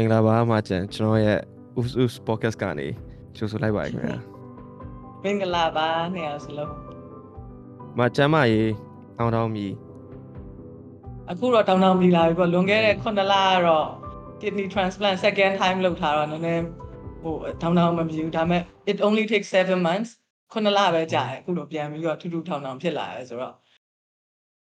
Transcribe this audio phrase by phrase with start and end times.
[0.00, 1.38] မင်္ဂလာပါအမကျန်ကျွန်တော်ရဲ့
[1.80, 2.88] us us podcast ကနေ
[3.36, 4.18] ကြိုဆိုလိုက်ပါတယ်ခင်ဗျာ
[5.22, 6.72] မင်္ဂလာပါနှစ်ယောက်စလုံး
[7.98, 8.72] မကျမ်းမရေး
[9.18, 9.72] တောင်းတောင်းမြည်
[11.30, 13.86] အခုတော့တောင်းတောင်းပြီးလာပြီပေါ့လွန်ခဲ့တဲ့9လကတော့
[14.40, 16.64] kidney transplant second time လုပ်ထားတော့နည်းနည်း
[17.22, 20.10] ဟိုတောင်းတောင်းမပြီးဘူးဒါပေမဲ့ it only takes 7 months
[20.52, 23.54] 9လပဲကြာတယ်အခုတော့ပြန်ပြီးတော့ထူးထူးထောင်ထောင်ဖြစ်လာတယ်ဆိုတော့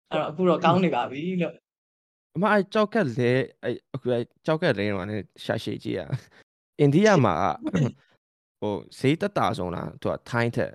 [0.10, 1.56] အဲ့တော့အခုတော့ကောင်းနေပါပြီလို့
[2.36, 3.32] အမအဲကြောက်ကက်လဲ
[3.64, 6.02] အဲအခုအဲကြောက်ကက်လဲတော့လည်းရှာရှည်ကြည့်ရ
[6.80, 7.36] အိန္ဒိယမှာ
[8.62, 10.72] ဟိုဈေးတက်တာဆုံးလားသူကထိုင်းထက်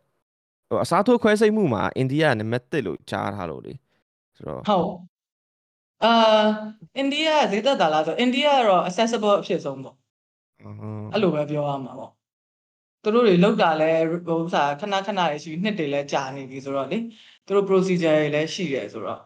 [0.68, 3.72] ဟိုအစားထိုးခွဲစိတ်မှုမှာအိန္ဒိယနံပါတ်1လို့ကြားထားလို့လေ
[4.36, 4.92] ဆိုတော့ဟုတ်
[6.04, 6.12] အာ
[6.96, 9.96] အိန္ဒိယဈေးသက်တာလားဆိုအိန္ဒိယကတော့ accessible အဖြစ်ဆုံးပေါ့
[11.12, 12.12] အဲ့လိုပဲပြောရမှာပေါ့
[13.02, 13.90] သူတို့တွေလောက်တာလဲ
[14.26, 16.98] ဟိုဥစားခဏခဏရရှိနှစ်တွေလဲကြာနေပြီဆိုတော့လေ
[17.46, 19.20] သူတို့ procedure တွေလည်းရှိတယ်ဆိုတော့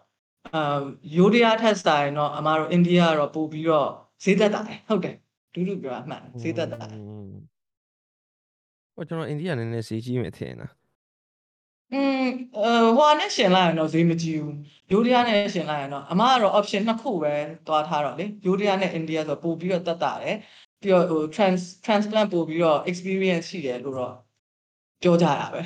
[0.55, 0.81] အာ
[1.17, 3.89] ရိုးတရားထက်ဆိုင်တော့အမတို့အိန္ဒိယကတော့ပို့ပြီးတော့
[4.23, 5.15] ဈေးသက်တာတယ်ဟုတ်တယ်
[5.53, 6.99] ဒူးဒူးပြောတာမှန်ဈေးသက်တာတယ်
[8.95, 10.67] ဟိုကျွန်တော်အိန္ဒိယနည်းနည်းဈေးကြီးမယ်ထင်တာ
[11.93, 14.57] อืมเอ่อဟိုနဲ့ရှင်လိုက်ရင်တော့ဈေးမကြီးဘူး
[14.91, 17.33] ရိုးတရားနဲ့ရှင်လိုက်ရင်တော့အမကတော့ option နှစ်ခုပဲ
[17.67, 20.35] တွားထားတော့လေရိုးတရားနဲ့ India ဆိုပို့ပြီးတော့တက်တာတယ်
[20.81, 24.13] ပြီးတော့ဟို trans transplant ပို့ပြီးတော့ experience ရှိတယ်လို့တော့
[25.01, 25.61] ပြောကြတာပဲ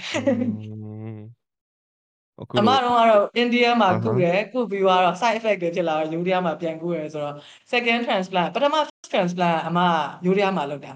[2.40, 7.36] အခုအမတော့ကတော့ India မှာအာဟာကုတယ်ကုပြီးတော့ side effect တွေဖြစ်လာတော့ယူရီးယားမှာပြန်ကုရယ်ဆိုတော့
[7.72, 9.78] second transplant ပထမ first transplant အမ
[10.24, 10.92] ယူရီးယားမှာလုပ်တာ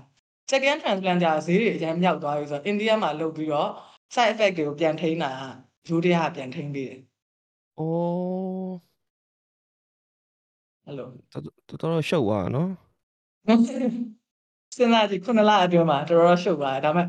[0.52, 3.70] second transplant ကြာဈေးတွေအရင်မြောက်သွားပြီဆိုတော့ India မှာလုပ်ပြီးတော့
[4.14, 5.30] side effect တွေကိုပြန်ထိန်းတာ
[5.88, 7.00] ယူရီးယားကပြန်ထိန်းပေးတယ်
[7.78, 8.74] အိုး
[10.86, 12.70] အဲ့လိုတော်တော်တော်ရှုပ်သွားတာနော်
[14.76, 17.08] စဉ်းစားကြည့်ခုနလအတွင်းမှာတော်တော်ရှုပ်သွားတယ်ဒါပေမဲ့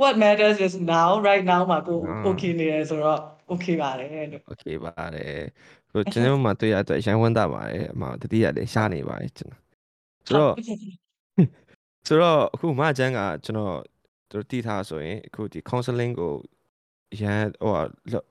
[0.00, 3.20] what matters is now right now မှာကို okay နေတယ်ဆိုတော့
[3.51, 5.41] okay ပါတယ်လို့ โอเคပါတယ်
[5.91, 9.61] ဟိုကျွန်တော်မှတွေ့ရတဲ့ရန်ဝန်းတာပါတယ်အမတတိယလည်းရှားနေပါတယ်ကျွန်တော်
[10.27, 10.53] ဆိုတော့
[12.07, 13.77] ဆိုတော့အခုမအချမ်းကကျွန်တော်
[14.31, 16.33] တို့တည်ထားဆိုရင်အခုဒီ counseling ကို
[17.21, 17.73] ရန်ဟို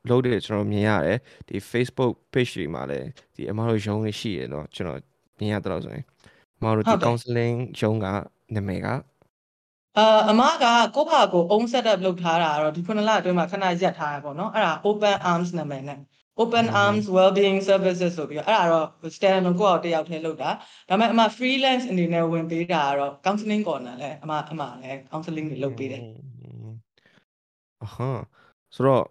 [0.08, 1.18] လုံးတယ်ကျွန်တော်မြင်ရတယ်
[1.48, 5.00] ဒီ Facebook page တွေမှာလည်းဒီအမတို့ရုံးလေးရှိရเนาะကျွန်တော်
[5.38, 6.04] မြင်ရတော့ဆိုရင်
[6.58, 8.06] အမတို့ဒီ counseling ရုံးက
[8.54, 8.88] နာမည်က
[9.97, 10.65] အာအမက
[10.95, 15.99] ကိုယ့်ဘာကို own setup လုပ်ထားတာကတော့ဒီခုနလအတွင်းမှာခဏရက်ထားရပေါ့နော်အဲ့ဒါ open arms နာမည်နဲ့
[16.41, 20.49] open arms well-being services ဆိုပြီးတော့အဲ့ဒါတော့ stand alone ကိုယ့်အောက်တစ်ယောက်တည်းလုပ်တာ
[20.89, 26.01] ဒါပေမဲ့အမ freelance အနေနဲ့ဝင်ပေးတာကတော့ counseling corner လဲအမအမလည်း counseling တွေလုပ်ပေးတယ်
[27.83, 28.23] အဟမ်း
[28.75, 29.05] ဆိုတော့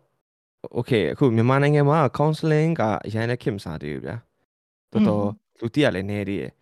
[0.78, 4.16] okay အခုမြန်မာနိုင်ငံမှာ counseling ကအရင်လည်းခင်မစားသေးဘူးဗျာ
[4.92, 5.26] တော်တော်
[5.58, 6.52] လူတိရလည်းနေသေးတယ်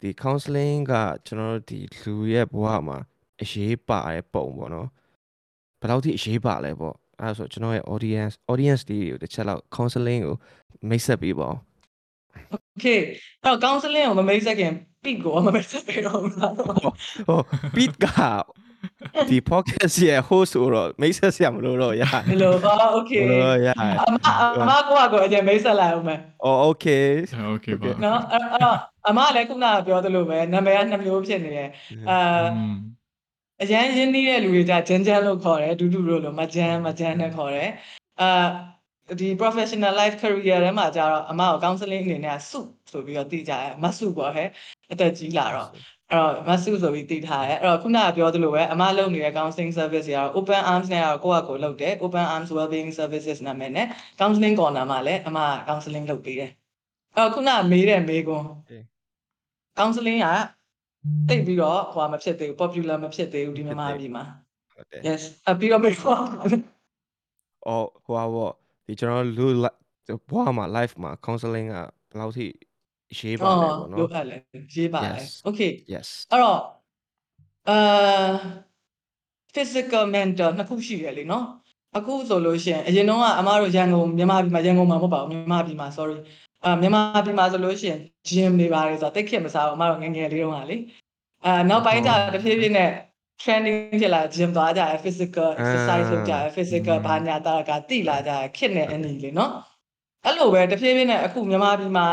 [0.00, 0.92] ဒီ counseling က
[1.26, 2.98] ကျွန်တော်တို့ဒီလူရဲ့ဘဝမှာ
[3.42, 4.88] အရေးပါတဲ့ပုံပေါ့နော်
[5.80, 10.36] ဘယ်လောက်ထိအရေးပါလဲပေါ့အဲ့ဒါဆိုကျွန်တော်ရဲ့ audience audience တွေကိုတစ်ချက်လောက် counseling ကို
[10.88, 11.56] မိတ်ဆက်ပေးပါဦး
[12.76, 13.00] Okay
[13.44, 16.64] တော့ counseling ကိုမမိတ်ဆက်ခင် pit ကိုမမိတ်ဆက်ပေးတော့ဘူးလားဟု
[17.38, 17.44] တ်
[17.76, 18.06] pit က
[19.30, 23.68] ဒီ podcast ရဲ့ host ဆိုတော့မိတ်ဆက်ဆရာမလို့တော့ရမလို့ပါ okay မလို့ရ
[24.00, 24.16] အမ
[24.62, 27.06] အမကွာကိုအကျမိတ်ဆက်လိုက်အောင်မယ်အော် okay
[27.54, 28.76] okay ပါနော်အဲ့တော့
[29.08, 31.68] အမလည်းခုနကပြောသလိုပဲနာမည်ကနှစ်မျိုးဖြစ်နေတယ်
[32.10, 32.18] အာ
[33.62, 37.70] အရန်ရင်းနှီးတဲ့လူတွေကြဂျန်ဂျန်လို့ခေါ်တယ်ဒူးဒူလို့လို့မဂျန်မဂျန်နဲ့ခေါ်တယ်
[38.20, 38.46] အာ
[39.20, 42.60] ဒီ professional life career ထဲမှာကြတော့အမကို counseling အနေနဲ့ဆု
[42.92, 44.48] ဆိုပြီးတော့တည်ကြတယ်မဆုပေါ့ဟဲ့
[44.92, 45.68] အသက်ကြီးလာတော့
[46.10, 53.86] အဲ့တော့မဆုဆိုပြီးတည်ထားတယ်အဲ့တော့ခုနကပြောသလိုပဲအမလုပ်နေတဲ့ counseling service တွေကတော့ open arms နဲ့ကတော့ကိုယ့်အကိုလုပ်တယ် open arms well-being services နာမည်နဲ့
[54.20, 55.38] counseling corner မှာလည်းအမ
[55.68, 56.50] counseling လုပ်ပေးတယ်
[57.16, 58.46] အဲ့တော့ခုနကမေးတဲ့မေးခွန်း
[59.78, 60.28] counseling က
[61.28, 64.24] တိတ်ပြီးတော့ဟိုမဖြစ်သေးဘူး popular မဖြစ်သေးဘူးဒီမြန်မာပြည်မှာ
[64.72, 66.26] ဟုတ်တယ် yes အပြီးတော့မေးခွန်း
[67.66, 68.52] အော်ဟိုပါပေါ့
[68.86, 69.46] ဒီကျွန်တော်လူ
[70.30, 71.76] ဘွားမှာ live မှာ counseling က
[72.08, 72.46] ဘယ်လောက်ထိ
[73.18, 74.38] ရေးပါလဲပေါ့လိုနော်အပ်လဲ
[74.74, 75.24] ရေးပါလဲ Yes.
[75.48, 76.60] okay yes အဲ့တော့
[77.68, 77.78] အာ
[79.54, 81.44] physical mental နှစ်ခုရှိရလေနော်
[81.96, 86.16] အခုဆိုလို့ရှိရင်အရင်တော့ကအမားတို့ရန်ကုန်မြန်မာပြည်မှာရန်ကုန်မှာမဟုတ်ပါဘူးမြန်မာပြည်မှာ sorry
[86.64, 90.76] အာမြန်မာပြည်မှာဆိုလို့ရှိရင် gym တွေပါတယ်ဆိုတော့တိတ်ခင်မစားဘူးအမားတို့ငယ်ငယ်လေးတုန်းကလေ
[91.44, 92.90] အာနောက်ပိုင်းကျတဖြည်းဖြည်းနဲ့
[93.42, 99.52] trending ဖြစ်လာ gym သွားကြတယ် physical exercise လုပ်ကြတယ် physical ဘာညာတာကတိလာကြတယ်ခစ်နေအနီလေနော်
[100.24, 102.06] အဲ့လိုပဲတဖြည်းဖြည်းနဲ့အခုမြန်မာပြည်မှာ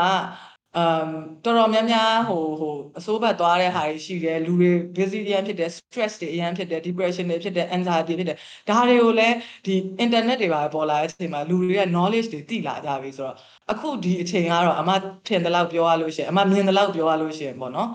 [0.76, 1.08] အမ်
[1.44, 8.38] တော်တော်များများဟိုဟိုအစိုးဘက်သွားတဲ့ဟာတွေရှိတယ်လူတွေ busy အရင်ဖြစ်တယ် stress တွေအရင်ဖြစ်တယ် depression တွေဖြစ်တယ် anxiety ဖြစ်တယ်
[8.68, 9.34] ဒါတွေကိုလည်း
[9.66, 9.74] ဒီ
[10.04, 13.36] internet တွေပါပေါ်လာတဲ့အချိန်မှာလူတွေက knowledge တွေတိလာကြပြီဆိုတော့
[13.72, 14.90] အခုဒီအချိန်ကတော့အမ
[15.26, 17.88] ထင်တယ်လို့ပြောရလို့ရှိရင်အမမြင်တယ်လို့ပြောရလို့ရှိရင်ပေါ့နော်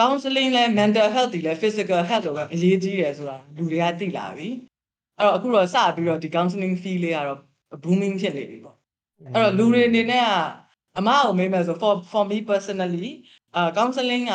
[0.00, 4.48] counseling လဲ mental health တွေလဲ physical health တွေပဲအရေးကြီးတယ်ဆိုတာလူတွေကသိလာပြီ
[5.18, 7.40] အဲ့တော့အခုတော့စပြီးတော့ဒီ counseling fee လေးကတော့
[7.82, 8.76] booming ဖြစ်နေပြီပေါ့
[9.34, 10.30] အဲ့တော့လူတွေအနေနဲ့က
[10.98, 13.10] အမကိုမေးမယ်ဆို for for me personally
[13.56, 14.34] အာ counseling က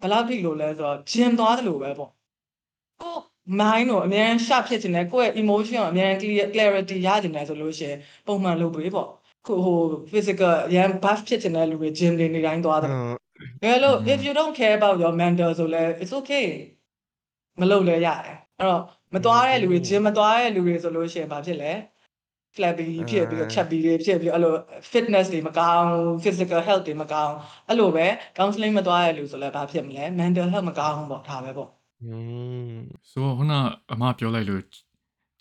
[0.00, 2.10] ဘယ်လောက်ထိလို့လဲဆိုတော့ gym သွားတယ်လို့ပဲပေါ့
[3.00, 3.14] ကို
[3.60, 9.08] mind ကိုအများကြီး sharp ဖြစ်ချင်တယ်ကိုယ့်ရဲ့ emotion ကိုအများကြီး clear clarity ရချင်တယ်ဆိုလို့ရှိရင်ပုံမှန်လုပ်ပေးပေါ့
[9.46, 9.78] ခုဟို
[10.12, 12.90] physical ရန် buff ဖြစ်ချင်တဲ့လူတွေ gym တွေနေတိုင်းသွားတယ်
[13.62, 16.46] ဘယ်လို if you don't care about your mental ဆိုလဲ it's okay
[17.60, 18.82] မလုပ်လဲရတယ်အဲ့တော့
[19.14, 21.72] မသွားတဲ့လူတွေ gym မသွားတဲ့လူတွေဆိုလို့ရှိရင်ဘာဖြစ်လဲ
[22.54, 24.54] flabby ဖြစ်ပြီးတော့ chubby တွေဖြစ်ပြီးအဲ့လို
[24.92, 25.88] fitness တွေမကောင်း
[26.24, 27.34] physical health တွေမကောင်း
[27.68, 28.06] အဲ့လိုပဲ
[28.38, 31.70] counseling မသွားတဲ့လူဆိုလဲဘာဖြစ်မလဲ mental health မကောင်းဘူးပေါ့ဒါပဲပေါ့
[32.02, 32.14] อื
[32.72, 32.76] ม
[33.10, 33.52] ဆိုတော့ခုန
[33.92, 34.62] အမပြောလိုက်လို့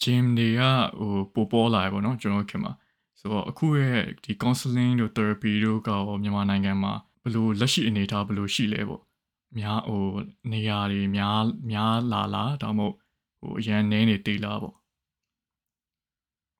[0.03, 0.61] gym တွေက
[0.99, 2.73] ဟိုပိုပေါ်လာရပေါ့နော်ကျွန်တော်ခင်မှာ
[3.19, 6.93] ဆိုတော့အခုရဲ့ဒီ counseling တို့ therapy တို့ကရောမြန်မာနိုင်ငံမှာ
[7.23, 9.01] ဘယ်လိုလက်ရှိအနေအထားဘယ်လိုရှိလဲပေါ့
[9.57, 10.05] များဟို
[10.51, 11.41] နေရာတွေများ
[11.71, 12.95] များလာလားဒါမှမဟုတ်
[13.39, 14.75] ဟိုအရန်နည်းနေသေးလားပေါ့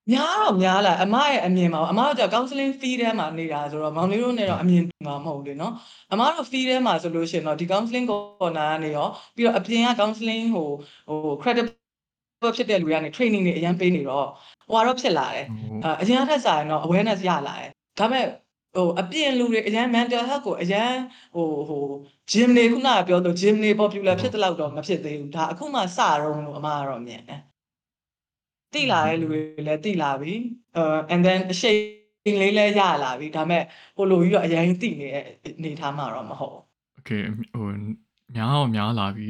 [0.10, 5.74] များတော့များလာအမရဲ့အမြင်ပါအမတို့က counseling fee ထဲမှာနေတာဆိုတော့မောင်လေးတို့နဲ့တော့အမြင်မှာမဟုတ်လေနော်
[6.12, 10.68] အမတို့ fee ထဲမှာဆိုလို့ရှိရင်တော့ဒီ counseling corner ကနေရောပြီးတော့အပြင်က counseling ဟို
[11.10, 14.28] ဟို credible ဖြစ်တဲ့လူတွေကနေ training တွေအရင်ပေးနေတော့
[14.70, 15.46] ဟိုကတော့ဖြစ်လာတယ်
[15.84, 17.70] ဟိုအအရင်ကထက်စာရင်တော့ awareness ရလာတယ်
[18.00, 18.26] ဒါပေမဲ့
[18.76, 20.94] ဟိုအပြင်လူတွေအရင် mental health ကိုအရင်
[21.36, 21.84] ဟိုဟို
[22.32, 27.42] gym တွေခုနကပြောလို့ gym တွေ popular ဖြစ်တဲ့လောက်တော့မဖြစ်သေးဘူးဒါအခုမှစတော့လို့အမကတော့မြင်တယ်
[28.74, 30.34] တိလာတဲ့လူတွေလည်းတိလာပြီ
[30.76, 30.84] အဲ
[31.14, 33.64] and then အရှိန်လေးလည်းရလာပြီဒါပေမဲ့
[33.96, 35.26] ဟိုလိုကြီးတော့အရင်တိနေတဲ့
[35.58, 36.64] အနေထားမှာတော့မဟုတ်ဘူး
[37.00, 37.24] okay
[37.54, 37.68] ဟို
[38.36, 39.30] များအောင်များလာပြီ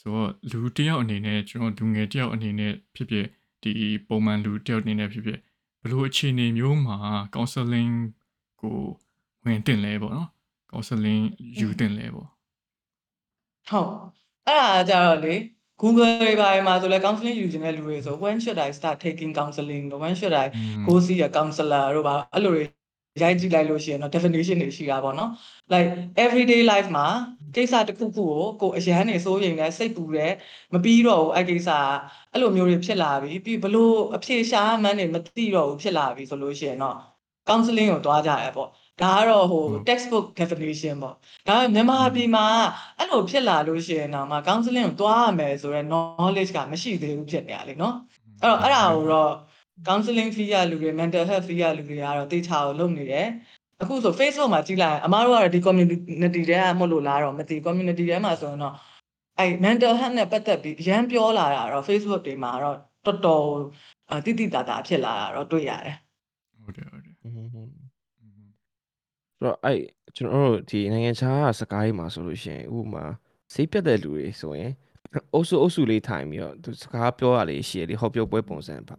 [0.00, 3.26] ဆိုတော့လူတယောက်အနေနဲ့ကျွန်တော်လူငယ်တယောက်အနေနဲ့ဖြစ်ဖြစ်
[3.62, 3.72] ဒီ
[4.08, 5.38] ပုံမှန်လူတယောက်အနေနဲ့ဖြစ်ဖြစ်
[5.82, 6.98] ဘလို့အခြေအနေမျိုးမှာ
[7.34, 7.94] counseling
[8.60, 8.76] ကို
[9.44, 10.28] ဝင်တင်လဲပေါ့နော်
[10.70, 11.22] counseling
[11.58, 12.28] ယူတင်လဲပေါ့
[13.68, 13.90] ဟုတ်
[14.48, 15.34] အဲ့ဒါကြတော့လေ
[15.80, 20.94] Google တွေပါမှာဆိုလဲ counseling ယူခြင်းတဲ့လူတွေဆို when should i start taking counseling when should i อืม go
[21.06, 22.64] see a counselor တို့ပါအဲ့လိုတွေ
[23.22, 25.30] ရိုက်ကြည့်လိုက်လို့ရှိရင်တော့ definition တွေရှိတာပေါ့နော်
[25.72, 25.88] like
[26.24, 27.06] everyday life မှာ
[27.56, 30.32] ကိစ္စတစ်ခုခုကိုကိုယ်အရန်နေစိုးရိမ်နေစိတ်ပူတယ်
[30.74, 31.82] မပြီးတော့ဘူးအဲ့ကိစ္စက
[32.32, 36.96] အဲ့လိုမျိုးတွေဖြစ်လာပြီပြီးဘလို့အဖြေရှာမှန်းနေမသိတော့ဘူးဖြစ်လာပြီဆိုလို့ရှိရင်တော့
[37.48, 38.68] counseling ကိုတွားကြရပေါ့
[39.00, 41.14] ဒါကတော့ဟို textbook definition ပေါ့
[41.48, 42.46] ဒါပေမဲ့မြန်မာပြည်မှာ
[42.98, 47.94] အဲ့လိုဖြစ်လာလို့ရှိရင်တော့မှ counseling ကိုသွားရမယ်ဆိုတော့ knowledge ကမရှိသေးဘူးဖြစ်နေရလေနော်
[48.42, 49.32] အဲ့တော့အဲ့ဒါကိုတော့
[49.88, 53.26] counseling fee ရလူတွေ mental health fee ရလူတွေကတော့တေချာကိုလုပ်နေတယ်
[53.82, 58.74] အခုဆို Facebook မှာကြည့်လိုက်အမားတို့ကတော့ဒီ community တွေကမဟုတ်လို့လားတော့မသိ community တွေမှာဆိုတော့
[59.38, 63.46] အဲ mental health နဲ့ပတ်သက်ပြီးအရန်ပြောလာတာတော့ Facebook တွေမှာတော့တော်တော်
[64.24, 65.96] တိတိတသာဖြစ်လာတာတော့တွေ့ရတယ်
[66.64, 67.11] ဟုတ်တယ်ဟုတ်တယ်
[69.44, 69.80] တော့အဲ့
[70.16, 73.04] ကျွန်တော်တို့ဒီနိုင်ငံခြားကစကားကြီးမှာဆိုလို့ရှိရင်ဥပမာ
[73.54, 74.70] စိတ်ပြတ်တဲ့လူတွေဆိုရင်
[75.34, 78.96] အုပ်စုအုပ်စုလေးထိုင်ပြီးတော့သူစကားပြောရလေးရှိရလေဟောပြောပွဲပုံစံပါ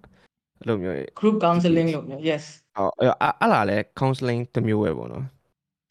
[0.60, 2.44] အဲ့လိုမျိုး group counseling လို့မျိုး yes
[2.78, 5.26] ဟောအဲ့အဲ့အဲ့လာလဲ counseling တစ်မျိုးပဲပေါ့နော်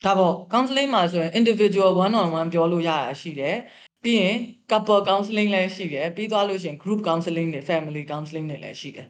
[0.04, 3.56] ဒါပေါ့ counseling မှာဆိုရင် individual one on one ပြောလို့ရတာရှိတယ်
[4.04, 4.36] ပြီးရင်
[4.70, 9.06] couple counseling လည်းရှိတယ်ပြီးသွားလို့ရှိရင် group counseling တွေ family counseling တွေလည်းရှိတယ်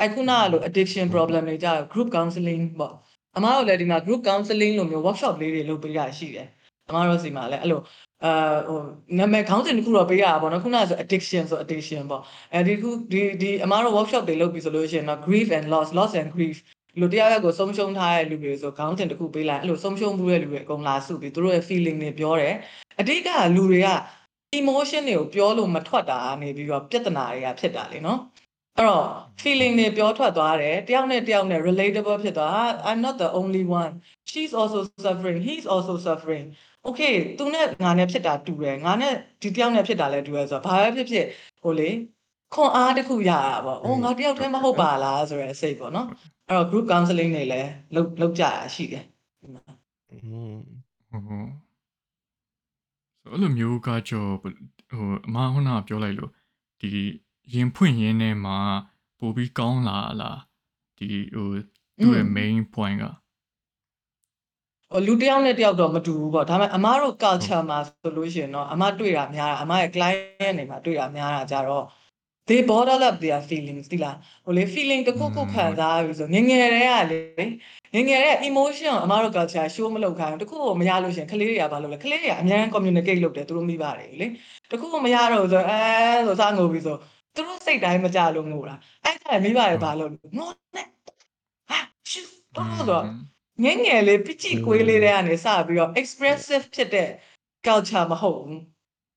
[0.00, 2.94] အဲ့ခုနကလို addiction problem တွေကြာ group counseling ပေါ့
[3.36, 6.48] အမားတို့လည်းဒီမှာ group counseling လို့မျိုး workshop လေးတွေလုပ်ပေးရရှိတယ်
[6.88, 7.80] အမားတို့စီမှာလည်းအဲ့လို
[8.24, 8.32] အာ
[8.68, 8.80] ဟို
[9.18, 12.22] နာမည်ခေါင်းစဉ်တစ်ခုတော့ပေးရတာပေါ့နော်ခုနကဆို addiction ဆို addiction ပေါ့
[12.54, 16.56] အဲဒီခုဒီဒီအမားတို့ workshop တွေလုပ်ပြီးဆိုလို့ရှိရင်တော့ grief and loss loss and grief
[17.00, 22.54] လူတရားရက်ကိုဆုံးရှုံးထားတဲ့လူတွေဆိုခေါင်းစဉ်တစ်ခုပေးလိုက်အဲ့လိုဆုံးရှုံးမှုတဲ့လူတွေအကုန်လာစုပြီးသူတို့ရဲ့ feeling တွေပြောတယ်
[23.00, 23.88] အတိတ်ကလူတွေက
[24.58, 28.18] emotion တွေကိုပြောလို့မထွက်တာနေပြီးတော့ပြဿနာတွေကဖြစ်တာလေနော်
[28.76, 29.06] အဲ့တော့
[29.42, 33.92] feeling တွေပြောထွက်သွားတယ်တယောက်နဲ့တယောက်နဲ့ relatable ဖြစ်သွား I'm not the only one
[34.30, 36.46] she's also suffering he's also suffering
[36.88, 41.26] okay သူနဲ့ငါနဲ့ဖြစ်တာတူတယ်ငါနဲ့ဒီတယောက်နဲ့ဖြစ်တာလည်းတူတယ်ဆိုတော့ဘာပဲဖြစ်ဖြစ်
[41.62, 41.90] ဟိုလေ
[42.54, 46.06] ခွန်အားတစ်ခုရတာပေါ့။အိုးငါတယောက်တည်းမဟုတ်ပါလားဆိုရယ်စိတ်ပေါ့နော်။
[46.48, 49.04] အဲ့တော့ group counseling တွေလည်းလုပ်လုပ်ကြရရှိတယ်
[50.12, 50.18] อื
[50.52, 50.56] ม
[51.10, 51.48] ဟုတ်ဟုတ်
[53.22, 54.52] ဆိုအဲ့လိုမျိုးကကြောဟို
[55.26, 56.30] အမဟိုနာပြောလိုက်လို့
[56.80, 56.90] ဒီ
[57.54, 58.58] ရင်ဖွင့်ရင်းထဲမှာ
[59.18, 60.40] ပို့ပြီးကောင်းလာလား
[60.98, 61.48] ဒီဟို
[62.00, 63.04] သူ့ရဲ့ main point က
[64.92, 71.84] ဟိုလူတစ်ယောက်နဲ့တစ်ယောက်တော့မတူဘူးပေါ့ဒါပေမဲ့အမားတို့ culture မှာဆိုလို့ရှိရင်တော့အမတွေ့တာများတာအမရဲ့ client တွေမှာတွေ့တာများတာကြတော့
[72.48, 77.46] they bottle up their feelings ဒီလားဟိုလေ feeling တစ်ခုခုခံစားပြီးဆိုငယ်ငယ်တည်းကလေ
[77.94, 84.26] ငယ်ငယ်တဲ့ emotion ကိုအမတို့ culture show မလုပ်ခိုင်းဘူးတစ်ခုကိုမရလို့ရှိရင်ကလေးတွေကဘာလုပ်လဲကလေးတွေကအများကြီး communicate လုပ်တယ်သူတို့မိပါတယ်လေ
[84.70, 85.78] တစ်ခုကိုမရတော့ဘူးဆိုအဲ
[86.26, 86.96] ဆိုစားငိုပြီးဆို
[87.34, 90.86] သူတို့စိတ်တိုင်းမကြလို့ငိုတာအဲ့ဒါမိပါတယ်ဘာလို့ငိုနဲ့
[91.68, 91.78] ဟာ
[92.10, 92.22] ရှူ
[92.56, 93.04] တော့ဆိုတော့
[93.64, 97.10] ငယ်ငယ်လေးပချီကွေးလေးတွေကနေစပြီးတော့ expressive ဖြစ်တဲ့
[97.66, 98.62] culture မဟုတ်ဘူး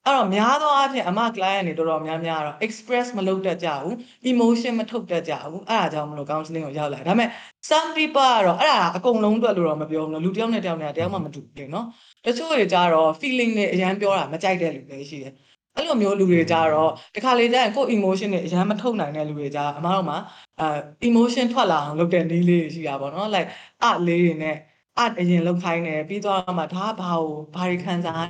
[0.05, 3.95] အဲ့တော့များသောအားဖြင့်အမ client တွေတော်တော်များများတော့ express မလုပ်တတ်ကြဘူး
[4.31, 7.29] emotion မထုတ်တတ်ကြဘူးအဲ့ဒါကြောင့်မလို့ counseling ကိုရောက်လာတယ်ဒါပေမဲ့
[7.69, 11.85] some people ကတော့အဲ့ဒါအကုန်လုံးအတွက်လို့တော့မပြောဘူးလို့လူတစ်ယောက်နဲ့တစ်ယောက်နဲ့တယောက်မှမတူဘူးလေနော်
[12.25, 15.33] တချို့တွေကြတော့ feeling တွေအရန်ပြောတာမကြိုက်တဲ့လူတွေရှိတယ်
[15.75, 20.17] အဲ့လိုမျိုးလူတွေကြတော့တခါလေကျရင်ကိုယ့် emotion တွေအရန်မထုတ်နိုင်တဲ့လူတွေကြအမတို့မှာ
[20.59, 20.67] အဲ
[21.07, 23.49] emotion ထွက်လာအောင်လုပ်တဲ့နည်းလေးတွေရှိတာပေါ့နော် like
[23.83, 24.55] အလေးတွေနဲ့
[24.99, 28.27] အအရင်လောက်ခိုင်းတယ်ပြီးတော့မှဒါကဘာကိုဘာတွေခံစား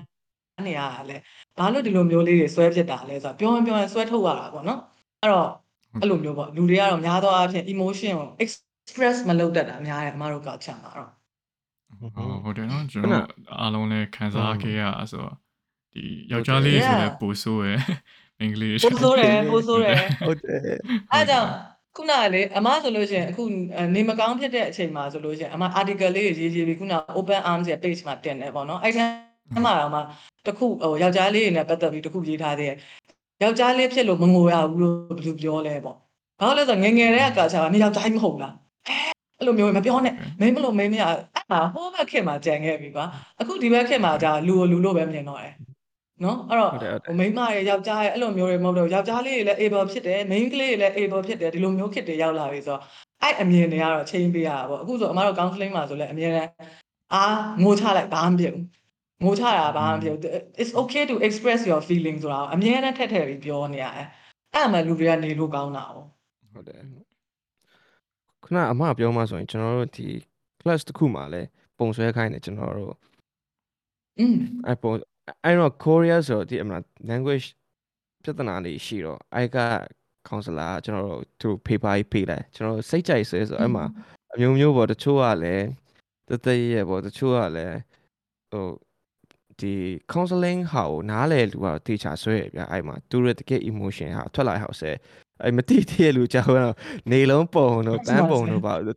[0.67, 1.17] နေရတာလဲ
[1.57, 4.79] ဘာလို့ဒီလိုမျိုးလေးတွေဆွဲဖြစ်တာလဲဆိုတော့ပြောရင်ပြောရင်ဆွဲထုတ်ရတာပေါ့နော်
[5.21, 5.49] အဲ့တော့
[6.01, 11.09] အဲ့လိုမျိုးပေါ့လူတွေကတော့များသောအားဖြင့် emotion ကို express မလုပ်တတ်တာများတယ်အမတို့ culture မှာတော့
[11.99, 13.25] ဟုတ်ဟုတ်တယ်နော်ကျွန်တော်
[13.59, 15.35] အားလုံးလည်းခံစားခဲ့ရဆိုတော့
[15.93, 17.79] ဒီယောက်ျားလေးဆိုလည်းပိုဆိုးရယ်
[18.39, 19.95] မိန်းကလေးပိုးဆိုးတယ်ပိုးဆိုးတယ်
[20.27, 20.59] ဟုတ်တယ်
[21.11, 21.49] အဲ့ကြောင့်
[21.95, 23.43] ခုနကလေအမဆိုလို့ရှိရင်အခု
[23.95, 29.05] နေမကောင်းဖြစ်တဲ့အချိန်မှာဆိုလို့ရှိရင်အမ article လေးရေးရေးပြီးခုန open arms ရဲ့ page မှာတင်တယ်ပေါ့နော်အဲ့ထဲ
[29.65, 29.99] မှာတော့မှ
[30.45, 32.77] တခုဟိုယောက်ျားလေးတွေနဲ့ပတ်သက်ပြီးတခုရေးထားသေးတယ်
[33.43, 35.97] ယောက်ျားလေးဖြစ်လို့မငိုရဘူးလို့ဘယ်လိုပြောလဲပေါ့
[36.39, 38.53] ဘာလို့လဲဆိုတော့ငယ်ငယ်တည်းကကာချာကနေယောက်ျားကြီးမဟုတ်လား
[39.37, 43.05] အဲ့လိုမျိုးမပြောနဲ့မင်းမလို့မင်းမရအဲ့မှာဟိုဘက်ခင်မှာကြံခဲ့ပြီကွာ
[43.39, 45.53] အခုဒီဘက်ခင်မှာじゃလူကိုလူလို့ပဲမြင်တော့တယ်
[46.24, 52.80] နော်အဲ့တော့ ဟုတ်တယ်ဟုတ်တယ် ဟိုမိန်းမရဲ့ယောက်ျားရဲ့အဲ့လိုမျိုးတွေမဟုတ်တော့ယောက်ျားလေးတွေလည်း able ဖြစ်တယ် main ကလေးတွေလည်း able ဖြစ်တယ်ဒီလိုမျိုးခစ်တွေရောက်လာပြီဆိုတော့
[53.22, 56.48] အဲ့အမြင်တွေကတော့ချိန်ပေးရတာပေါ့အခုဆိုအမတို့ counseling မှာဆိုလည်းအမြင်နဲ့
[57.14, 57.24] အာ
[57.62, 58.64] ငိုချလိုက်ဘာမှမဖြစ်ဘူး
[59.24, 60.20] ငိုချတာဘာမှမဖြစ်ဘူး
[60.60, 64.06] it's okay to express your feelings ဆိုတာကိုအမြဲတမ်းထက်ထည့်ပြီးပြောနေရတယ်
[64.54, 65.98] အဲ့မှလူတွေကနေလို့ကောင်းတာ哦
[66.54, 66.80] ဟုတ်တယ်
[68.44, 70.08] ခုနအမပြောမှဆိုရင်ကျွန်တော်တို့ဒီ
[70.60, 71.42] class တစ်ခုမှာလဲ
[71.78, 72.94] ပုံဆွဲခိုင်းတယ်ကျွန်တော်တို့
[74.18, 74.36] อืม
[74.66, 74.92] အဲ့ပုံ
[75.43, 77.47] အဲ့တော့ Korea ဆိုတော့ဒီအမလား language
[78.23, 79.57] ပြဿနာတွေရှိတော့အဲ့က
[80.27, 83.85] counselor ကကျွန်တော်တို့သူ paper ကြီးပေးလိုက်ကျွန်တော်တို့စိတ်ကြိုက်ဆွဲဆိုအဲ့မှာ
[84.33, 85.65] အမျိုးမျိုးပေါ့တချို့ကလည်း
[86.29, 87.77] တသက်ရဲ့ပေါ့တချို့ကလည်း
[88.51, 88.67] ဟို
[89.59, 89.73] ဒီ
[90.11, 94.91] counseling ဟာကိုနားလေလူကတော့တေချာဆွဲရဗျအဲ့မှာသူရဲ့တကယ် emotion ဟာထွက်လာဟောက်ဆဲ
[95.43, 96.75] အဲ့မတိတဲ့လူကြောက်တော့
[97.11, 98.91] နေလုံးပုံတော့တန်းပုံတော့ပါသူ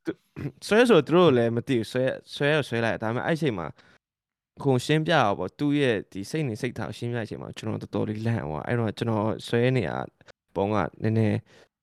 [0.66, 2.04] ဆွဲဆိုသူတို့လည်းမသိဘူးဆွဲ
[2.34, 3.66] ဆွဲရဆွဲလိုက်ဒါပေမဲ့အဲ့ချိန်မှာ
[4.62, 9.90] ခုံရှင်းပြအောင်ပေါ့သူ့ရဲ့ဒီစိတ်နေစိတ်ထားကိုရှင်းပြတဲ့အချိန်မှာကျွန်တော်တော်တော်လေးလန့်သွားအဲ့တော့ကျွန်တော်ဆွဲနေရ
[10.54, 11.38] ပုံကနည်းနည်း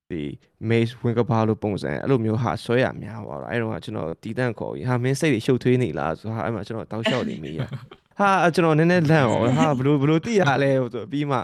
[0.09, 0.21] ဒီ
[0.69, 7.59] maze ဝင်ကပါလို့ပုံစံအဲ့လိုမျိုးဟာဆွဲရများသွားတော့အဲ့တော့ကျွန်တော်တီးတန့်ခေါ်ပြီးဟာမင်းစိတ်တွေရှုပ်ထွေးနေလားဆိုတော့အဲ့မှာကျွန်တော်တောက်လျှောက်နေမိရ
[8.19, 11.39] ဟာကျွန်တော်နည်းနည်းလန့်သွားဟာဘလို့ဘလို့တိရလဲဆိုပြီးမှ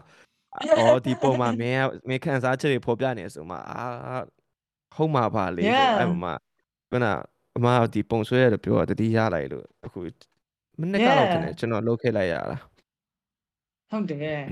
[0.55, 3.83] အော်ဒီပုံမှာမင်းကမင်းခန်းစားချက်တွေဖော်ပြနေဆိုမှအာ
[4.95, 6.33] ဟုတ်မှာပါလေဆိုအဲ့မှာ
[6.91, 7.05] ခုန
[7.57, 9.99] အမဒီပုံဆွဲရတယ်ပြောတာတတိရလိုက်လို့အခု
[10.81, 12.57] မနေ့ကတော့တင်တယ်ကျွန်တော်လုတ်ခဲ့လိုက်ရတာ
[13.91, 14.43] ဟုတ်တယ်အဲ့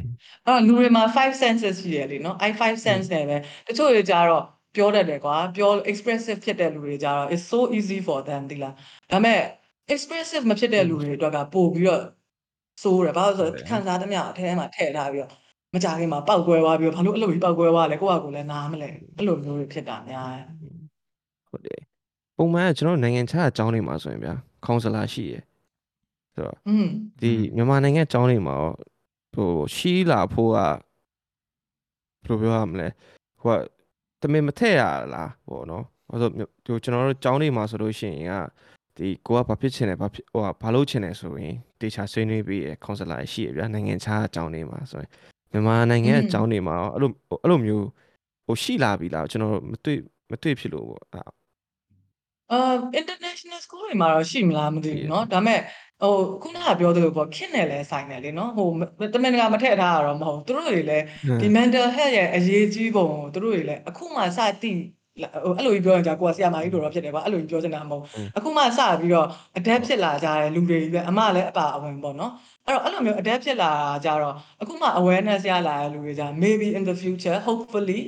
[0.48, 8.74] တော့လူတွေမှာ5 senses ရှိတယ်လीနော်အဲ့5 sense နဲ့ပဲတချို့တွေကြတော့ပြောတတ်တယ်ကွာပြော expressive ဖြစ်တဲ့လူတွေကြတော့ it's so easy for them ဒီလား
[9.12, 9.42] ဒါပေမဲ့
[9.94, 12.04] expressive မဖြစ်တဲ့လူတွေအတွက်ကပို့ပြီးတော့
[12.84, 15.32] စိုးတယ်ဘာလို့လဲဆိုတော့ခံစားသမျှအထဲမှာထည့်ထားပြီးတော့
[15.74, 20.46] မကြခင်မှာပောက်ကွဲသွားပြီးတော့ဘာလို့အဲ့လိုကြီးပောက်ကွဲသွားလဲကိုယ့်ဟာကိုယ်လည်းနားမလဲအဲ့လိုမျိုးတွေဖြစ်တာများတယ်
[21.50, 21.82] ဟုတ်တယ်
[22.38, 24.34] ပုံမှန်ကကျွန်တော်နိုင်ငံခြားအကြောင်းတွေမှာဆိုရင်ဗျာ
[24.66, 25.42] ကောင်ဆလာရှိရယ်
[26.37, 26.87] ဆိုတော့ อืม
[27.21, 28.71] ဒီမြန်မာနိုင်ငံအကြောင်းတွေမှာရော
[29.35, 30.77] ဟိုရှိလာဖို့ကဘယ်
[32.27, 32.89] လိုပြောရမလဲ
[33.41, 33.59] ဟိုက
[34.21, 34.83] တမင်မထည့်ရ
[35.15, 36.33] လားဟိုနော်ဘာလို့
[36.65, 38.35] ဒီကျွန်တော်တို့အကြောင်းတွေမှာဆိုလို့ရှိရင်က
[38.97, 45.11] ဒီကိုကဘာဖြစ်ချင်တယ်ဘာဖြစ်ဟိုဘာလုပ်ချင်တယ်ဆိုရင်တေချာဆွေးနွေးပြီးရကောင်ဆလာရှိရဗျာနိုင်ငံခြားအကြောင်းတွေမှာဆိုရင်
[45.53, 47.11] မြန်မာနိုင်ငံအကြောင်းတွေမှာရောအဲ့လို
[47.43, 47.87] အဲ့လိုမျိုး
[48.47, 49.99] ဟိုရှိလာပြီလားကျွန်တော်မတွေ့
[50.31, 51.25] မတွေ့ဖြစ်လို့ပေါ့အဲ့
[52.53, 55.61] အာ international school တွေမှာတော့ရှိမလားမသိဘူးเนาะဒါပေမဲ့
[56.02, 58.68] ဟိုခုနကပြောသလိုပေါ့ခင်တယ်လဲဆိုင်တယ်လေနော်ဟို
[59.14, 61.06] တမန်တကာမထည့်ထားတာတော့မဟုတ်သူတို့တွေလည်း
[61.42, 64.72] ဒီ mental health ရဲ့အရေးကြီးပုံကိုသူတို့တွေလည်းအခုမှစသိ
[65.44, 68.04] ဟိုအဲ့လိုကြီးပြောရင်ကြာကိုကဆရာမကြီးလိုတော့ဖြစ်တယ်ပါအဲ့လိုကြီးပြောချင်တာမဟုတ်
[68.38, 69.28] အခုမှစပြီးတော့
[69.58, 72.32] adapt ဖြစ်လာကြတဲ့လူတွေကြီးပဲအမလည်းအပါအဝင်ပေါ့နော်
[72.66, 73.72] အဲ့တော့အဲ့လိုမျိုး adapt ဖြစ်လာ
[74.06, 78.02] ကြတော့အခုမှ awareness ရလာတဲ့လူတွေကြာ maybe in the future hopefully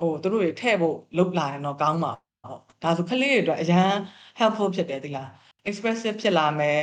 [0.00, 2.12] ဟိုသူတို့တွေထည့်ဖို့လုပ်လာရင်တော့ကောင်းပါ
[2.48, 3.90] ဟုတ်ဒါဆိုကလေးတွေအတွက်အရန်
[4.40, 5.28] helpful ဖြစ်တယ်ဒီလား
[5.68, 6.78] expressive ဖြစ်လာမယ်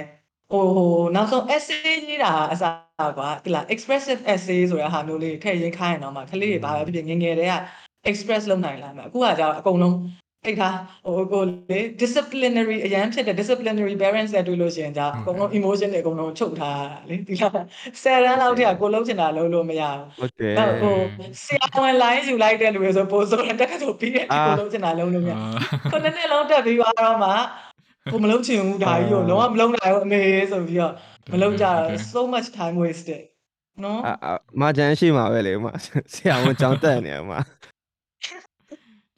[0.52, 7.56] ဟိုဟိုနောက်ဆုံး essay ရေးတာအစားကွာဒီလား expressive essay ဆိုတဲ့ဟာမျိုးလေးထည့်ရေးခိုင်းရင်တော့မှကလေးတွေဘာပဲဖြစ်ဖြစ်ငယ်ငယ်တည်းက
[8.10, 9.98] express လုပ်နိုင်လာမယ်အခုကကြာအကုန်လုံး
[10.46, 17.52] အိတ်ထားဟိုကိုလေ disciplinary အရန်ဖြစ်တဲ့ disciplinary parents နဲ့တွေ့လို့ရှိရင်ကြာအကုန်လုံး emotion တွေအကုန်လုံးချုပ်ထားတာလေဒီလား
[18.04, 20.96] ဆယ်တန်းလောက်တည်းကကိုလုံးချင်တာလုံးလို့မရဘူးဟုတ်တယ်နောက်ဟို
[21.46, 25.34] ဆရာဝန်လိုင်းယူလိုက်တဲ့လူတွေဆိုပို့ဆိုတော့တက်ကတူပြီးတဲ့ဒီကိုလုံးချင်တာလုံးလို့မရ
[25.92, 27.32] ခုနှစ်နှစ်လုံးတက်ပြီးသွားတော့မှ
[28.12, 30.94] ကိုမလုံးချင်ဘူးဒါကြီးကိုလုံးဝမလုံးနိုင်ဘူးအမေဆိုပြီးတော့
[31.32, 31.80] မလုံးကြတော့
[32.14, 33.22] so much time wasted
[33.84, 35.74] နော်အာအာမာဂျန်ရှိမှာပဲလေဥမာ
[36.14, 37.40] ဆရာဝန်ကြောင်းတက်နေမှာ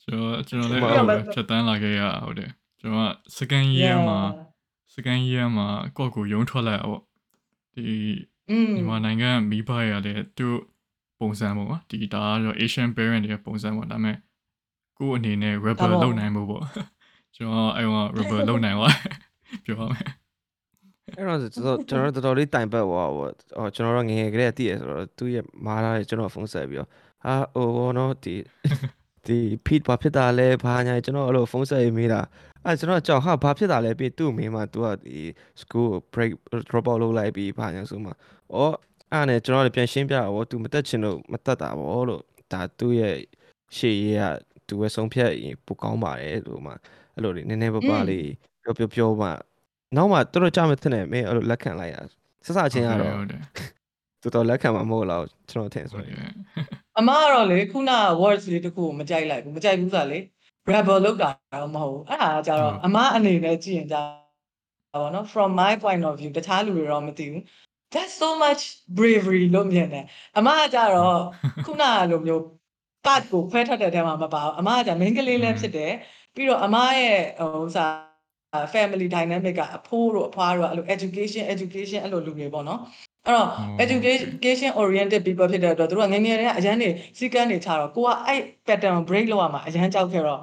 [0.04, 2.50] ကျွန်တော်ကျွန်တော်လည်းဟုတ်အဲ့ပါလိုပဲဖြတ်တန်းလာခဲ့ရတာဟုတ်တယ်
[2.80, 4.20] ကျွန်တော်က second year မှာ
[4.94, 7.04] second year မှာကိုယ့်ကိုယ်ရုံးထွက်လိုက်အောင်ပေါ့
[7.76, 7.96] ဒီ
[8.50, 10.60] อืมမြန်မာနိုင်ငံကမိဘတွေကလည်းသူတို့
[11.20, 14.18] ပုံစံပေါ့ကွာဒီဒါကတော့ Asian parent တွေရဲ့ပုံစံပေါ့ဒါပေမဲ့
[14.98, 16.64] ကိုယ့်အနေနဲ့ rebel ဒါပေါ့လုပ်နိုင်ဖို့ပေါ့
[17.36, 18.96] ကျွန်တော်အဲ့တော့ rebel လုပ်နိုင်သွား
[19.66, 20.06] ပြောပါမယ်
[21.18, 26.90] အဲ့တော့ကျွန်တော်ကျွန်တော်တော်တော်လေးတိုင်ပတ်သွားပေါ့အော်ကျွန်တော်တို့ငယ်ငယ်ကလေးကတည်ရဆိုတော့သူ့ရဲ့မာလာရဲ့ကျွန်တော်ဖုန်းဆက်ပြီးတော့
[27.26, 28.36] ဟာဟိုဘောနော်ဒီ
[29.26, 32.22] ဒီ feed ဘာဖြစ်တာလဲဘာညာကျွန်တော်အဲ့လိုဖုန်းဆက်ရေးမေးတာ
[32.66, 35.18] အဲ့ကျွန်တော်ကြောက်ဟာဘာဖြစ်တာလဲပြီးသူ့မိမသူကဒီ
[35.62, 36.32] school break
[36.70, 38.14] drop out လုပ်လိုက်ပြီးဘာညာဆိုမှဩ
[39.12, 42.22] အဲ့နဲ့ကျွန်တော်လည်းပြန်ရှင်းပြတော့သူမတက်ချင်လို့မတက်တာဗောလို့
[42.52, 43.16] ဒါသူ့ရဲ့
[43.78, 44.24] ရှေ့ရေးက
[44.68, 46.74] သူပဲဆုံးဖြတ်ရင်ပိုကောင်းပါတယ်လို့မှ
[47.16, 48.28] အဲ့လိုလေးနည်းနည်းပါးပါးလေး
[48.64, 49.30] ပြောပြောပြောမှ
[49.96, 51.96] နောက်မှတော်တော်ကြာမှထင်တယ်မင်းအဲ့လိုလက်ခံလိုက်ရ
[52.46, 53.42] ဆက်စချင်းကတော့ဟုတ်တယ်
[54.24, 56.34] တော်တော်လက်ခံမှာမဟုတ်လားကျွန်တော်ထင်ဟုဆိုတ်တရင်ယ်
[57.00, 57.92] အမကတော့လေခုန
[58.22, 60.20] words လေးတစ်ခုကိုမကြိုက်လိုက်ဘူးမကြိုက်ဘူးဆိုတာလေ
[60.72, 61.30] rebel လောက်တာ
[61.62, 67.44] တော့မဟုတ်ဘူးအဲ့ဒါကကြတော့အမအနေနဲ့ကြည့်ရင်ကြပါတော့ from my point of view တခြားလူတွေတော့မသိဘူး
[67.94, 68.62] that's so much
[68.98, 70.06] bravery လို့မြင်တယ်
[70.38, 71.20] အမကကြတော့
[71.66, 72.42] ခုနကလိုမျိုး
[73.06, 75.94] part ကိုခွဲထွက်တဲ့ထဲမှာမပါဘူးအမကကြ main ကလေးလည်းဖြစ်တယ်
[76.36, 77.94] ပြီးတော့အမရဲ့ဟိုဥစား
[78.74, 82.80] family dynamic ကအဖိုးတို့အဖွားတို့ကအဲ့လို education education အဲ့လိုလူတွေပေါ့နော်
[83.28, 90.42] အဲ့တော့ education oriented people ဖြစ်တဲ့အတွက်သူတို့ကငယ်ငယ်တည်းကအရန်နေစီကန်းနေချတော့ကိုကအဲ့ pattern break လောက်ရမှာအရန်ကြောက်ခဲ့တော့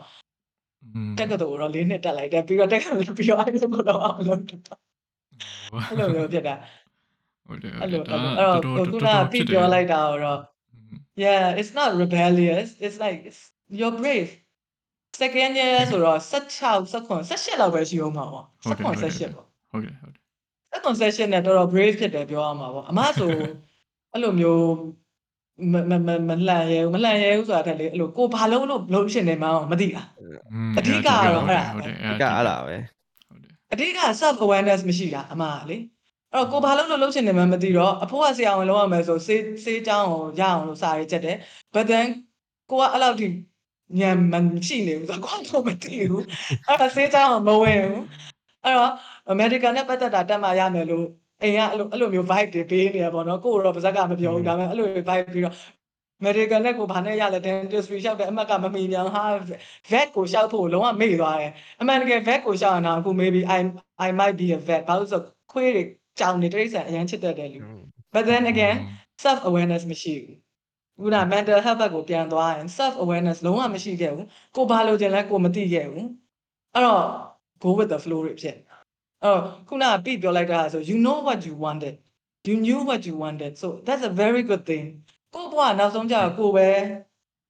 [0.94, 4.60] อืมတက်ကတော်တော့လေးနှစ်တက်လိုက်တယ်ပြီးတော့တက်ကတော်ပြီးတော့အဲ့လိုတော့အောင်လုပ်တယ်
[5.88, 6.54] အဲ့လိုမျိုးဖြစ်တာ
[7.46, 10.40] ဟုတ်တယ်အဲ့လိုဒါအဲ့လိုအဲ့တော့ခုနကပြပြောလိုက်တာတော့
[11.24, 13.40] yeah it's not rebellious it's like it's,
[13.78, 14.30] you're brave
[15.20, 20.20] second year ဆိုတော့16 19 18လောက်ပဲရှိအောင်မှာပေါ့ဟုတ်တယ်19ဟုတ်တယ်18ပေါ့ဟုတ်တယ်ဟုတ်တယ်
[20.72, 23.30] အဲ့ concession နဲ့တော်တော် brave ဖြစ်တယ်ပြောရမှာပေါ့အမဆို
[24.12, 24.64] အဲ့လိုမျိုး
[25.72, 30.02] မမမမလှန်ရဲဘူးမလှန်ရဲဘူးဆိုတာတက်လေအဲ့လိုကိုဘာလုံးလို့လုံးရှင်နေမှန်းမသိတာ
[30.52, 32.76] อืมအဓိကကတော့အဲ့ဒါပဲဟုတ်တယ်ဒီကအဲ့လာပဲ
[33.28, 35.76] ဟုတ်တယ်အဓိက self awareness မရှိတာအမကလေ
[36.32, 41.36] အဲ့တော့ကိုဘာလုံးလို့လုံးရှင်နေမှန်းမသိတော့အဖိုးကဆရာဝန်လုံးရမယ်ဆိုစေးစေးချောင်းကိုရအောင်လို့စာရေးချက်တယ်
[41.74, 42.06] but then
[42.70, 43.26] ကိုကအဲ့လောက်ထိ
[43.98, 44.34] ညံမ
[44.66, 46.24] ရှိနေဘူးဆိုတော့ကိုကတော့မသိဘူး
[46.66, 48.04] အဲ့ဒါစေးချောင်းကိုမဝင်ဘူး
[48.64, 48.92] အဲ့တော့
[49.32, 51.06] American နဲ့ပတ်သက်တာတက်မှရမယ်လို့
[51.42, 55.56] အိမ်ကအဲ့လိုအဲ့လိုမျိုး vibe တွေပေးနေရပေါ့နော်ကိုကတော့ပါဇက်ကမပြောဘူးဒါပေမဲ့အဲ့လို vibe ပြီးတော့
[56.22, 59.22] American နဲ့ကိုဘာနဲ့ရလဲ dentistry ရှောက်တယ်အမှတ်ကမမီပြန်ဟာ
[59.90, 63.58] vet ကိုရှောက်ဖို့လုံးဝမေ့သွားတယ်အမှန်တကယ် vet ကိုရှောက်ရင်တော့အခု maybe I
[64.06, 65.82] I might be a vet ဘာလို့လဲဆိုတော့ခွေးတွေ
[66.18, 67.60] ကြောင်နေတိရစ္ဆာန်အရင်ချစ်တတ်တယ်လူ
[68.14, 68.76] but then again
[69.24, 70.49] self awareness မရှိဘူး
[70.99, 76.07] ခုန mental health ဘက်ကိုပြန်သွားရင် self awareness လုံးဝမရှိခဲ့ဘူးကိုဘာလို့ကျင်လဲကိုမသိခဲ့ဘူး
[76.73, 77.03] အဲ့တော့
[77.63, 78.77] go with the flow တွေဖြစ်နေတာ
[79.23, 81.95] အဲ့တော့ခုနကပြပြောလိုက်တာဆို you know what you wanted
[82.47, 84.85] you knew what you wanted so that's a very good thing
[85.33, 86.69] ကိုဘွားနောက်ဆုံးကျတော့ကိုပဲ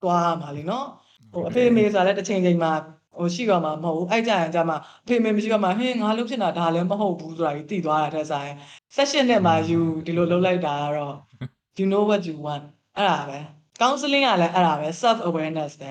[0.01, 0.85] သွားရမှာလीเนาะ
[1.33, 2.73] ဟိုအဖေအမေဆိုတာလည်းတစ်ချိန်ချိန်မှာ
[3.17, 8.51] ဟိုရှိတော့မှာမဟုတ်ဘူးအဲ့ကြရင်ကြမှာအဖေအမေမရှိတော့မှာဟင်းငါလုံးဖြစ်တာဒါလည်းမဟုတ်ဘူးဆိုတာကြီးသိသွားတာတဲ့ဆိုင်
[8.95, 11.15] session နဲ့မှာ you ဒီလိုလုပ်လိုက်တာကတော့
[11.79, 12.65] you know what you want
[12.96, 13.38] အဲ့ဒါပဲ
[13.81, 15.90] counseling ကလည်းအဲ့ဒါပဲ self awareness ပဲ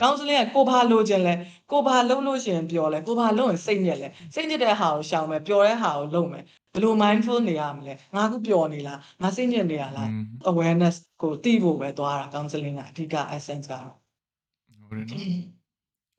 [0.00, 1.34] counseling ကကိုဘာလိုချင်လဲ
[1.70, 10.08] ကိုဘာလုံးလို့ရှင်ပြောလဲကိုဘာလုံးရင်စိတ်ညစ်လဲစိတ်ညစ်တဲ့ဟာကိုရှောင်မယ်ပျော်တဲ့ဟာကိုလုံးမယ်ဘလို့ mindful နေရမလဲငါကပျော်နေလားငါစိတ်ညစ်နေရလား
[10.50, 13.94] awareness ကိုသိဖို့ပဲသွားတာ counseling ကအဓိက essence ကတော့
[14.90, 15.20] ဟုတ်တယ်နော်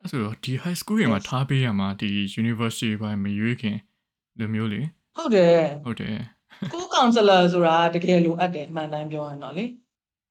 [0.02, 2.10] အဲ့ဆိုတော့ဒီ high school တွေမှာထားပေးရမှာဒီ
[2.42, 3.78] university ဘက်မရွေးခင်
[4.40, 4.82] လူမျိုးလေ
[5.18, 6.18] ဟုတ်တယ်ဟုတ်တယ်
[6.74, 9.66] ကို counselor ဆိုတာတကယ်လိုအပ်တယ်အမှန်တမ်းပြောရင်တော့လေ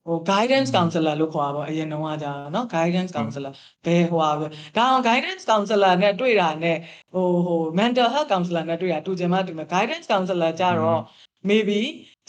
[0.08, 3.54] ဟို guidance counselor လို့ခေါ်တာပေါ့အရင်တော့ကကြာเนาะ guidance counselor
[3.86, 4.46] ဘယ်ဟိုပါပဲ
[4.78, 6.78] ဒါအောင် guidance counselor နဲ့တွေ့တာနဲ့
[7.13, 11.02] ဟိုဟို mental health counselor နဲ့တွေ့တာတူချင်မှတူမယ် guidance counselor ကြတော့
[11.50, 11.80] maybe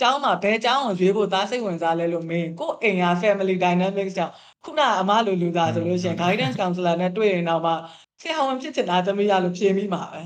[0.00, 4.34] ကျောင်းမှာဘယ်ကျောင်းကိုရွေးဖို့သားစိတ်ဝင်စားလဲလို့မင်းကိုယ့်အိမ်ဟာ family dynamics ကြောင့်
[4.64, 7.72] ခုနအမလိုလူသားဆိုလို့ရှိရင် guidance counselor နဲ့တွေ့ရင်တော့မှ
[8.20, 10.22] ဆရာဝန်ဖြစ်ချင်တာသမီးရလို့ဖြေမိမှာပဲ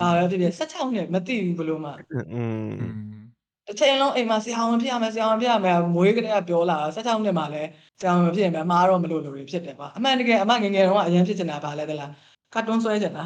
[0.00, 2.42] ဒါပဲဖြစ်ဖြစ်16နှစ်မသိဘူးဘလို့မှ อืม อื
[3.17, 3.17] ม
[3.69, 12.11] တစ်ချိန်လုံးအိမ်မှာဆရာဝန်ဖြစ်ရမယ်ဆရာဝန်ဖြစ်ရမယ်မွေးကလေးကပြောလာတာ16နှစ်မှလည်းဆရာဝန်ဖြစ်ရင်မအားတော့မလို့လူတွေဖြစ်တယ်ကွာအမှန်တကယ်အမငယ်ငယ်တုန်းကအရင်ဖြစ်ချင်တာပါလဲတလား
[12.53, 13.25] ကာတွန်းဆွဲချင်တာ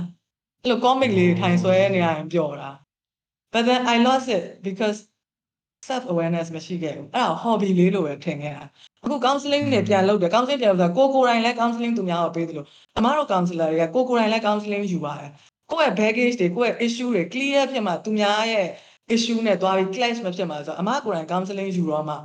[0.62, 2.70] အဲ့လို comic လေးထိုင်ဆွဲနေရရင်ပျော်တာ
[3.54, 4.98] but then I lost it because
[5.90, 8.64] self awareness မရှိခဲ့ဘူးအဲ့ဒါ hobby လေးလိုပဲထင်ခဲ့တာ
[9.04, 12.66] အခု counseling တွေပြန်လုပ်တယ် counseling ပြန်လုပ်တာကိုကိုယ်တိုင်လည်း counseling သူများကိုပေးသလို
[12.98, 15.32] အမတို့ counselor တွေကကိုကိုယ်တိုင်လည်း counseling ယူပါတယ်
[15.72, 18.68] ကိုယ့်ရဲ့ baggage တွေကိုယ့်ရဲ့ issue တွေ clear ဖြစ်မှသူများရဲ့
[19.14, 22.16] issue နဲ့တွားပြီး clash မဖြစ်မှာဆိုတော့အမကိုယ်တိုင် counseling ယူတော့မှ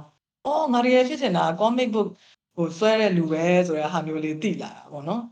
[0.46, 2.08] အော်ငါတကယ်ဖြစ်နေတာ comic book
[2.56, 5.22] ဟိုဆွဲတဲ့လူပဲဆိုတဲ့ဟာမျိုးလေးသိလာတာပေါ့နော်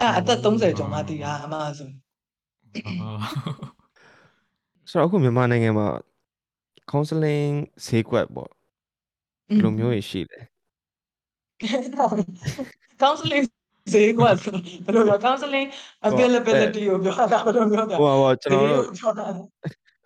[0.00, 1.88] အဲ့ဒါအသက်30ကျော်မှသိတာအမဆို
[2.86, 3.08] အာ
[4.90, 5.88] ဆိုတော့အခုမြန်မာနိုင်ငံမှာ
[6.90, 7.54] counseling
[7.86, 8.50] ဈေးကွက်ပေါ့
[9.48, 10.40] ဘယ်လိုမျိုးရရှိလဲ
[13.02, 13.44] counseling
[13.92, 15.68] ဈေးကွက်ဆိုဘယ်လိုပြော counseling
[16.08, 19.26] availability ကိုပြောတာဘယ်လိုပြောတာဟိုပါပေါ့ကျွန်တော်တို့ပြောတာ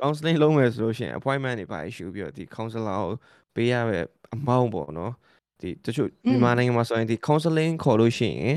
[0.02, 3.10] counseling လုပ်မယ်ဆိုလို့ရှိရင် appointment တွေပါရှူပြီးတော့ဒီ counselor ကို
[3.54, 5.12] ပေးရတဲ့ amount ပေါ့နော်
[5.60, 8.56] ဒီတချို့မြန်မာနိုင်ငံမှာဆိုရင်ဒီ counseling ခေါ်လို့ရှိရင်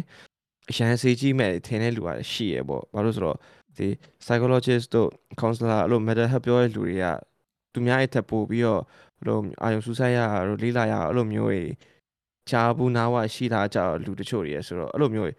[0.70, 3.38] အရန်စေးကြီးမဲ့ထင်တဲ့လူကရှိရပေါ့ဘာလို့ဆိုတော့
[3.78, 3.88] ဒီ
[4.26, 5.10] psychologist တို့
[5.42, 7.06] counselor အဲ့လို mental health ပြောတဲ့လူတွေက
[7.74, 8.82] သူများရဲ့ထပ်ပို့ပြီးတော့
[9.20, 11.62] ဘယ်လိုအာယုံစူးစိုက်ရတာတို့လေးလာရတာအဲ့လိုမျိုးတွေ
[12.50, 15.34] ချာဘူးနာဝရှိတာကြတော့လူတချို့တွေရဆိုတော့အဲ့လိုမျိုးတွေ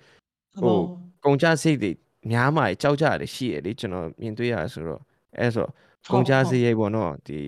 [0.61, 0.77] ဟို
[1.25, 1.91] ကုန်ကြစိတ်တွေ
[2.31, 5.03] များမှကြောက်ကြရတယ်ရှိရလေကျွန်တော်မြင်တွေ့ရတယ်ဆိုတော့
[5.39, 5.73] အဲဆိုတော့
[6.13, 7.39] ကုန်ကြစိတ်ရိတ်ပေါ့နော်ဒီ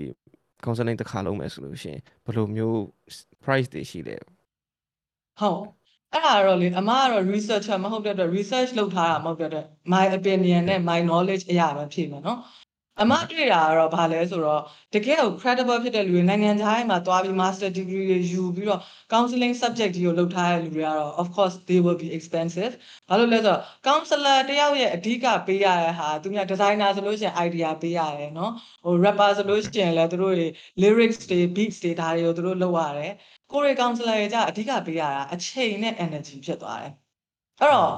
[0.65, 2.79] counseling တစ်ခါလုံးမယ်ဆိုလို့ရှိရင်ဘယ်လိုမျိုး
[3.45, 4.17] price တွေရှိလဲ
[5.41, 5.63] ဟုတ်
[6.13, 12.39] အဲ့ဒါတော့လေအမကတော့ researcher မဟုတ်တဲ့အတွက် research လုပ်ထားတာမဟုတ်တဲ့အတွက် my opinion နဲ့ my knowledge အရာပဲဖြစ်မယ်နော်
[13.03, 14.63] အမတွေ့တာကတော့ဘာလဲဆိုတော့
[14.95, 18.81] တကယ်ကို credible ဖြစ်တဲ့လူတွေနိုင်ငံခြားထဲမှာသွားပြီး master degree တွေယူပြီးတော့
[19.13, 22.73] counseling subject ကြီးကိုလုပ်ထားတဲ့လူတွေကတော့ of course they will be expensive
[23.09, 28.53] ဘာလို့လဲဆိုတော့ counselor တယောက်ရဲ့အဓိကပေးရတဲ့ဟာသူများ designer ဆိုလို့ရှိရင် idea ပေးရတယ်နော်
[28.85, 30.49] ဟို rapper ဆိုလို့ရှိရင်လည်းသူတို့တွေ
[30.83, 33.13] lyrics တွေ beats တွေဒါတွေကိုသူတို့လုပ်ရတယ်
[33.53, 37.08] ကိုရီ counselor တွေကြအဓိကပေးရတာအချိန်နဲ့ energy ဖြစ်သွားတယ်
[37.61, 37.93] အဲ့တော့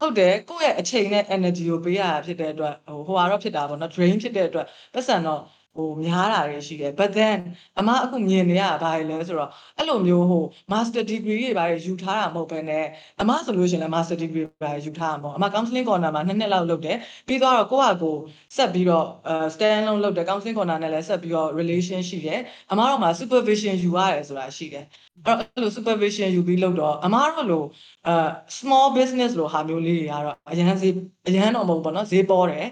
[0.00, 5.40] ဟုတ်တယ်ကိုယ့်ရဲ့အချိန်နဲ့ energy ကိုပေးရတာဖြစ်တဲ့အတွက်ဟိုဟိုဟာတော့ဖြစ်တာပေါ့နော် drain ဖြစ်တဲ့အတွက်ပတ်စံတော့
[5.76, 7.38] ဟိုများတာတွေရှိတယ် but then
[7.78, 12.84] အမအခုမြင်နေရတာဘာလဲဆိုတော့အဲ့လိုမျိုးဟို master degree တွေဘာတွေယူထားတာမဟုတ်ဘဲနဲ့
[13.20, 18.20] အမဆိုလို့ရှိရင်လည်း master degree ဘာတွေယူထားတာမဟုတ်အမ counseling corner မှာနှစ်နှစ်လောက်လုပ်တယ်ပြီးတော့ကိုယ့်ဟာကိုယ်
[18.56, 22.40] ဆက်ပြီးတော့အဲ stand alone လုပ်တယ် counseling corner နဲ့လည်းဆက်ပြီးတော့ relation ရှိတယ်
[22.72, 24.84] အမတော့မှာ supervision ယူရတယ်ဆိုတာရှိတယ်
[25.26, 27.66] အဲ့တော့အဲ့လို supervision ယူပြီးလုပ်တော့အမတော့လို့
[28.08, 28.14] အဲ
[28.58, 30.94] small business လို့ဟာမျိုးလေးတွေကတော့အရန်ဈေး
[31.28, 32.66] အရန်တော့မဟုတ်ဘူးပေါ့နော်ဈေးပေါ်တယ်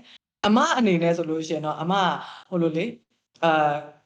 [0.47, 1.93] အမအနေနဲ့ဆိုလို့ရှိရင်တော့အမ
[2.49, 2.85] ဟိုလိုလေ
[3.43, 3.51] အဲ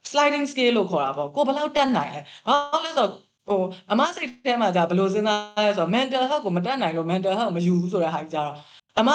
[0.10, 3.12] sliding scale လို့ခေါ်တာပေါ့ကိုဘယ်လောက်တက်နိုင်လဲဘာလို့လဲဆိုတော့
[3.48, 3.62] ဟို
[3.92, 8.52] အမစိတ်ထဲမှာじゃဘယ်လိုစဉ်းစားလဲဆိုတော့ mental health ကိုမတက်နိုင်လို့ mental health မယူဘူးဆိုတဲ့ဟာကြီးကြတော့
[9.00, 9.10] အမ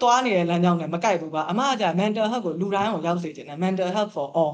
[0.00, 4.52] သွားနေတဲ့လမ်းကြောင်းနဲ့မကိုက်ဘူးပါအမကじゃ mental health ကိုလူတိုင်းကိုရောက်စေချင်တယ် mental health for all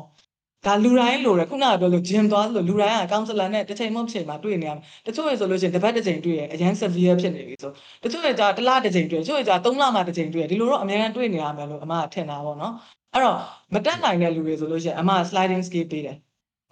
[0.65, 7.71] ဒါလူတိုင်းလိုတယ်ခုနကပြောလို့ gym သွားလို့လူတိုင်းက counselor နဲ့တစ်ချိန်မဟုတ်ချိန်မှာတွေ့နေရမယ်တချို့ရေဆိုလို့ရှိရင်တစ်ပတ်တစ်ချိန်တွေ့ရအရန် severe ဖြစ်နေပြီဆို
[8.03, 12.73] တချို့ရေကြာတစ်လတစ်ချိန်တွေ့တချို့ရေကြာသုံးလမှတစ်ချိန်တွေ့ဒီလိုတော့အများကြီးတွေ့နေရမယ်လို့အမကထင်တာပေါ့နော်
[13.13, 13.37] အဲ့တော့
[13.73, 16.17] မတက်နိုင်တဲ့လူတွေဆိုလို့ရှိရင်အမ sliding scale ပေးတယ်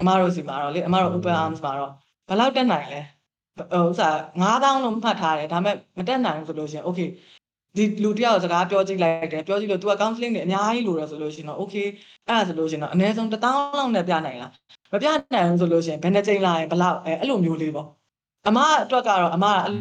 [0.02, 1.92] အမတို့စီမှာတော့လေအမတို့ open arms မှာတော့
[2.28, 3.02] ဘယ်လောက်တက်နိုင်လဲ
[3.58, 7.10] ဟိုဥစား9000လို့မှတ်ထားတယ်ဒါပေမဲ့မတက်နိုင်ဘူးဆိုလို့ရှိရင် okay
[7.78, 11.88] ဒီလူတယောက်စကားပြောကြည့်လိုက်တယ်ပြောကြည့်လို့ तू က counseling တွေအများကြီးလိုတယ်ဆိုလို့ရှိရင်တော့ okay
[12.28, 14.52] အဲ့ဒါဆိုလို့ရှိရင်တော့အနည်းဆုံး1000လောက်နဲ့ပြနိုင်လား
[14.92, 17.88] မပြနိုင်ဘူးဆိုလို့ရှိရင်ဘယ်နှချိန်လာရင်ဘယ်လောက်အဲအဲ့လိုမျိုးလေးပေါ့
[18.48, 19.74] အမအတွက်ကတော့အမကအဲ့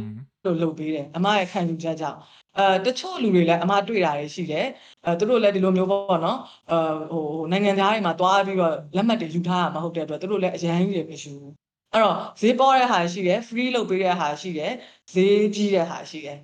[0.45, 2.19] လိုလုပ်ပေးတယ်အမရဲ့ခံယူချက်ကြောင့်
[2.59, 4.67] အဲတချို့လူတွေလည်းအမတွေ့တာတွေရှိတယ်
[5.05, 6.39] အဲသူတို့လည်းဒီလိုမျိုးပေါ့နော်
[6.71, 6.79] အဲ
[7.11, 11.53] ဟိုနိုင်ငံသားတွေမှာတွားပြီးတော့လက်မှတ်တွေယူထားတာမဟုတ်တဲ့အတွက်သူတို့လည်းအရန်ကြီးတွေမရှိဘူး
[11.93, 14.73] အဲ့တော့ဈေးပေါ်တဲ့ဟာရှိတယ် free လုပ်ပေးတဲ့ဟာရှိတယ်
[15.15, 16.39] ဈေးကြီးတဲ့ဟာရှိတယ်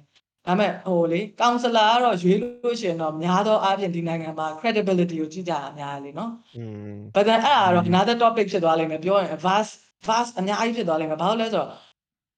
[0.46, 9.72] ဒါမဲ့ဟိုလေကောင်ဆလာကတော့ရွေးလို့ရှိရင်တော့များသောအားဖြင့်ဒီနိုင်ငံမှာ credibility ကိုကြည့်ကြတာများလေနော်อืม but then အဲ့ဒါကတော့ another topic ဖြစ်သွားလိမ့်မယ်ပြောရင် vast
[10.08, 11.68] vast အများကြီးဖြစ်သွားလိမ့်မယ်ဘာလို့လဲဆိုတော့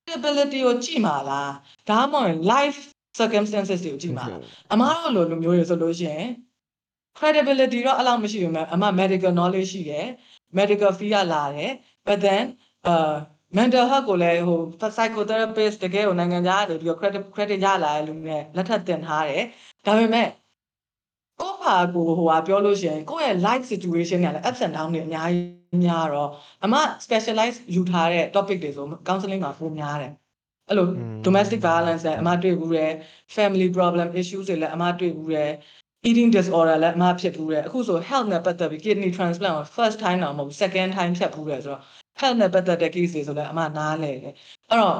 [0.05, 1.51] credibility ကိုကြည့်မှာလား
[1.89, 2.79] ဒါမှမဟုတ် life
[3.19, 4.39] circumstances တွေကိုကြည့်မှာလား
[4.73, 6.27] အမားတို့လိုလူမျိုးတွေဆိုလို့ရှိရင်
[7.17, 10.07] credibility တော့အဲ့လောက်မရှိဘူးမဲ့အမ medical knowledge ရှိတယ်
[10.57, 11.71] medical fee ကလာတယ်
[12.07, 12.45] but then
[12.87, 13.15] အာ
[13.57, 14.59] mental health ကိုလည်းဟို
[14.95, 19.43] psychotherapist တကယ်ကိုနိုင်ငံခြားကနေပြီးတော့ credit credit ရလာတဲ့လူနဲ့လက်ထပ်တင်ထားတယ်
[19.85, 20.27] ဒါပေမဲ့
[21.41, 26.29] ကိုယ့်ဘာကိုဟိုဟာပြောလို့ရှိရင်ကိုယ့်ရဲ့ life situation ကလည်း ups and down တွေအများကြီးများတော့
[26.65, 30.11] အမ specialize ယူထားတဲ့ topic တွေဆို counseling မှာပိုများတယ်
[30.69, 30.87] အဲ့လို
[31.25, 32.91] domestic violence လည်းအမတွေ့ဘူးတယ်
[33.35, 35.51] family problem issues တွေလည်းအမတွေ့ဘူးတယ်
[36.07, 41.81] eating disorder လည်းအမဖြစ်ဘူးတယ်အခုဆို health နဲ့ပတ်သက်ပြီး kidney transplant ကို first time တော့မဟုတ်ဘူး second time ဖြတ်ဘူးတယ်ဆိုတော့
[42.19, 44.33] health နဲ့ပတ်သက်တဲ့ case တွေဆိုလည်းအမနားလဲတယ်
[44.69, 44.97] အဲ့တော့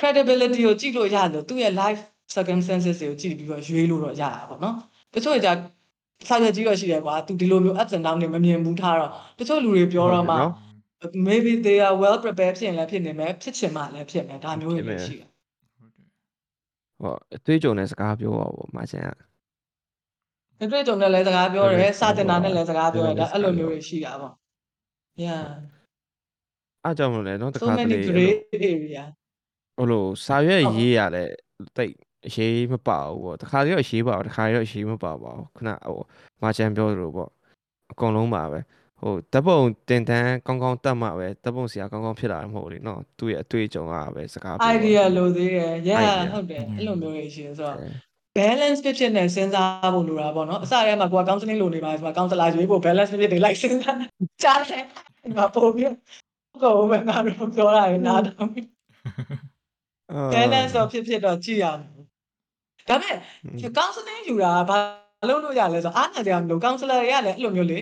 [0.00, 2.02] credibility ကိုကြည့်လို့ရတယ်လို့သူ့ရဲ့ life
[2.34, 4.76] circumstances တွေကိုကြည့်ပြီးတော့ရွေးလို့တော့ရတာပေါ့နော်
[5.14, 5.48] တချို့ကြ
[6.28, 10.36] စာရွက်ကြီးတော့ရှိတယ်ကွာသူဒီလိုမျိုး ups and down တွေမမြင်ဘူးထားတော့တချို့လူတွေပြောတော့မှ
[11.28, 15.28] maybe they are well prepared ဖြစ်ရင်လည်းဖြစ်နေမယ်ဖြစ်ချင်မှလည်းဖြစ်မယ်ဒါမျိုးတွေလည်းရှိတယ်
[17.02, 19.10] ဟောအသွေးကြုံတဲ့စကားပြောပါဘောမာချန်က
[20.58, 24.34] ဒီတွေ့ကြုံနဲ့လည်းစကားပြောတယ်ဟုတ်ကဲ့စာတင်တာနဲ့လည်းစကားပြောတယ်ဒါဟုတ်ကဲ့အဲ့လိုမျိုးတွေရှိတာပေါ့
[25.24, 25.44] yeah
[26.84, 29.04] အားကြောင့်မလို့လေနော်တ so ခါတလေ many အဲ့လို grade တွေဗျာ
[29.78, 31.30] ဟိုလိုစာရွက်ဟုတ် ရေးရတယ်
[31.76, 31.94] တိတ်
[32.26, 35.98] အရေးမပါဘူးပေါ့တခါတည်းတော့အရေးပါဘူးတခါတည်းတော့အရေးမပါပါဘူးခုနဟို
[36.42, 37.30] မာချန်ပြောသလိုပေါ့
[37.92, 38.60] အကုန်လုံးပါပဲ
[39.00, 47.86] ဟိုဓာတ်ပုံတင်တန်းကောင်းကောင်းတတ်မှပဲဓာတ်ပုံဆရာကောင်းကောင်းဖြစ်လာမှာမဟုတ်လေနော်သူ့ရဲ့အတွေ့အကြုံကပဲစကားပြော idea လိုသေးတယ် yeah Idea ဟုတ်တယ်အဲ့လိုမျိုးကြီးရှင်ဆိုတော့ အဲ
[48.38, 53.96] balance ဖြစ်ဖြစ်နဲ့စဉ်းစားဖို့လိုတာပေါ့နော်အစတည်းမှာကိုက counseling လိုနေပါဆိုမှာ counselor ရွေးဖို့ balance ဖြစ်ဖြစ်တွေလိုက်စဉ်းစား
[54.42, 54.84] ကြားတယ်
[55.22, 55.92] ဒီမှာပို့ပြီး
[56.62, 58.66] ကိုယ်ပဲငါတို့ပြောတာရနားထောင်ပြီး
[60.32, 61.90] balance တော့ဖြစ်ဖြစ်တော့ကြည့်ရမယ်
[62.88, 64.78] ဒါပေမဲ့ counseling ယူတာကဘာ
[65.28, 67.78] လုပ်လို့ရလဲဆိုတော့အားနာကြမလို့ counselor တွေကလည်းအဲ့လိုမျိုးလေ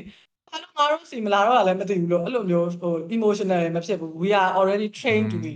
[0.50, 5.54] အဲ့လိုငါတို့စီမလာတော့လည်းမသိဘူးလို့အဲ့လိုမျိုးဟို emotional မဖြစ်ဘူး we are already trained to be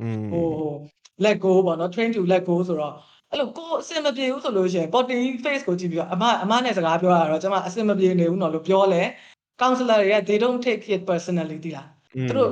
[0.00, 0.72] อืมဟိုဟို
[1.24, 2.94] let go ပေါ့နော် train to let go ဆိုတော့
[3.30, 9.02] အဲ့လိုကိုယ်အဆင်မပြေဘူးဆိုလို့ရှိရင် body face ကိုကြည့်ပြီးတော့အမအမနဲ့စကားပြောရတော့ကျွန်မအဆင်မပြေနေဘူးနော်လို့ပြောလဲ
[9.60, 11.88] counselor တွေက they don't take it personally တိလား
[12.28, 12.50] သူတို့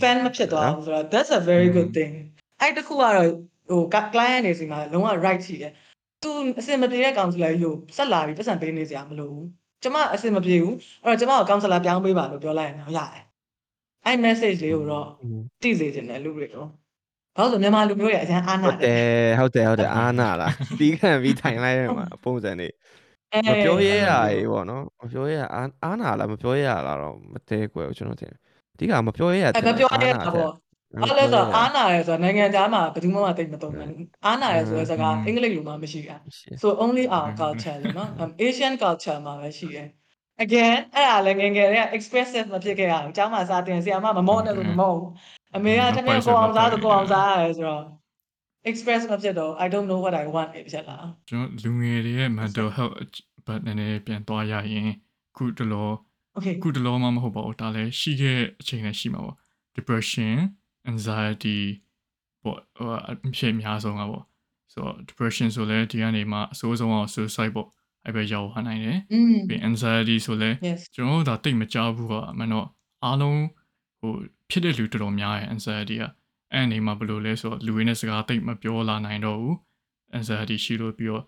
[0.00, 2.12] fan မဖြစ်သွားဘူးဆိုတော့ that's a very good thing
[2.60, 3.30] အဲ့တခုကတော့
[3.70, 5.72] ဟို client နေစီမှာလုံးဝ right ရှိတယ်
[6.22, 9.46] သူအဆင်မပြေတဲ့ counselor ကြီးကိုဆက်လာပြီးပတ်စံပေးနေစရာမလိုဘူး
[9.82, 13.24] ကျမအဆင်မပြေဘူးအဲ့တော့ကျမကို counselor ပြောင်းပေးပါလို့ပြောလိုက်ရင်တော့ရတယ်
[14.06, 15.08] အဲ့ message လေးကိုတော့
[15.62, 16.68] သိစေချင်တယ်လူတွေတော့
[17.36, 22.68] ဘာလို့ဆိုမြန်မာလူမျိုးတွေအကျန်းအားနာဟုတ်တယ်ဟုတ်တယ်ဟုတ်တယ်အာနာလားပြီးခံပြီးထိုင်လိုက်ရမှာပုံစံနေ
[23.46, 28.34] မပြောရဲရကြီးပေါ့နော်မပြောရဲအာအာနာလားမပြောရဲရလားတော့မတဲကွယ်ကျွန်တော်ထင်
[28.74, 30.52] အဓိကမပြောရဲရအဲ့မပြောရတာပေါ့
[31.02, 36.16] ဘာလဲဆိုတော့အားနာရဲဆိုတော့နိုင်ငံသားမှာဘယ်သူမှမသိမသုံးဘူးအားနာရဲဆိုတဲ့စကားအင်္ဂလိပ်လိုမှမရှိတာ
[36.62, 39.88] so only our culture လို့နော် um, Asian culture မှာပဲရှိတယ်
[40.44, 45.08] again အဲ့ဒါလည်းငယ်ငယ်တည်းက expressive မဖြစ်ခဲ့ရဘူးကျောင်းမှာစာတင်ဆရာမမမော့နဲ့လို့မမော့ဘူး
[45.56, 47.84] အမေကတမန်ကိုအောင်စားဆိုကိုအောင်စားရဲဆိုတော့
[48.70, 52.96] express မဖြစ်တော့ I don't know what I want ဖြစ်လာကျွန်တော်လူငယ်တွေရဲ့ mental health
[53.46, 54.90] ဘတ်နည်းနည်းပြန်သွားရရင်
[55.36, 55.90] ခုတလော
[56.36, 59.36] okay ခုတလောမှမဟုတ်ပါဘူးဒါလည်းရှိခဲ့အချိန်လည်းရှိမှာပေါ့
[59.76, 60.34] depression
[60.90, 61.58] anxiety
[62.42, 64.24] ပေါ့ဟိုအဖြစ်အများဆုံးကပေါ့
[64.72, 67.68] ဆိုတော့ depression ဆိုလဲဒီကနေမှအဆိုးဆုံးအောင် suicide ပေါ့
[68.04, 72.66] အဲ့ပဲရောက်သွားနိုင်တယ်อืมပြီး anxiety ဆိုလဲ yes ကျွန်တော်တို့ဒါတိတ်မကြောက်ဘူးကအမှန်တော့
[73.04, 73.40] အားလုံး
[74.00, 74.12] ဟို
[74.50, 76.04] ဖြစ်တဲ့လူတော်တော်များရဲ့ anxiety က
[76.52, 79.54] အဲ့အနေမှာဘယ်လိုလဲဆိုတော့လူရင်းနဲ့စကားတိတ်မပြောလာနိုင်တော့ဘူး
[80.16, 81.24] anxiety ရှိလို့ပြီးတော့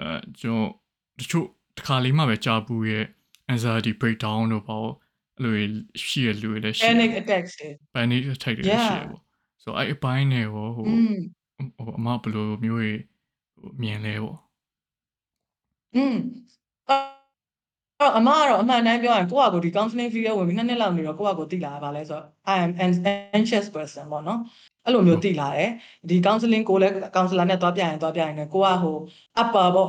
[0.00, 0.08] အဲ
[0.40, 0.70] ကျွန်တော်
[1.18, 3.04] တချို့တစ်ခါလေးမှပဲကြားဘူးရဲ့
[3.52, 4.86] anxiety breakdown တို့ပေါ့
[5.38, 5.54] အဲ့လို
[6.06, 9.22] ရှိရလူတွေလည်းရှိ panic attacks တွေ panic attack တွေရှိရပေါ့
[9.62, 10.84] ဆိုတော့အဲ့အပိုင်းတွေကိုဟို
[11.76, 12.90] ဟိုအမဘယ်လိုမျိုးတွေ
[13.82, 14.38] မြင်လဲပေါ့
[15.96, 16.16] อืม
[18.00, 22.92] အော်အမကတော့အမှန်တမ်းပြောရင်ကိုယ့်အကိုဒီ counseling video ဝင်ပြီးနှစ်နှစ်လောက်နေတော့ကိုယ့်အကိုသိလာတာပါလဲဆိုတော့ I am an
[23.38, 24.40] anxious person ပေါ့နော်
[24.86, 25.70] အဲ့လိုမျိုးသိလာတယ်
[26.08, 28.96] ဒီ counseling ကိုလည်း counselor နဲ့တွားပြရင်တွားပြရင်လည်းကိုကဟို
[29.42, 29.88] upper ပေါ့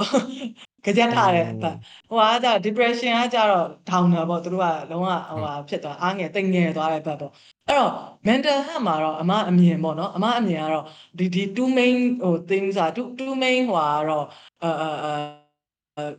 [0.86, 1.76] ကြက်ထားတဲ့အပတ်
[2.10, 7.32] ဟိုကကြ depression ကကြတော့ downer ပေါ့သူတို့ကလုံးဝဟိုဟာဖြစ်သွားအားငယ်တိတ်ငယ်သွားတဲ့ဘက်ပေါ့
[7.68, 7.92] အဲ့တော့
[8.28, 10.86] mental health မှာတော့အမအမြင်ပေါ့နော်အမအမြင်ကတော့
[11.18, 14.26] ဒီဒီ two main ဟို things อ่ะ two two main ဟိုကတော့
[14.64, 15.47] အာအာ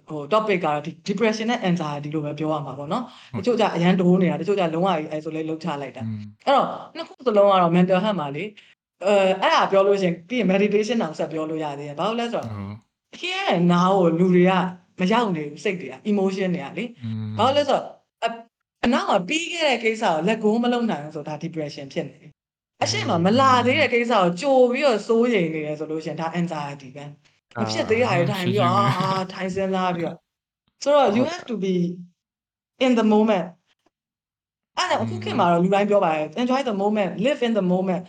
[0.08, 3.04] ဟို topic ကတော့ဒီ depression နဲ့ anxiety လို့ပဲပြောရမှာပေါ့နော်
[3.38, 4.88] တချို့ကြအရန်တိုးနေတာတချို့ကြလုံးဝ
[5.18, 6.02] isolate လုပ်ချလိုက်တာ
[6.46, 8.44] အဲ့တော့နှစ်ခုစလုံးကတော့ mental health မှာလေ
[9.04, 12.54] အဲအဲ့ဒါပြောလို့ရှင်ပြီးရင် meditation တောင်ဆက်ပြောလို့ရသေးတယ်ဘာလို့လဲဆိုတော့
[13.20, 14.52] here and now ကိုလူတွေက
[15.00, 16.84] မရောက်နေဘူးစိတ်တွေက emotion တွေကလေ
[17.38, 17.84] ဘာလို့လဲဆိုတော့
[18.84, 22.30] အနောက်ကပြီးခဲ့တဲ့ကိစ္စကိုလက်ကိုမလုံနိုင်ဘူးဆိုတော့ဒါ depression ဖြစ်နေတယ်
[22.82, 27.04] အရှင်းမှာမလာသေးတဲ့ကိစ္စကိုကြိုပြီးတော့စိုးရိမ်နေတယ်ဆိုလို့ရှင်ဒါ anxiety ပဲ
[27.59, 30.17] မဖြစ်သေးတာတွေထိုင်ပြီးတော့အာထိုင်စဉ်းစားပြီးတော့
[30.83, 31.75] ဆိုတော့ you have to be
[32.85, 33.45] in the moment
[34.77, 38.01] အဲ့ဒါအခုခေတ်မှာတော့လူတိုင်းပြောပါတယ် enjoy the moment live in the moment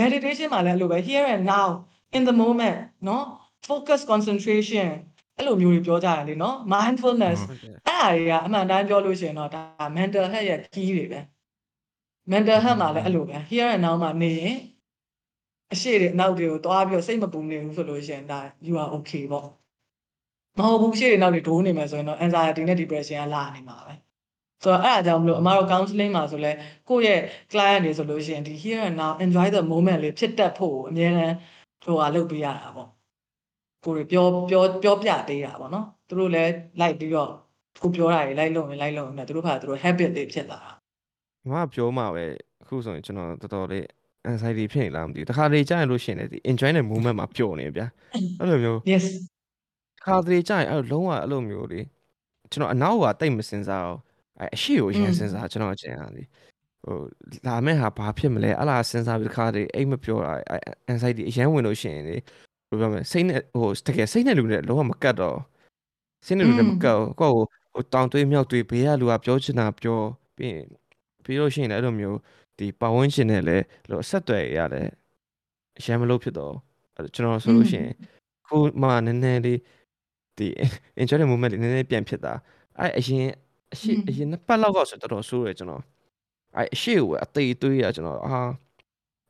[0.00, 1.68] meditation မှာလည်းအဲ့လိုပဲ here and now
[2.16, 2.76] in the moment
[3.06, 3.22] เนาะ
[3.68, 4.88] focus concentration
[5.36, 9.62] အဲ့လိုမျိုးတွေပြောကြတယ်လေเนาะ mindfulness ဟုတ်တယ် အဲ့ဒါတွေကအမှန်တမ်းပြောလို့ရှိရင်တော့ဒါ
[9.96, 11.20] mental health ရဲ့ key တွေပဲ
[12.32, 14.56] mental health မှာလည်းအဲ့လိုပဲ here and now မှာနေရင်
[15.73, 19.47] အရှိတွေအနောက်တွေကိုတွားပြီးတော့စိတ်မပူနေဘူးဆိုလို့ရှိရင်ဒါ you are okay ပေါ့
[20.59, 23.93] မဟုတ်ဘူးရှေ့တွေနောက်တွေဒိုးနေမယ်ဆိုရင်တော့ anxiety နဲ့ depression ကလာနေမှာပဲ
[24.63, 26.51] ဆိုတော့အဲ့အကြောင်းမလို့အမတို့ counseling မှာဆိုလဲ
[26.89, 27.19] ကိုယ့်ရဲ့
[27.51, 31.33] client တွေဆိုလို့ရှိရင်ဒီ here and now enjoy the moment လေးဖြစ်တတ်ဖို့အများအား
[31.83, 32.89] ဟိုဟာလုပ်ပေးရတာပေါ့
[33.83, 37.29] ကိုယ်ပြောပြောပြောပြပေးတာပေါ့နော်သူတို့လည်းလိုက်ပြီးတော့
[37.81, 40.71] ကိုပြောတာတွေလိုက်လုပ်ရင်လိုက်လုပ်ရင်သူတို့ဖာသူတို့ habit တွေဖြစ်လာတာ
[41.49, 42.25] မမပြောမှာပဲ
[42.63, 43.85] အခုဆိုရင်ကျွန်တော်တော်တော်လေး
[44.29, 47.85] anxiety ဖြစ်နေလားမသိဘူးတခါလေကြာရင်လို့ရှိရင်လည်းဒီ enjoy တဲ့ moment မှာပျော်နေဗျာ
[48.39, 49.05] အဲ့လိုမျိုး yes
[49.97, 51.81] တခါလေကြာရင်အဲ့လိုလုံးဝအဲ့လိုမျိုးလေ
[52.51, 53.99] ကျွန်တော်အနောက်ကတိတ်မစင်စားအောင်
[54.39, 56.23] အဲ့အရှိကိုရန်စင်စားကျွန်တော်အကျဉ်းအားလေ
[56.83, 56.95] ဟို
[57.45, 62.23] လာမဲ့ဟာဘာဖြစ်မလဲအဲ့လားစဉ်းစားပြီးတခါလေအိတ်မပြောတာအဲ့ anxiety အရန်ဝင်လို့ရှိရင်လေဘယ်
[62.69, 65.37] လိုပြောမလဲစိတ်နဲ့ဟိုတကယ်စိတ်နဲ့လူနဲ့လုံးဝမကတ်တော့
[66.25, 69.99] စိတ်နဲ့လူနဲ့မကတ်ဘူးကိုယ့်ကိုဟိုတောင်တွေးမြောက်တွေးဘေးကလူကပြောချင်တာပြော
[70.35, 70.67] ပြီးရင်
[71.23, 72.17] ပြီးလို့ရှိရင်လည်းအဲ့လိုမျိုး
[72.57, 74.87] ဒီပတ်ဝန်းကျင်နဲ့လည်းလို့အဆက်အသွယ်ရတယ်
[75.77, 76.53] အရန်မလို့ဖြစ်တော့
[76.95, 77.93] အဲ့ကျွန်တော်ဆိုလို့ရှိရင်
[78.47, 79.59] ခုမှနည်းနည်းလေး
[80.37, 80.47] ဒီ
[81.01, 82.33] enjoy the moment လေးနည်းနည်းပြန်ဖြစ်တာ
[82.79, 83.27] အဲ့အရင်
[83.73, 85.83] အရှိအရင်နှစ်ပတ်လောက်ကဆိုတော်တော်ဆိုးရကျွန်တော်
[86.57, 88.41] အဲ့အရှိကိုပဲအသေးသွေးရကျွန်တော်အာ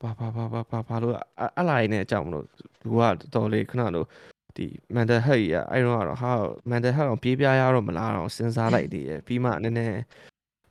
[0.01, 1.15] ဘာဘာဘာဘာဘာဘာလို့
[1.59, 2.45] အလိုက်နေအကြောင်းမလို့
[2.83, 4.07] လူကတော်တော်လေးခဏလို့
[4.55, 6.31] ဒီ mental health ကြီးอ่ะအဲ့တော့ကတော့ဟာ
[6.71, 9.99] mental health အောင်ပြေးပြားရတော့မလားတော့စဉ်းစားလိုက်သေးရဲ့ပြီးမှနည်းနည်း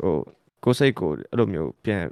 [0.00, 0.16] ဟို
[0.64, 2.02] ကိုယ်စိတ်ကိုအဲ့လိုမျိုးပြန်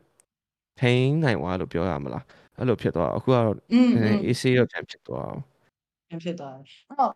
[0.81, 2.25] ထိန်းနိုင်သွားလို့ပြောရမလား
[2.59, 7.13] အဲ့လိုဖြစ်သွားအခုကတော့อืมနည်းနည်း AC တော့ပြန်ဖြစ်သွားအောင်ဖြစ်သွားတယ်အဲ့တော့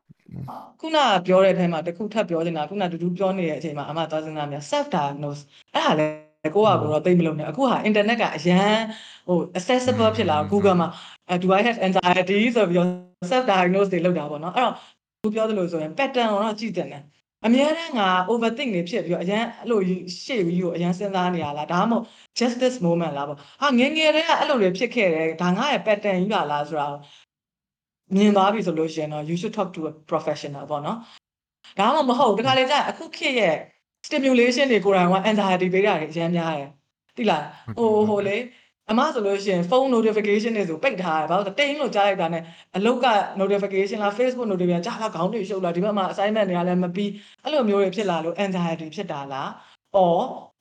[0.80, 5.42] ခုနကပြောတဲ့အထဲမှာတစ်ခုထပ်ပြောချင်တာခုနတူတူပြောနေတဲ့အချိန်မှာအမသွားစဉ်းစားမြ self diagnose
[5.74, 8.76] အဲ့ဒါလည်းကိုယ့်ဟာကိုယ်တော့သိမလို့နဲ့အခုဟာ internet ကအရန်
[9.28, 10.88] ဟို accessible ဖြစ်လာတော့ Google မှာ
[11.42, 12.88] do I have anxiety ဆိုပြီးတော့
[13.30, 14.74] self diagnose တွေလုပ်တာပေါ့နော်အဲ့တော့
[15.22, 17.02] သူပြောသလိုဆိုရင် pattern ကိုတော့ကြည့်တင်တယ်
[17.46, 19.80] အများတန်းက overthink နေဖြစ်ပြီးတော့အရန်အဲ့လို
[20.24, 22.04] ရှေ့ပြီးတော့အရန်စဉ်းစားနေရလားဒါမှမဟုတ်
[22.38, 26.86] just this moment လားပေါ့ဟာငယ်ငယ်တည်းကအဲ့လိုတွေဖြစ်ခဲ့တယ်ဒါငါရဲ့ pattern ကြီးပါလားဆိုတာ
[28.14, 30.98] မြင်သွားပြီဆိုလို့ရှိရင်တော့ you should talk to a professional ပေါ့နော်
[31.78, 33.56] ဒါမှမဟုတ်တခါလေကြာအခုခေတ်ရဲ့
[34.06, 36.70] stimulation တွေကိုယ်တိုင်က anxiety ပေးတာတွေအများများတယ်
[37.16, 37.42] တိလား
[37.76, 38.36] ဟိုဟိုလေ
[38.90, 42.42] အမဆိုလို့ရှိရင် phone notification တွေဆိုပိတ်ထားတယ်ဘာလို့လဲတင်းလို့ကြားလိုက်တာနဲ့
[42.76, 43.06] အလုတ်က
[43.40, 47.10] notification လား Facebook notification ကြားလာခေါင်းတွေရှုပ်လာဒီဘက်မှာ assignment တွေကလည်းမပြီး
[47.42, 49.48] အဲ့လိုမျိုးတွေဖြစ်လာလို့ anxiety ဖြစ်တာလား
[50.04, 50.18] or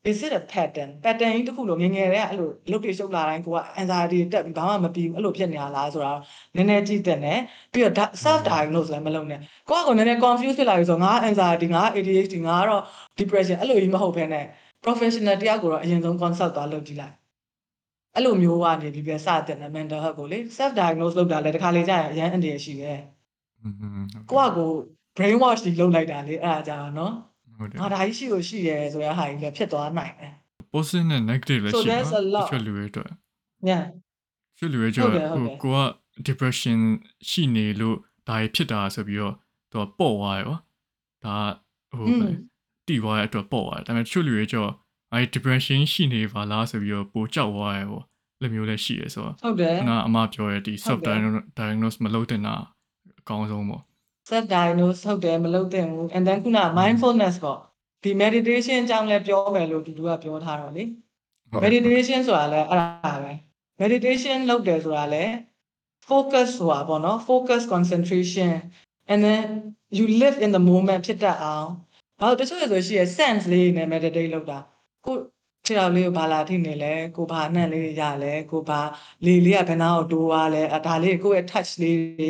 [0.10, 6.14] is it a pattern pattern ကြီးတစ်ခုလို့ငယ်ငယ်တည်းကအဲ့လိုအလုပ်တွေရှုပ်လာတိုင်းကိုက anxiety တက်ပြီးဘာမှမပြီးဘူးအဲ့လိုဖြစ်နေတာလားဆိုတာ
[6.56, 7.40] နည်းနည်းကြည့်တဲ့နဲ့
[7.74, 12.84] ပြီးတော့ self diagnose လည်းမလုပ်နဲ့ကိုကကိုနည်းနည်း confuse ဖြစ်လာပြီဆိုငါ anxiety ငါ ADHD ငါကတော့
[13.18, 14.46] depression အဲ့လိုကြီးမဟုတ်ဘဲနဲ့
[14.84, 17.23] professional တယောက်ကိုတော့အရင်ဆုံး consult သွားလုပ်ကြည့်လိုက်
[18.16, 23.00] အဲ့လိုမျိုးကနေပြီးပြစတင်တယ် mental health ကိုလေ self diagnose လုပ်တာလည်းတခါလေကြာရအရန်အန္တရာယ်ရှိတယ်။
[24.30, 24.70] ကိုကကို
[25.18, 27.14] brain wash တွေလုပ်လိုက်တာလေအဲ့ဒါကြာတော့နော်။
[27.58, 30.32] ဟုတ်တယ်။ငါဒါကြီးရှိလို့ရှိရဲဆိုရဟာကြီးလည်းဖြစ်သွားနိုင်တယ်။
[30.74, 32.02] positive နဲ့ negative လည်းရှိတယ်။
[32.50, 33.12] ဖြစ်လူတွေအတွက်။
[33.70, 33.84] Yeah
[34.58, 35.14] ။ဖြစ်လူတွေကြောင့်
[35.64, 35.78] ကိုက
[36.28, 36.80] depression
[37.30, 37.98] ရှိနေလို့
[38.28, 39.34] ဒါကြီးဖြစ်တာဆိုပြီးတော့
[39.72, 40.56] သူကပေါ့သွားရော။
[41.26, 41.36] ဒါ
[41.98, 42.08] ဟို
[42.88, 44.74] တိသွားတဲ့အတွက်ပေါ့သွားတယ်။ဒါပေမဲ့ချွတ်လူတွေကြောင့်
[45.14, 48.04] အဲ depression ရှိနေပါလားဆိုပြီးတော့ပိုကြောက်သွားရဲပေါ့
[48.42, 51.18] လက်မျိုးလည်းရှိရဲဆိုတော့ဟုတ်တယ်ခုနအမပြောရဲ့ဒီ self ဟုတ်တယ်
[51.60, 52.56] diagnose မလုပ်တင်တာ
[53.20, 53.82] အကောင်းဆုံးပေါ့
[54.30, 57.60] self diagnose ဟုတ်တယ်မလုပ်သင့်ဘူး and then ခုန mindfulness ပေါ့
[58.04, 60.84] ဒီ meditation အကြောင်းလည်းပြောမယ်လို့တူတူကပြောထားတော့လေ
[61.52, 63.34] ဟုတ် meditation ဆိုတာလည်းအဲ့ဒါပဲ
[63.82, 65.34] meditation လုပ်တယ်ဆိုတာလည်း
[66.10, 68.52] focus ဆိုတာပေါ့နော် focus concentration
[69.12, 69.44] and then
[69.98, 71.70] you live in the moment ဖြစ်တတ်အောင်
[72.20, 74.60] ဘာလို့တချို့ဆိုရှိရ sense လေးနဲ့ meditate လုပ်တာ
[75.07, 75.17] ကို
[75.67, 78.81] ခြေတော်လေးကိုဘာလာထိနေလဲကိုဘာအနှံ့လေးတွေရလဲကိုဘာ
[79.27, 82.29] လေလေးကဘယ်နာကိုတိုးသွားလဲအဲဒါလေးကိုယ့်ရဲ့ touch လေးတွေ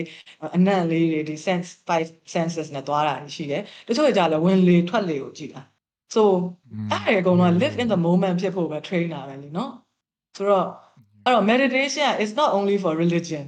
[0.57, 5.63] အနှံ့လေးတွေဒီ sense five senses နဲ့သွားတာရှိတယ်တချို့ကြလည်းဝင်လေထွက်လေကိုကြည့်တာ
[6.15, 6.23] so
[6.91, 9.71] အဲ့ဒီအကုန်လုံးက live in the moment ဖြစ်ဖို့ပဲ train တာပဲလीเนาะ
[10.37, 10.67] ဆိုတော့
[11.25, 13.45] အဲ့တော့ meditation is not only for religion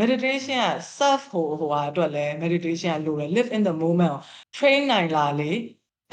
[0.00, 4.20] meditation က self ဟိုဟိုဟာအတွက်လည်း meditation ကလိုတယ် live in the moment ကို
[4.56, 5.52] train နိုင်လာလေ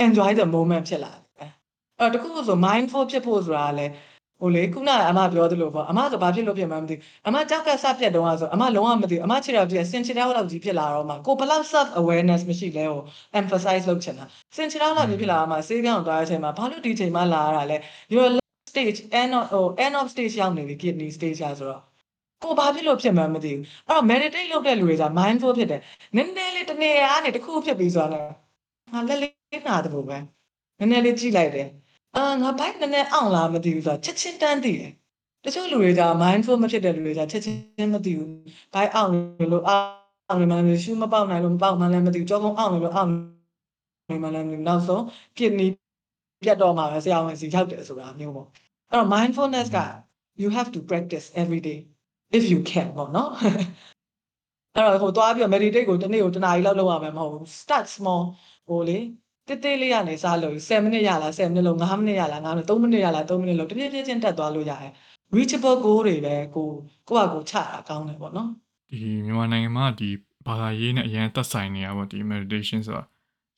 [0.05, 1.22] enjoy the moment ဖြစ်လာတယ်
[2.00, 3.92] အဲ့တော့တခုခုဆို mindful ဖြစ်ဖို့ဆိုတာကလည်း
[4.40, 13.02] ဟိုလေခုနကအမပြောသလိုပေါ့အမဆိုဘာဖြစ်လို့ဖြစ်မှန်းမသိဘူးအမကြောက်ကစပြတ်တုန်းကဆိုအမလုံးဝမသိဘူးအမခြေတော်ပြည့်စင်ခြေတော်လောက်ကြီးဖြစ်လာတော့မှကိုဘယ်လောက် self awareness မရှိလဲဟို
[13.40, 14.24] emphasize လုပ်ချင်တာ
[14.56, 17.76] စင်ခြေတော်လောက်ကြီးဖြစ်လာတော့မှစေးပြောင်းသွားတဲ့အချိန်မှာဘာလို့ဒီချိန်မှလာရတာလဲ
[18.14, 21.82] your last stage end of ဟို end of stage ရောက်နေပြီ kidney stage อ่ะဆိုတော့
[22.42, 25.80] ကိုဘာဖြစ်လို့ဖြစ်မှန်းမသိဘူးအဲ့တော့ meditate လုပ်တဲ့လူတွေက mindful ဖြစ်တယ်
[26.16, 28.26] နည်းနည်းလေးတစ်နေရာကနေတစ်ခုဖြစ်ပြီးဆိုတော့
[28.92, 30.16] ငါလက်လေးနာတယ်လို့ပဲ
[30.78, 31.68] နည်းနည်းလေးကြည့်လိုက်တယ်
[32.16, 34.90] အာငါဘိုက်နည်းနည်းအောင်လားမသိဘူးဆိုတော့ချက်ချင်းတန်းသိတယ်
[35.44, 38.30] တချို့လူတွေက mindful မဖြစ်တဲ့လူတွေကချက်ချင်းမသိဘူး
[38.74, 39.10] ဘိုက်အောင်
[39.52, 39.78] လို့အော
[40.34, 43.10] င်နေမှလည်းရှူးမပေါက်နိုင်လို့မပေါက်မှလည်းမသိဘူးကြောကုန်းအောင်လို့အောင်
[44.10, 45.02] နေမှလည်းမသိဘူးနောက်ဆုံး
[45.36, 45.68] kidney
[46.42, 48.48] ပြတ်တော့မှာပဲဆရာဝန်စီရောက်တယ်ဆိုတာမျိုးပေါ့
[48.90, 49.78] အဲ့တော့ mindfulness က
[50.42, 51.78] you have to practice every day
[52.36, 58.22] if you can ပေါ့နော်အဲ့တော့ဟိုသွားပြီးတော့ meditate ကိုတစ်နေ့ကိုတစ်နာရီလောက်လုပ်ရမှာမဟုတ်ဘူး start small
[58.68, 58.98] ဟိုလေ
[59.48, 64.92] တိတိလေးကနေစလို့7မိနစ်ရလား7မိနစ်လုံး9မိနစ်ရလား9မိနစ်3မိနစ်ရလား3မိနစ်လုံးတပြည့်ပြည့်ချင်းတက်သွားလို့ရတယ်
[65.34, 66.68] reachable goal တွေပဲကို
[67.08, 68.48] ကိုယ့်ဟာကိုယ်ချတာကောင်းတယ်ပေါ့နော်
[68.90, 70.10] ဒီမြန်မာနိုင်ငံမှာဒီ
[70.46, 73.04] ဘာသာရေးနဲ့အရင်သက်ဆိုင်နေရပေါ့ဒီ meditation ဆိုတာ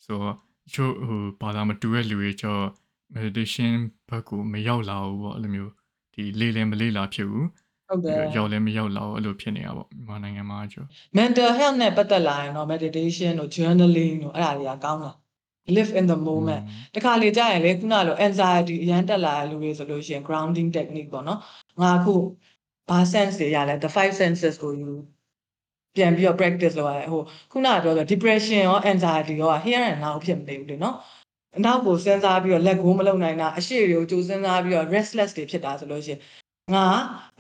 [0.05, 0.37] ဆိုတော့
[0.75, 2.65] ချို့ဟိုဘာသာမတူတဲ့လူတွေကျတော့
[3.17, 3.73] meditation
[4.09, 5.73] ဘက်ကိုမရောက်လာဘူးပေါ့အဲ့လိုမျိုး
[6.15, 7.47] ဒီလေလည်းမလေ့လာဖြစ်ဘူး
[7.89, 15.13] ဟုတ်တယ်ပြီးတော့ရောက်လည်းမရောက်လာဘူးအဲ့လိုဖြစ်နေတာပေါ့မြန်မာနိုင်ငံမှာကျတော့ mental health နဲ့ပတ်သက်လာရင်တော့ meditation တို့ journaling တို့အဲ့ဒါတွေကကောင်းတာ
[15.77, 16.63] live in the moment
[16.95, 21.41] တခါလေကြာရင်လေခုနလို anxiety အရန်တက်လာတဲ့လူတွေဆိုလို့ရှိရင် grounding technique ပေါ့နော်
[21.83, 22.15] ငါအခု
[22.89, 24.91] ဘာ sense တွေရလဲ the five senses ကိုယူ
[25.97, 30.97] ပြန်ပြီးတော့ practice လုပ်ရတယ်ဟိုခုနကပြောဆို depression ရော anxiety ရော here and now ဖြစ်မနေဘူးလေနော်
[31.59, 36.21] အနောက်ကိုစဉ်းစားပြီးတော့လက်ကိုမလုံနိုင်တာအရှိတွေကိုကြိုစဉ်းစားပြီးတော့ restless တွေဖြစ်တာဆိုလို့ရှိရင်
[36.75, 36.87] ငါ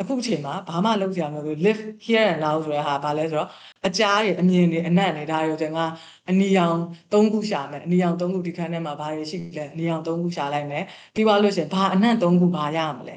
[0.01, 3.49] အခုချိန်မှာဘာမှလုပ်စရာမလိုဘူး live here and now ဆိုတဲ့ဟာဘာလဲဆိုတော့
[3.87, 5.85] အကြားတွေအမြင်တွေအနံ့တွေဒါတွေဆိုငါ
[6.31, 6.77] အနီရောင်
[7.12, 10.85] ၃ခုရှာမယ်အနီရောင်၃ခုဒီခန်းထဲမှာဘာတွေရှိလဲအနီရောင်၃ခုရှာလိုက်မယ်
[11.15, 13.17] ပြီးသွားလို့ရှိရင်ဘာအနံ့၃ခုဘာရမလဲ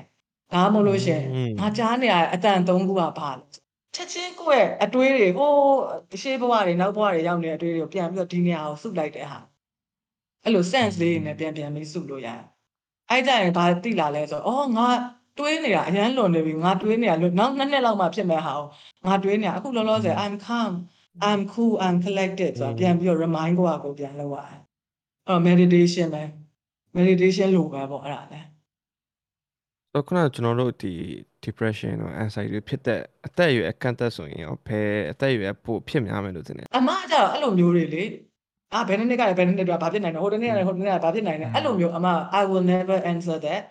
[0.53, 1.25] ဒါမှမဟုတ်လို့ရှိရင်
[1.59, 3.43] ငါကြားနေရတဲ့အတန်၃ခုကဘာလဲ
[3.95, 5.51] ချက်ချင်းကိုယ့်ရဲ့အတွေးတွေဟို
[6.21, 9.39] ရှေးဘဝတွေနောက်ဘဝတွေရောက်နေတဲ့အတွေးတွေကိုပြန်ပြီးတော့ဒီနေရာကိုစုလိုက်တဲ့ဟာ
[10.43, 12.41] အဲ့လို sense လေးတွေနဲ့ပြန်ပြန်ပြီးစုလို့ရတယ်
[13.09, 14.87] အဲ့ကြရင်ဘာသိလာလဲဆိုတော့အော်ငါ
[15.37, 18.65] တွေးနေတာအရန်လွန်နေပြီငါတွေးနေတာလွန်နောက်နှစ်နှစ်လောက်မှဖြစ်မဲ့ဟာကို
[19.07, 20.71] ငါတွေးနေတာအခုလောလောဆယ် I'm calm
[21.29, 24.61] I'm cool I'm collected ဆိုတာอืมပြန်ပြီးတော့ remind ကိုယ့်အကိုပြန်လုပ်ရတယ်အဲ့
[25.27, 26.23] တော့ meditation ပဲ
[26.97, 28.41] meditation လို့ပဲပေါ့အဲ့ဒါလဲ
[29.91, 30.93] ဆိုတော့ခုနကကျွန်တော်တို့ဒီ
[31.45, 38.03] depression တော့ anxiety တွေဖြစ်တဲ့အသက်အရွယ်အကန့်အသတ်ဆိုရင်ရောဘယ်အသက်အရွယ်ပိုဖြစ်များမယ်လို့ထင်တယ်အမကကြတော့အဲ့လိုမျိုးတွေလေ
[38.73, 42.07] အာဘယ်နှစ်နှစ်ကလည်းဘယ်နှစ်နှစ်ကဘာဖြစ်နိုင်လဲဟိုတနေ့ကလည်းဟိုတနေ့ကဘာဖြစ်နိုင်လဲအဲ့လိုမျိုးအမ
[42.39, 43.61] I will never answer that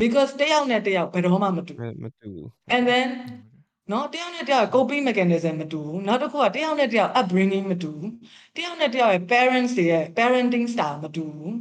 [0.00, 3.06] because တယောက်နဲ့တယောက်ဘယ်တော့မှမတူမမတူဘူး and then
[3.92, 8.10] နော်တယောက်နဲ့တယောက် coping mechanism မတူဘူးနောက်တစ်ခုကတယောက်နဲ့တယောက် upbringing မတူဘူး
[8.56, 11.54] တယောက်နဲ့တယောက်ရဲ့ parents တွေရဲ့ parenting style မတူဘူး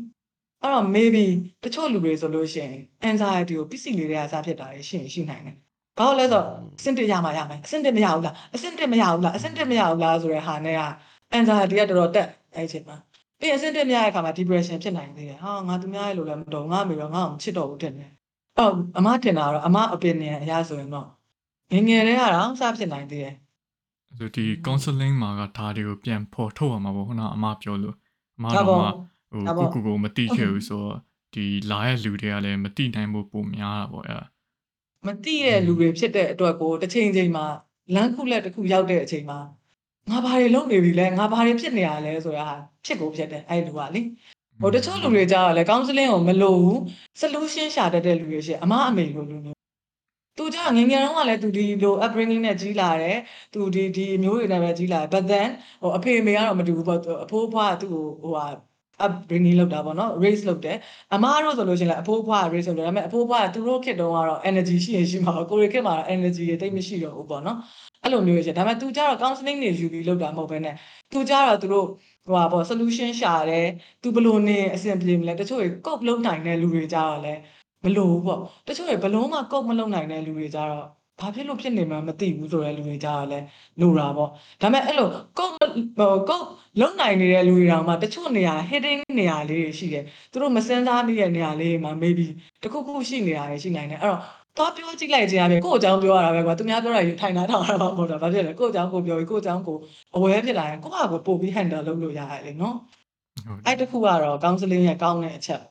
[0.61, 1.25] အဲ့တော့ maybe
[1.63, 2.75] တချို့လူတွေဆိုလို့ရှိရင်
[3.09, 5.55] anxiety ကိုပြစ်စီလေးတဲ့အစားဖြစ်တာရှိရင်ရှိနိုင်တယ်
[5.97, 6.45] ဘာလို့လဲဆိုတော့
[6.77, 10.81] အဆင့်တစ်ရမှာရမယ်အဆင့်တစ်မရဘူးလားအဆင့်တစ်မရဘူးလားအဆင့်တစ်မရဘူးလားဆိုတဲ့ဟာနဲ့က
[11.37, 12.97] anxiety ကတော်တော်တက်အဲ့ဒီအချိန်မှာ
[13.39, 17.93] ပြီးရင်အဆင့်တစ်မရတဲ့အခါမှာ depression ဖြစ်နိုင်သေးတယ်ဟာငါသူများရဲ့လိုလည်းမတော်ငါမေရောငါ့ကိုမချစ်တော့ဘူးတဲ့
[18.57, 21.07] အဲ့တော့အမထင်တာကတော့အမ opinion အရဆိုရင်တော့
[21.71, 23.35] ငယ်ငယ်လေးကတော့စဖြစ်နိုင်သေးတယ်
[24.17, 27.95] ဆိုဒီ counseling မှာကဒါတွေကိုပြန်ဖော်ထုတ်ရမှာပေါ့ခုနအမပြောလို့
[28.37, 30.97] အမဒါတော့ပေါ့မှဒါပေါ့ဟိုကိုကိုကိုမတိခဲ့ဘူးဆိုတော့
[31.33, 34.25] ဒီလာရဲ့လူတွေကလည်းမတိနိုင်ဖို့ပုံများတာပေါ့အဲ့ဒါ
[35.07, 37.45] မတိတဲ့လူတွေဖြစ်တဲ့အတွက်ကိုတစ်ချိန်ချိန်မှာ
[37.95, 39.39] လမ်းခုလက်တစ်ခုရောက်တဲ့အချိန်မှာ
[40.11, 42.47] ငါဘာတွေလုပ်နေပြီလဲငါဘာတွေဖြစ်နေရလဲဆိုတာ
[42.85, 44.01] ဖြစ်ကိုဖြစ်တယ်အဲ့လူကလေ
[44.61, 46.77] ဟိုတချို့လူတွေကြားတော့လေ counseling ကိုမလိုဘူး
[47.21, 49.57] solution ရှာတတ်တဲ့လူတွေရှိတယ်အမအမေလိုလူမျိုး
[50.37, 53.17] သူကြောင့်ငယ်ငယ်တုန်းကလည်းသူဒီလို upbringing နဲ့ကြီးလာတယ်
[53.53, 55.49] သူဒီဒီအမျိုးတွေနဲ့ပဲကြီးလာတယ် but then
[55.81, 58.45] ဟိုအဖေအမေကတော့မတူဘူးပေါ့သူအဖိုးအဖွားကသူ့ကိုဟိုဟာ
[59.05, 60.77] upbringing လုပ်တာပေါ့နော် raise လုပ်တယ်
[61.13, 67.57] အမားတို့ဆိုလို့ရှိရင်လည်းအဖိုးအဖွားက raise လုပ်တယ်ဒါပေမဲ့အဖိုးအဖွားကသူတို့ခေတ်တုန်းကတော့ energy ရှိရင်ရှိမှာပေါ့ကိုရီခေတ်မှာတော့ energy တွေတိတ်မရှိတော့ဘူးပေါ့နော်
[68.03, 70.75] အဲ့လိုမျိုးရှိတယ်ဒါပေမဲ့သူကြတော့ counseling တွေယူပြီးလုပ်တာမဟုတ်ဘဲနဲ့
[71.11, 71.87] သူကြတော့သူတို့
[72.25, 73.65] ဟိုဟာပေါ့ solution ရှာတယ်
[74.01, 77.39] သူဘယ်လိုနေအဆင်ပြေမလဲတချို့တွေ cope လုပ်နိုင်တဲ့လူတွေကြတော့လည်း
[77.83, 80.85] မလိုဘူးပေါ့တချို့တွေဘယ်လုံးမှ cope မလုပ်နိုင်တဲ့လူတွေကြတော့
[81.19, 83.45] ဘာဖြစ်လို့ဖြစ်နေမှန်းမသိဘူးဆိုတဲ့လူတွေကြတော့လည်း
[83.81, 84.29] လိုတာပေါ့
[84.61, 85.07] ဒါပေမဲ့အဲ့လို
[85.37, 85.55] cope
[85.97, 86.47] ဟို cope
[86.79, 92.25] လုံနိုင်နေတဲ့လူတွေတောင်မှတချို့နေရာ hidden နေရာလေးတွေရှိတယ်သူတို့မစမ်းစားမိတဲ့နေရာလေးတွေမှာ maybe
[92.63, 94.21] တခုခုရှိနေတာတွေရှိနိုင်တယ်အဲ့တော့
[94.57, 99.77] သွားပြောကြည့်လိုက်ခြင်းအပြင်ကိုယ့်အကြောင်းပြောရတာပဲကွာသူများပြောတာယူထိုင်တာထောင်ရတာမဟုတ်တာဘာဖြစ်လဲကိုယ့်အကြောင်းကိုပြောပြီးကိုယ့်အကြောင်းကို
[100.15, 102.75] အဝဲဖြစ်လာရင်ကိုယ့်ဟာကိုပို့ပြီး handle လုပ်လို့ရတယ်လေနော်
[103.47, 105.61] ဟုတ်တယ်အဲ့တခုကတော့ counseling ရဲ့ကောင်းတဲ့အချက်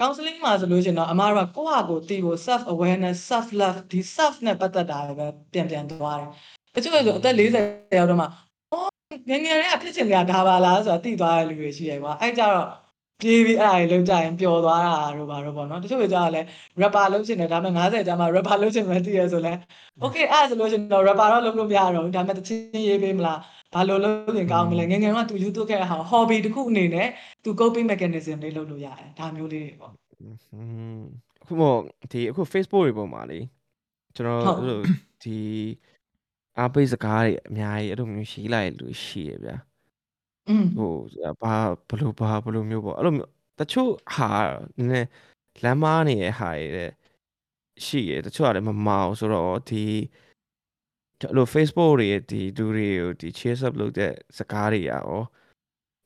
[0.00, 6.30] counseling မှာဆိုလို့ရှိရင်တော့အမားတို့ကကိုယ့်ဟာကိုယ်သိဖို့ self awareness self love ဒီ self နဲ့ပတ်သက်တာပဲပြန်ပြန်သွားတယ်
[6.74, 8.26] တချို့ဆိုအသက်40ရောက်တော့မှ
[8.72, 8.90] အော်
[9.28, 12.68] ငယ်ငယ်လေးကဖြစ်ချင်ကြဒါပါလားဆိုတာသိသွားတဲ့လူတွေရှိတယ်ကွာအဲ့ကြတော့
[13.24, 16.42] ပြေးပြီးအဲ့ဒါတွေလုံးကြရင်ပျော်သွားတာတို့ပါတော့ပေါ့နော်တချို့တွေကြတော့လဲ
[16.80, 19.52] rapper လုပ်ချင်တယ်ဒါပေမဲ့90ကျမှ rapper လုပ်ချင်မှသိရဆိုလဲ
[20.04, 23.38] okay အဲ့ဒါဆိုလို့ရှိရင်တော့ rapper တော့လုပ်လို့မရတော့ဘူးဒါပေမဲ့တချင်းရေးပေးမလား
[23.74, 27.08] ဘာလို့လုပ်ရင်ကောင်းမလဲငယ်ငယ်ကသူ YouTube ခဲ့တဲ့ဟာ hobby တစ်ခုအနေနဲ့
[27.44, 29.92] သူ coping mechanism လေးလုပ်လို့ရတယ်ဒါမျိုးလေးတွေပေါ့
[30.54, 30.60] อื
[30.98, 31.00] ม
[31.42, 31.78] အခုမို့
[32.12, 33.40] ဒီအခု Facebook တွေပေါ်မှာလေ
[34.16, 34.80] ကျွန်တော်ဟုတ်အဲ့လို
[35.22, 35.38] ဒီ
[36.58, 39.56] အားပေးစကားတွေအများကြီးအဲ့လိုမျိုးရေးလိုက်လို့ရှိရဗျာ
[40.48, 40.92] อืม ဟို
[41.42, 41.54] ဘာ
[41.88, 44.30] ဘယ်လိုဘာဘယ်လိုမျိုးပေါ့အဲ့လိုမျိုးတချို့ဟာ
[44.76, 45.08] နည်းနည်း
[45.62, 46.90] လမ်းမားနေတဲ့ဟာတွေတဲ့
[47.84, 49.84] ရှိရတချို့ကလည်းမမအောင်ဆိုတော့ဒီ
[51.20, 55.20] အဲ့လို Facebook တွေရဲ့ဒီလူတွေကိုဒီ chase up လုပ်တဲ့စကားတွေရရော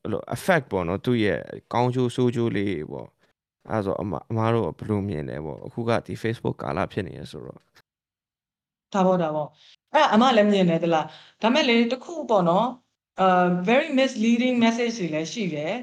[0.03, 1.41] အဲ့လို effect ပေါ့နော်သူ့ရဲ့
[1.73, 3.09] ကောင်းကျိုးဆိုးကျိုးလေးတွေပေါ့
[3.71, 7.61] အဲ့ဒါဆိုအမအမားတို့ကဘယ်လိုမြင်လဲပေါ့အခုကဒီ Facebook ကာလဖြစ်နေရဆိုတော့
[8.95, 9.49] ဒါပေါ့ဒါပေါ့
[9.95, 11.07] အဲ့ဒါအမလည်းမြင်တယ်တလား
[11.43, 12.67] ဒါမဲ့လေတစ်ခုပေါ့နော်
[13.21, 15.75] အာ very misleading message တွေလည်းရှိတယ်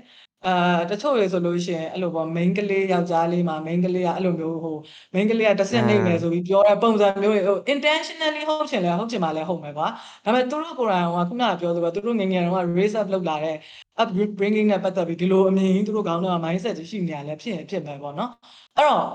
[0.47, 4.75] အာတချို့တွေဆိုလို့ရှိရင်အဲ့လိုပေါ့ main ကလေးယောက်ျားလေးမှာ main ကလေးကအဲ့လိုမျိုးဟို
[5.13, 9.87] main ကလေးကတစ်စက်နေမယ်ဆိုပြီးပြောတဲ့ပုံစံမျိုးတွေဟို intentionally ဟုတ်ချင်လဲဟုတ်ချင်ပါလဲဟုတ်မယ်ကွာ
[10.25, 13.55] ဒါပေမဲ့သူတို့ကိုယ်တိုင်ကခုနကပြောသလိုသူတို့ငယ်ငယ်တုန်းက raise up လုပ်လာတဲ့
[14.01, 18.31] upbringing နဲ့ပတ်သက်ပြီးဒီလိုအမြင်ကြီးသူတို့ခေါင်းထဲမှာ mindset ကြီးရှိနေရလဲဖြစ်ရင်ဖြစ်မယ်ပေါ့နော်
[18.75, 19.05] အဲ့တော့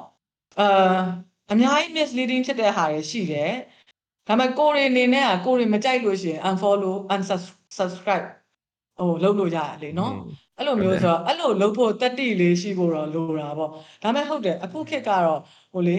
[0.60, 1.00] အာ
[1.52, 3.50] အများကြီး misleading ဖြစ်တဲ့ဟာတွေရှိတယ်
[4.30, 8.26] ဒါပေမဲ့ကိုယ်တွေအနေနဲ့ကကိုယ်တွေမကြိုက်လို့ရှိရင် unfollow unsubscribe
[8.98, 10.12] ဟိုလုပ်လို့ရတယ်လေနော်
[10.58, 15.40] အဲ့လိုမျိုးဆိုတော့အဲ့လိုလုပ်ဖို့တက်တိလေးရှိဖို့တော့လိုတာပေါ့ဒါပေမဲ့ဟုတ်တယ်အခုခေတ်ကတော့
[15.72, 15.98] ဟိုလေ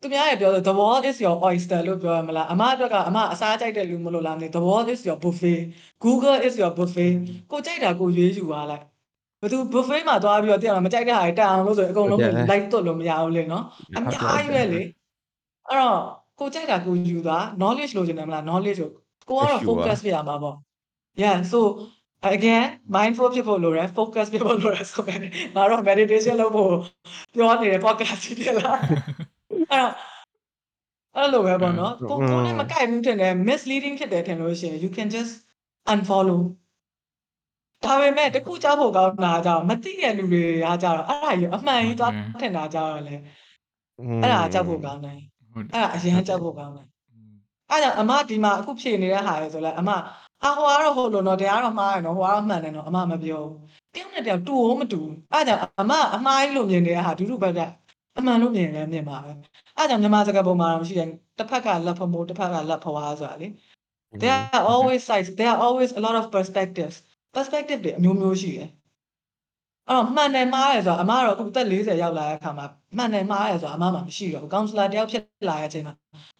[0.00, 5.60] သူများရဲ့ပြောဆို the world is your oyster လို့ပြောရမလားအမအတွက်ကအမအစားကြိုက်တဲ့လူမလို့လားမသိ the world is your buffet
[6.04, 7.12] google is your buffet
[7.50, 8.84] ကိုကြိုက်တာကိုရွေးယူသွားလိုက်
[9.40, 13.64] ဘယ်သူ buffet မှာသွားပြီးတော့တရားမကြိုက်တဲ့ဟာတွေတက်အောင်လို့ဆိုရင်အကုန်လုံးကို like တွတ်လို့မရဘူးလေနော်
[13.96, 14.80] အများကြီးပဲလေ
[15.68, 15.98] အဲ့တော့
[16.38, 18.90] ကိုကြိုက်တာကိုယူသွား knowledge လို့ရှင်တယ်မလား knowledge ကို
[19.28, 20.56] ကိုကတော့ focus ပြရမှာပေါ့
[21.22, 21.58] yeah so
[22.34, 22.66] again
[22.96, 25.20] mindful ဖြစ်ဖို့လိုတယ် focus ဖြစ်ဖို့လိုတယ်ဆိုရင်
[25.56, 26.72] ငါတော့ meditation လုပ်ဖို့
[27.34, 28.72] ပြောနေတဲ့ podcast ကြီးဖြစ်လာ
[29.70, 29.92] အဲ့တော့
[31.16, 35.32] အဲ့လိုပဲပေါ့နော်ကိုကိုနဲ့မကိုက်ဘူးထင်တယ် misleading ဖြစ်တယ်ထင်လို့ရှိရင် you can just
[35.92, 36.40] unfollow
[37.84, 43.16] ဒါပေမဲ့တခုကြောက်ဖို့ကောင်းတာကြောင့်မသိတဲ့လူတွေကကြတော့အဲ့ဒါကြီးအမှန်ကြီးသွားထင်တာကြောက်ရလဲ
[44.22, 45.18] အဲ့ဒါကြောက်ဖို့ကောင်းတယ်
[45.56, 46.86] ဟုတ်တယ်အဲ့ဒါအရင်ကြောက်ဖို့ကောင်းတယ်
[47.70, 49.90] အဲ့ဒါကြောင့်အမဒီမှာအခုဖြေနေတဲ့ဟာလေဆိုလဲအမ
[50.44, 53.58] အာဟိုကတော့ဟုတ်လို့နော်တရားတော့မှားရနော်ဟိုကတော့မှန်တယ်နော်အမမပြောဘူး
[53.94, 57.60] တယောက်နဲ့တယောက်တူအောင်မတူဘူးအဲ့ဒါကြောင့်အမအမှားကြီးလို့မြင်နေတဲ့ဟာဒုဒုဘက်က
[58.18, 59.30] အမှန်လို့မြင်တယ်မြင်ပါပဲ
[59.76, 63.48] အဲ့ဒါကြောင့်မြန်မာစကားပုံမှာတော့မရှိတယ်တစ်ဖက်ကလက်ဖမိုးတစ်ဖက်ကလက်ဖွားဆိုတာလေ
[64.22, 66.96] there are always sides there are always a lot of perspectives
[67.34, 68.68] perspective တွေအမျိုးမျိုးရှိတယ်
[69.89, 72.65] အဲ့တော့မှန်တယ်မှားတယ်ဆိုတာအမကတော့အခုသက်40ရောက်လာတဲ့အခါမှာ
[72.97, 75.93] မှန်တယ်မှားတယ်ဆိုတာအမမှမရှိတော့ဘူး counselor တယောက်ဖြစ်လာတဲ့အချိန်မှာ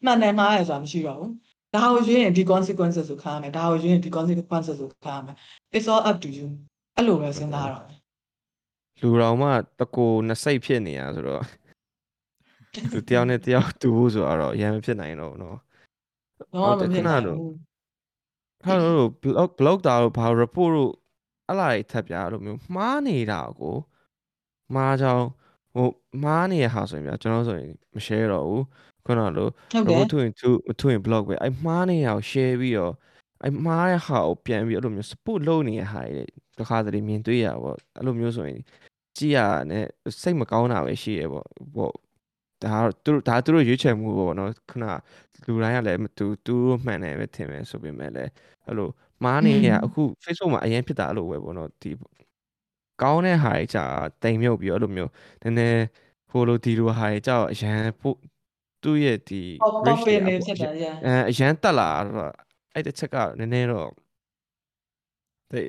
[0.05, 1.31] မှန်တယ်မှားတယ်ဆိုတာမရှိတော့ဘူး
[1.75, 5.35] ဒါကိုရွေးရင်ဒီ consequences ကိုခံရမယ်ဒါကိုရွေးရင်ဒီ consequences ကိုခံရမယ်
[5.75, 6.47] it's all up to you
[6.95, 7.83] အဲ့လိုပဲစဉ်းစားတော့
[9.01, 11.43] လူတော်မှတကိုနှစ်စိတ်ဖြစ်နေရဆိုတော့
[12.91, 15.57] သူတယောက်နဲ့တယောက်တူဖို့ဆိုတော့အရင်မဖြစ်နိုင်တော့ဘူးเนาะ
[16.39, 17.53] တော့မဖြစ်နိုင်ဘူး
[18.63, 20.91] ဟာလို့ blog blog တာလို့ဘာ report လို့
[21.48, 23.76] အဲ့လာတွေထပ်ပြအဲ့လိုမျိုးမှားနေတာကို
[24.74, 25.26] မှားကြောင်း
[25.74, 25.88] ဟို
[26.22, 28.64] မှားနေတဲ့ဟာဆိုရင်ဗျာကျွန်တော်ဆိုရင်မ share တော့ဘူး
[29.06, 32.94] ခုနကလို့ဟုတ်တယ် report ထွင်သူမထွင် blog ပဲအဲ့မှားနေတာကို share ပြီးတော့
[33.42, 36.24] အဲ့မှားတဲ့ဟာကိုပြန်ပြီးအဲ့လိုမျိုး support လုပ်နေတဲ့ဟာတွေ
[36.58, 38.60] တစ်ခါတလေမြင်တွေ့ရပါဘောအဲ့လိုမျိုးဆိုရင်
[39.16, 39.38] ကြည့်ရ
[39.70, 39.84] နဲ့
[40.20, 41.94] စိတ်မကောင်းတာပဲရှိရပေါ့ပေါ့
[42.64, 44.92] ဒါကတော့သူတို့ဒါသူတို့ရွေးချယ်မှုပေါ့နော်ခုနက
[45.46, 48.30] လူတိုင်းကလည်းမတူသူတို့မှန်တယ်ပဲထင်မယ်ဆိုပေမဲ့လည်း
[48.66, 48.88] အဲ့လို
[49.24, 51.90] မားနေရအခု Facebook မှာအရင်ဖြစ်တာအဲ့လိုပဲပေါ့နော်ဒီ
[53.02, 53.84] ကောင်းတဲ့ဟာတွေကြာ
[54.22, 55.10] တိမ်မြုပ်ပြီးတော့အဲ့လိုမျိုး
[55.42, 55.82] နည်းနည်း
[56.30, 58.16] ဟိုလိုဒီလိုဟာတွေကြာအရန်ပို့
[58.82, 62.32] သူ့ရဲ့ဒီပေါ့ပေါ့ reach ပင်တွေနေကဖြစ်တယ်ရအဲအရန်တက်လာတော့
[62.74, 63.90] အဲ့တစ်ချက်ကနည်းနည်းတော့
[65.50, 65.66] တဲ့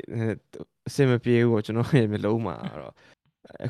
[0.88, 2.94] အစင်မပြေဘူးပေါ့ကျွန်တော်ရဲ့မျိုးလုံးမှာတော့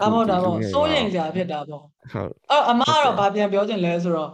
[0.03, 4.29] အမောဒါပေါ့ဒီလူငယ်စိုးတွေရင်မှာကြဖြစ်တာပေါ့ဟုတ်အဲ့အမဟုတ်ကတော့တယ်ဗာပြန်ပြောချင်လဲဆိုတော့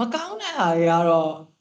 [0.00, 1.55] မကောင်းတဲ့ဟာတွေကတော့ဟို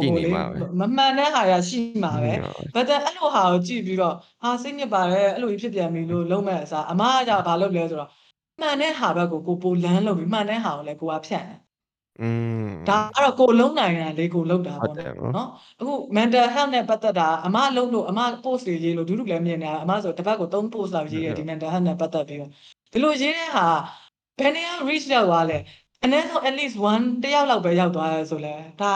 [0.00, 8.10] ရှိ ဟို နေ လေ မှာပဲ မမှန်တဲ့ဟာတွေရှိမှာပဲ ဟုတ် but then အဲ့လိုဟာကိုကြည့်ပြီးတော့ဟာစိတ်ညစ်ပါတယ်အဲ့လိုကြီးဖြစ်ပြန်ပြီလို့လုံးမဲ့အစားအမကじゃဘာလုပ်လဲဆိုတော့
[8.60, 11.58] မှန်တဲ့ဟာဘက်ကိုကိုပိုလန်းလုပ်ပြီးမှန်တဲ့ဟာကိုလည်းကိုကဖြန့်တယ်
[12.22, 12.30] อื
[12.64, 15.48] ม ဒါကတော့ကိုလုံးနိုင်တာလေကိုလုံးတာ ဟုတ် ပေါ့ တယ် နော် နော် နော်
[15.80, 22.50] အခု mental health နဲ့ပတ်သက်တာအမလုံးလို့အမ post တွေရေးလို့ဒုဒုလည်းမြင်နေတာအမဆိုတစ်ပတ်ကို3 post လောက်ရေးရဒီ mental health နဲ့ပတ်သက်ပြီးတော့
[22.92, 23.66] ဒီလိုရေးတဲ့ဟာ
[24.38, 25.58] ဘယ်နေရာ reach ရောက်သွားလဲ
[26.04, 28.92] အနည်းဆုံး at least 1တယောက်လောက်ပဲရောက်သွားရဲဆိုလဲဒါ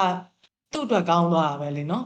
[0.73, 2.05] သူ့အတွက်ကောင်းသွားတာပဲလေနော်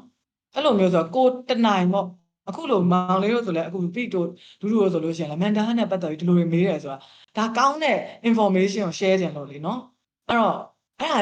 [0.54, 2.08] အဲ့လိုမျိုးဆိုတော့ကိုတနိုင်ပေါ့
[2.50, 4.28] အခုလိုမောင်လေးတို့ဆိုလဲအခု beat တို့
[4.62, 6.98] ဒုဒုတို့ဆိုလို့ရှိရင်လည်း mental health နဲ့ပတ်သက်ပြီးဒီလိုတွေမေးတယ်ဆိုတာ
[7.38, 7.98] ဒါကောင်းတဲ့
[8.30, 9.80] information ကို share ခြင်းလို့လေနော်
[10.28, 10.56] အဲ့တော့
[11.00, 11.20] အဲ့ဒါ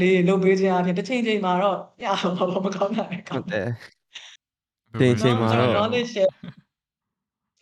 [0.00, 2.28] လေးလုပ်ပေးခြင်းအပြင်တစ်ချိန်ချိန်မှာတော့ညဘာ
[2.64, 3.68] မကောင်းတာလည်းကောဟုင်းတ်တယ်
[5.00, 6.32] တယ်ချိန်ချိန်မှာတော့ knowledge share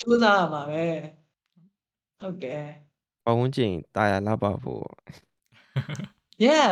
[0.01, 0.85] စူးစမ်းရမှာပဲ
[2.21, 2.65] ဟုတ်တယ်
[3.25, 4.85] ပတ်ဝန်းကျင်တာယာလာပါဖို့
[6.45, 6.71] yeah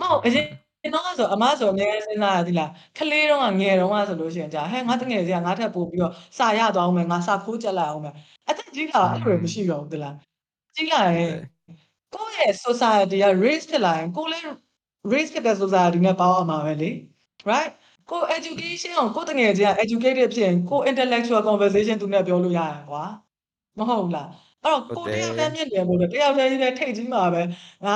[0.00, 0.46] မဟုတ်အရင်
[0.94, 8.14] တော့ဆိုအမဆိုအများကြီးစဉ်းစားရသီလားခလေးတော့ငယ်တော့ဆိုလို့ရှိရင်ကြာဟဲ့ငါတငယ်စီကငါထပ်ပို့ပြီးတော့စာရသွားအောင်မယ်ငါစာခိုးချက်လိုက်အောင်မယ်
[8.48, 10.14] အသက်ကြီးလာအဲ့လိုမရှိတော့ဘူးသလား
[10.74, 11.32] ကြီးလာရင်
[12.14, 14.46] ကိုယ့်ရဲ့ society က race ဖြစ်လာရင်ကိုယ်လည်း
[15.12, 16.90] race ဖြစ်တဲ့ society နဲ့ပေါင်းအောင်မှာပဲလေ
[17.50, 17.70] right
[18.10, 23.04] ကို education ကိုကိုယ်တငယ်ချင်းက educated ဖြစ်ရင်ကို intellectual conversation သူနဲ့ပြောလို့ရတယ်ကွာ
[23.78, 24.28] မဟုတ်ဘူးလား
[24.64, 27.42] အဲ့တော့ကိုတယောက်တည်းမြင့်တယ်လို့တယောက်တည်းကြီးနဲ့ထိတ်ကြီးမှာပဲ
[27.84, 27.94] ငါ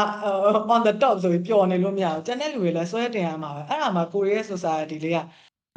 [0.74, 5.18] on the top ဆိုပြီးပျော်နေလို့မရဘူးတန်တဲ့လူတွေလည်းဆွဲတင်ရမှာပဲအဲ့ဒါမှကိုရီးယား society လေးက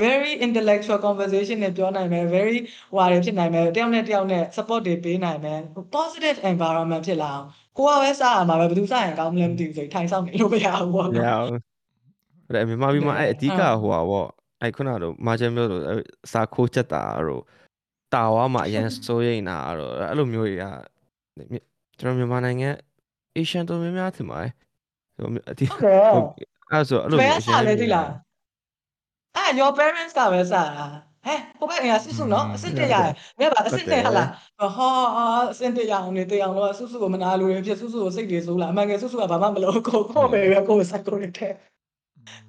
[0.04, 2.58] very intellectual conversation နဲ့ပြောနိုင်မယ် very
[2.94, 5.60] ဟွာတွေဖြစ်နိုင်မယ်တယောက်နဲ့တယောက်နဲ့ support တွေပေးနိုင်မယ်
[5.96, 7.46] positive environment ဖြစ်လာအောင်
[7.78, 11.48] ကိုကပဲစရမှာပဲဘယ်သူစရင်ကောင်းမလဲမသိဘူးဆိုပြီးထိုင်ဆောင်နေလို့မရဘူးပေါ့ရနော်အောင်
[12.50, 14.26] အဲ့မြန်မာပြည်မှာအဲ့အဓိကအဲ့ဟိုပါဗော
[14.62, 17.44] အဲ့ခုနကတော့မာဂျန်မျိုးလို့အဲ့စာခိုးချက်တာတို့
[18.14, 20.66] တာဝါမှာအရန်စိုးရိမ်တာတို့အဲ့လိုမျိုးတွေက
[22.00, 22.70] ကျွန်တော်မြန်မာနိုင်ငံ
[23.36, 24.52] အေရှန်တော်များများထင်ပါတယ်
[25.16, 26.26] ဟိုအဓိဟုတ်တယ်ဟုတ်
[26.72, 28.10] အဲ့ဆိုအဲ့လိုဘယ်မျိုးကစားလဲသိလား
[29.36, 30.86] အဲ့ your parents ကပဲစားတာ
[31.26, 34.30] ဟဲ့ဟိုဘက်အိမ်ကစုစုနော်အစ်စ်တက်ရတယ်မြတ်ပါအစ်စ်တက်ဟလား
[34.78, 34.92] ဟော
[35.50, 41.54] အစ်စ်တက်ရအောင်နေတက်အောင်လို့စုစုကိုမနာလို့ရဖြစ်စုစုကိုစိတ်တွေဆိုးလာအမှန်ကယ်စုစုကဘာမှမလုပ်ကိုကိုပဲပဲကိုစက်ကိုနေတယ်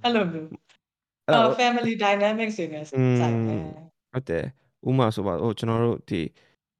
[0.02, 0.48] အဲ့လိုမျိုး
[1.26, 3.02] အဲ့တော့ family dynamics တွေနဲ့ဆိုင်
[3.48, 3.62] တယ်
[4.12, 4.44] ဟုတ်တယ်
[4.87, 6.21] ဥမာဆိုပါဟိုကျွန်တော်တို့ဒီ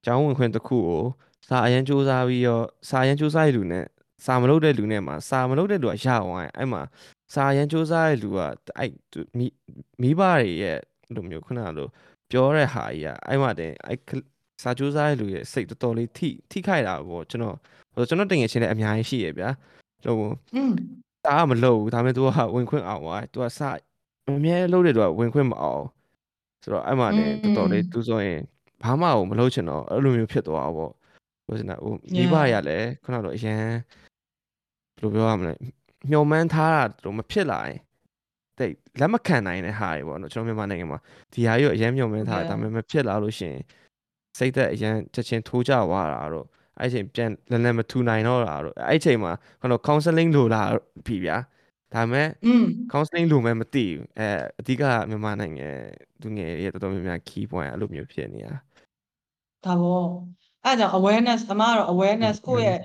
[0.05, 1.03] ကျောင်းဝင်ခွင့်တစ်ခုကို
[1.47, 3.85] စာအရင်စူးစမ်းပြီးတော့စာအရင်စူးစမ်းရလူနဲ့
[4.25, 6.81] စာမလုပ်တဲ့လူနဲ့မှာစာမလုပ်တဲ့လူကရအောင်အဲ့မှာ
[7.33, 8.39] စာအရင်စူးစမ်းရလူက
[8.77, 8.91] အဲ့
[9.37, 9.47] မိ
[10.01, 10.79] မိဘတွေရဲ့
[11.15, 11.87] လိုမျိုးခုနကလို
[12.31, 13.99] ပြောတဲ့ဟာကြီးကအဲ့မှာတင်အဲ့
[14.61, 17.55] စာစူးစမ်းရလူရဲ့စိတ်တော်တော်လေးထိထိခိုက်တာပေါ့ကျွန်တော်
[17.95, 19.49] ဟိုကျွန်တော်တင်ငယ်ချင်းလည်းအများကြီးရှိရဗျာ
[20.03, 20.73] ဟို อืม
[21.25, 23.59] ဒါကမလုပ်ဘူးဒါပေမဲ့ तू ကဝင်ခွင့်အောင်ပါ तू ကစ
[24.29, 25.83] အမြဲလုပ်တဲ့ तू ကဝင်ခွင့်မအောင်
[26.62, 28.40] ဆိုတော့အဲ့မှာလည်းတော်တော်လေး तू ဆိုရင်
[28.82, 30.90] ဘာမှမလုပ်ချင်တော့အဲ့လိုမျိုးဖြစ်သွားတာပေါ့
[31.46, 33.62] ဟိုစနေဟိုမိဘရလည်းခုနကတော့အရန်
[34.96, 35.52] ဘယ်လိုပြောရမလဲ
[36.10, 37.78] မျောမှန်းထားတာတို့မဖြစ်လာရင်
[38.58, 40.98] တိတ်လက်မခံနိုင်တဲ့ဟာတွေပေါ့နော်ကျွန်တော်မြန်မာနိုင်ငံမှာ
[41.32, 43.62] ဒီဟာကြီးကိုအရန်မျောမှန်းထားတာဒါပေမဲ့မဖြစ်လာလို့ရှိရင်
[44.38, 46.46] စိတ်သက်အရန်ချက်ချင်းထိုးကြသွားတာတော့
[46.80, 50.62] အဲ့ချိန်ပြန်လည်းလည်းမထူနိုင်တော့တာတော့အဲ့ချိန်မှာခဏ counseling လိုလာ
[51.06, 51.36] ပြီဗျာ
[51.94, 52.28] ဒါပေမဲ့
[52.92, 54.28] counseling လို့မှမသိဘူးအဲ
[54.60, 55.68] အဓိကမြန်မာနိုင်ငံ
[56.20, 58.54] သူငယ်တွေတော်တော်များများ key point အဲ့လိုမျိုးဖြစ်နေတာ
[59.64, 60.06] ဒါပေါ့
[60.64, 62.80] အဲ့ကြောင့် awareness အမကတော့ awareness ကိုယ့်ရဲ့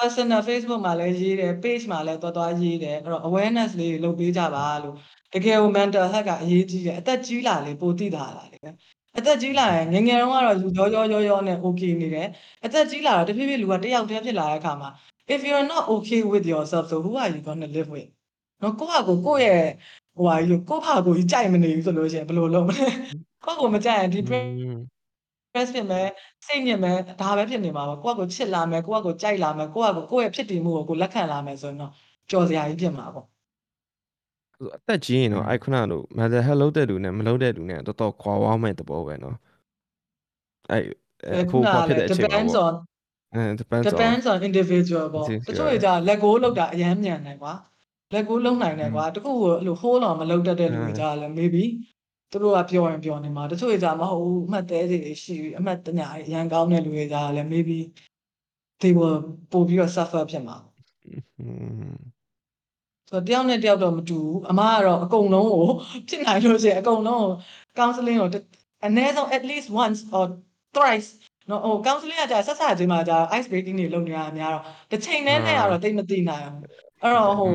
[0.00, 4.96] personal Facebook မှာလည်းရေးတယ် page မှာလည်းတော်တော်ရေးတယ်အဲ့တော့ awareness လေးတွေလုပ်ပေးကြပါလို့
[5.34, 8.58] တကယ်ကို mental health ကအရေးကြီးတယ်အသက်ကြီးလာလေပိုသိတာလာလေ
[9.18, 10.38] အသက်ကြီးလာရင်ငငယ်တုန်းက
[10.78, 12.28] တော့ရောရောရောရောနဲ့ okay နေတယ်
[12.64, 14.90] အသက်ကြီးလာတော့တဖြည်းဖြည်းလူကတယောက်တည်းဖြစ်လာတဲ့အခါမှာ
[15.34, 18.08] if you're not okay with yourself so who are you going to live with
[18.61, 19.63] နော်ကိုယ့်ဟာကိုယ်ကိုယ့်ရဲ့
[20.15, 22.87] ဟိုဟာကြီးကိုယ့်ဟာကိုယ်ကြီးကြိုက်မနေဘူးဆိုလို့ရှိရင်ဘယ်လိုလုပ်မလဲ
[23.45, 24.79] ကိုယ့်ကိုယ်မကြိုက်ရင် depress อืม
[25.55, 26.07] stress ဖြစ်မယ်
[26.45, 31.91] စိတ်ညစ်မယ်ဒါပဲဖြစ်နေမှာပါကိုယ့်ကိုယ်ချစ်လာမယ်ကိုယ့်ကိုယ်ကြိုက်လာမယ်ကိုယ့်ကိုယ်ကိုယ့်ရဲ့ဖြစ်တည်မှုကိုကိုယ်လက်ခံလာမယ်ဆိုရင်တော့
[32.29, 33.25] ကြော်စရာကြီးဖြစ်မှာပေါ့
[34.75, 39.35] အသက်ကြီးရင်တော့အဲ့ခုနလို mental health လုပ်တဲ့လူနဲ့မလုပ်တဲ့လူနဲ့တော်တော်ခွာဝေါမဲ့သဘောပဲเนาะ
[40.71, 40.83] အဲ့
[41.31, 42.73] အဲ့ခုခွာဖြစ်တဲ့အချိန်မှာ depends ပေါ့ on
[43.33, 47.53] အဲ depends on depends on individual ပေါ့ Individual တချို့တွေကြာလက်ကိုလောက်တာအရမ်းမြန်တယ်ကွာ
[48.12, 51.64] လက်ကိုလုံနိုင်တယ်ကွာတခုကိုအဲ့လို hold on မလုပ်တတ်တဲ့လူတွေကြာလည်း maybe
[52.30, 57.78] သူတို့ကပြောရင်ပြောနေမှာတချို့တွေကြာမဟုတ်ဘူးအမှတ်သေးတွေရှိပြီးအမှတ်တညာအရန်ကောင်းတဲ့လူတွေကြာလည်း maybe
[58.80, 59.18] they will
[59.52, 60.56] ပို့ပြီးတော့ suffer ဖြစ်မှာ
[61.40, 61.48] อื
[61.90, 61.98] ม
[63.08, 65.66] ဆိုတော့တယောက်နဲ့တယောက်တော့မတူဘူးအမကတော့အကုန်လုံးကို
[66.08, 67.32] ဖြစ်နိုင်လို့ရှိရင်အကုန်လုံးကို
[67.78, 68.28] counseling ကို
[68.86, 70.24] အနည်းဆုံး at least once or
[70.74, 71.08] thrice
[71.50, 76.62] နော်ဟို counseling ကကြာဆက်ဆက်ချင်းမှာကြာ ice breaking တွေလုပ်နေရတာများတော့တစ်ချိန်နဲ့နဲ့ကတော့တိတ်မသိနိုင်ဘူး
[77.02, 77.54] အဲ့တော့ဟို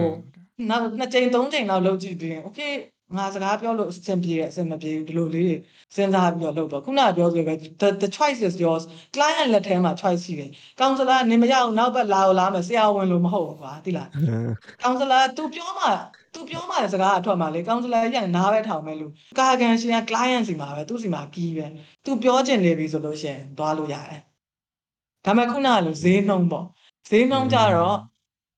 [0.71, 2.73] နောက်နှစ်ချိန်သုံးချိန်လောက်လုပ်ကြည့်ပြီးရင် okay
[3.19, 5.57] ငါစကားပြောလို့အဆင်ပြေတယ်အဆင်မပြေဘူးဒီလိုလေးတွေ
[5.95, 10.51] စဉ်းစားပြီးတော့လုပ်တော့ခုနကပြောဆိုပဲ the the choice is yours client လက်ထဲမှာ choice ရှိတယ်
[10.81, 14.09] counselor နေမရအောင်နောက်ဘက်လာအောင်လာမယ်ဆရာဝန်လို့မဟုတ်ဘူးကွာသိလား
[14.83, 15.87] ကောင်စလာ तू ပြောမှ
[16.35, 19.07] तू ပြောမှစကားအထွက်မှာလေကောင်စလာကြီးကနားပဲထောင်မဲ့လူ
[19.39, 21.67] ကာကန်ရှင်က client စီမှာပဲသူ့စီမှာကီးပဲ
[22.05, 24.21] तू ပြောချင်နေပြီဆိုလို့ရှိရင်သွားလို့ရတယ်
[25.25, 26.67] ဒါပေမဲ့ခုနကလိုဈေးနှုံးပေါ့
[27.09, 27.99] ဈေးနှုံးကြတော့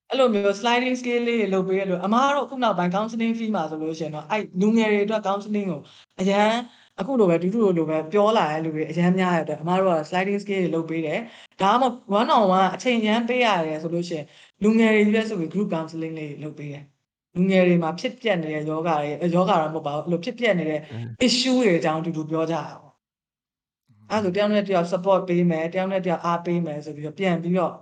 [0.09, 5.79] အဲ့လိုမျိုး sliding scale လေးတွေလုပ်ပေးရလို့အမားတို့ခုနောက်ပိုင်း counseling fee မှာဆိုလို့ရှိရင်တော့အဲ့လူငယ်တွေအတွက် counseling ကို
[6.21, 6.51] အရန်
[6.99, 11.19] အခုလိုပဲဒူးဒူးလိုပဲပြောလာတဲ့လူတွေအရန်များရတဲ့အမားတို့က sliding scale တွေလုပ်ပေးတယ်
[11.61, 14.25] ဒါမှမဟုတ် one on one အချိန်ရန်ပေးရတယ်ဆိုလို့ရှိရင်
[14.63, 16.83] လူငယ်တွေလည်းဆိုပြီး group counseling လေးလုပ်ပေးတယ်။
[17.35, 20.81] လူငယ်တွေမှာဖြစ်ပျက်နေတဲ့ယောဂတွေယောဂတော့မဟုတ်ပါဘူးအဲ့လိုဖြစ်ပျက်နေတဲ့
[21.27, 22.93] issue တွေအကြောင်းအတူတူပြောကြတာပေါ့။
[24.11, 27.73] အဲဒါဆိုတယောက်နဲ့တယောက် support ပေးမယ်တယောက်နဲ့တယောက်အားပေးမယ်ဆိုပြီးတော့ပြန်ပြီးတော့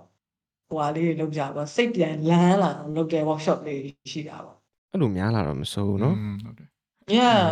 [0.67, 3.81] ဟိုဟာလေးတွေလုပ်ကြပါစိတ်ပြန်လန်းလာအောင်လုပ်တဲ့ workshop လေး
[4.11, 4.57] ရှိတာပေါ့
[4.91, 7.43] အဲ့လိုများလာတော့မစိုးဘူးเนาะ ဟုတ်တယ် ။ Yeah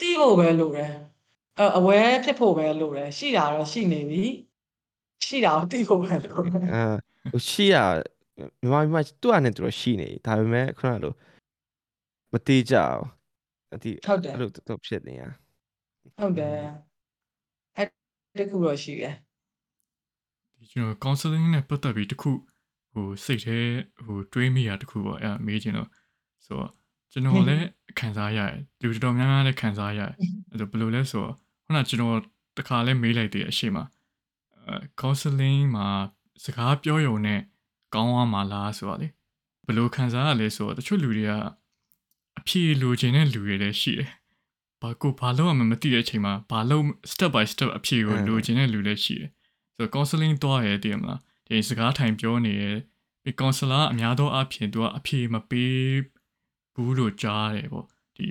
[0.00, 0.92] သိဖို့ပဲလိုတယ်။
[1.58, 4.24] အဲ aware ဖြစ်ဖို့ပဲလိုတယ်ရှိတာတော့ရှိနေပြီ။
[5.26, 7.76] ရှိတာကိုသိဖို့ပဲလိုတယ် အဲဟိုရှိရ
[8.60, 11.12] မြန်မာပြည်မှာသူ့အနေနဲ့သူတော့ရှိနေဒါပေမဲ့ခုနကလို
[12.32, 13.02] မတိကြအောင်
[13.74, 15.22] အတိ ဟုတ်တယ် အဲ့လိုတော့ဖြစ်နေရ
[16.20, 16.56] ဟုတ်တယ်။
[17.76, 17.88] အဲ့
[18.38, 19.25] တခုတော့ရှိတယ် ဒီ
[20.77, 22.31] ကျွန်တော် counseling နဲ့ပတ်သက်ပြီးတခု
[22.93, 23.59] ဟိုစိတ်ထဲ
[24.05, 25.89] ဟိုတွေးမိတာတခုပေါ့အဲ့ဒါမေးချင်တော့
[26.45, 26.71] ဆိုတော့
[27.11, 27.67] ကျွန်တော်လည်း
[27.99, 30.11] ခံစားရတယ်လူတော်တော်များများလည်းခံစားရတယ်
[30.51, 31.33] အဲ့ဒါဘယ်လိုလဲဆိုတော့
[31.65, 32.17] ခုနကကျွန်တော်
[32.57, 33.77] တခါလဲမေးလိုက်တဲ့အရှိမ
[34.65, 35.87] အဲ counseling မှာ
[36.43, 37.39] စကားပြောရုံနဲ့
[37.93, 39.07] ကောင်းသွားမှာလားဆိုတော့လေ
[39.65, 41.31] ဘယ်လိုခံစားရလဲဆိုတော့တချို့လူတွေက
[42.39, 44.09] အဖြေလိုချင်တဲ့လူတွေလည်းရှိတယ်
[44.81, 49.29] ဘာကိုဘာလို့မှမသိတဲ့အချိန်မှာဘာလို့ step by step အဖြေကိုလိုချင်တဲ့လူလည်းရှိတယ်
[49.77, 52.71] ဆိုတော့ counseling သွားရဲတည်မလားဒီစကားထိုင်ပြောနေရဲ
[53.23, 55.75] ဒီ counselor အများသောအားဖြင့်သူကအဖြေမပေး
[56.73, 57.85] ဘူးလို့ကြားတယ်ပေါ့
[58.17, 58.27] ဒီ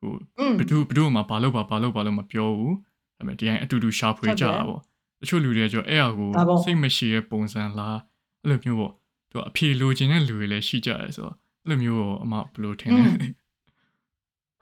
[0.00, 2.76] ဟို။อืมဘယ်သူဘယ်သူမှဘာလို့ဘာဘာလို့ဘာလို့မပြောဘူး
[3.16, 4.80] ဒါပေမဲ့ဒီတိုင်းအတူတူရှာဖွေကြတာပေါ့
[5.20, 7.98] တချို့လူတွေကကြောအဲ့အကိုဒါပေါ့စိတ်မရှိရဲ့ပုံစံလား
[8.42, 8.92] အဲ့လိုမျိုးပေါ့
[9.30, 13.04] သူကအဖြေလိုချင်တဲ့လူတွေလည်းရှိကြတယ်ဆိုတော့အဲ့လိုမျိုးကိုအမဘယ်လိုထင်လဲ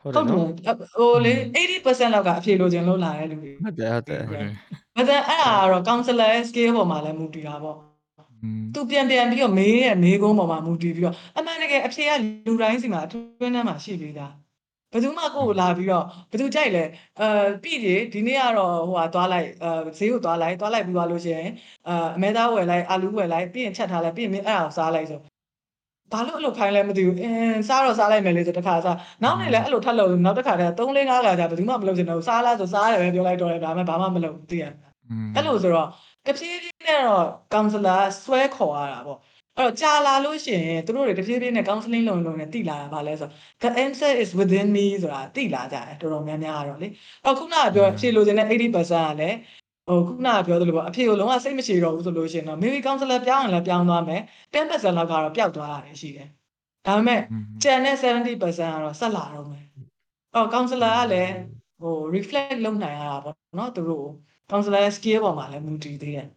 [0.03, 1.33] ဟုတ်တယ်ဟုတ်တယ်နော်ဟိုလေ
[1.69, 4.23] 80%လောက်ကအဖြေလိုချင်လို့လာတဲ့လူတွေဟုတ်တယ်ဟုတ်တယ်
[4.97, 7.77] ဟုတ်တယ်ဒါပေမဲ့အဲ့ဒါကတော့ counselor ရဲ့ scale ပေါ်မှာလည်းမူတည်တာပေါ့
[8.43, 12.11] อืมသူပြန်ပြန်ပြီးတော့မေးရဲ့မေးကုန်းပေါ်မှာမူတည်ပြီးတော့အမှန်တကယ်အဖြေက
[12.47, 14.33] လူတိုင်းစီမှာအတွင်းထဲမှာရှိပြီးသား
[14.93, 16.85] ဘယ်သူမှကိုယ့်ကိုလာပြီးတော့ဘယ်သူကြိုက်လဲ
[17.21, 17.29] အဲ
[17.63, 21.49] ပြည်ကြီးဒီနေ့ကတော့ဟိုဟာသွားလိုက်အဲဈေးကိုသွားလိုက်သွားလိုက်ပြီးသွားလို့ရှိရင်
[21.89, 25.21] အဲအမဲသားဝယ်လိုက်အာလူးဝယ်လိုက်ပြီးရင်ချက်ထားလိုက်ပြီးရင်မင်းအဲ့ဒါကိုစားလိုက်ဆို
[26.13, 35.89] ဘာလို့အဲ့လိုခိုင်းလဲမသိဘူးအင်းစားတော့စားလိုက်မယ်လေဆိုတစ်ခါစားနောက်နေ့လည်းအဲ့လိုထပ်လို့နောက်တစ်ခါတည်း3 4 5ခါကြာဘယ်သူမှမလုပ်ချင်တော့ဘူးစားလားဆိုစားတယ်ပဲပြောလိုက်တော့တယ်ဒါပေမဲ့ဘာမှမလုပ်ဘူးသိရမလားอืมအဲ့လိုဆိုတော့
[36.27, 39.19] တဖြည်းဖြည်းနဲ့တော့ counselor ဆွဲခေါ်ရတာပေါ့
[39.57, 43.29] အဲ့တော့ကြာလာလို့ရှိရင်သူတို့တွေတဖြည်းဖြည်းနဲ့ counseling လုပ်လုပ်နဲ့တိလာတာဗာလဲဆို
[43.63, 46.89] the answer is within me ဆိုတာတိလာကြတယ်တော်တော်များများကတော့လေ
[47.25, 49.37] အဲ့ခုနကပြောဖြေလို့ခြင်းတဲ့80%ကလည်း
[49.89, 54.23] ဟိုခုနကပြောသလိုပေါ့အဖြေကိုလုံးဝစိတ်မရှိတော့ဘူးဆိုလို့ရှိရင်တော့ maybe counselor ပြောင်းရင်လည်းပြောင်းသွားမယ်
[54.55, 56.29] 10%လောက်ကတော့ပျောက်သွားတာရှိတယ်
[56.87, 58.55] ဒါပေမဲ့อืมကျန်တဲ့70%ကတော့
[59.01, 59.85] ဆက်လာတော့မယ်အဲ့
[60.35, 61.33] တော့ counselor ကလည်း
[61.81, 64.13] ဟို reflect လုပ်နိုင်ရတာပေါ့နော်သူတို့ကို
[64.51, 66.29] counselor ရဲ့ skill ပေါ်မှာလည်းမူတည်သေးတယ်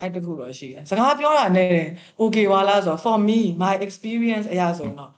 [0.00, 1.76] အဲ့တခုတော့ရှိတယ်စကားပြောတာနဲ့
[2.20, 5.12] okay ဝါလားဆိုတော့ for me my experience အရာဆိုရင်တော့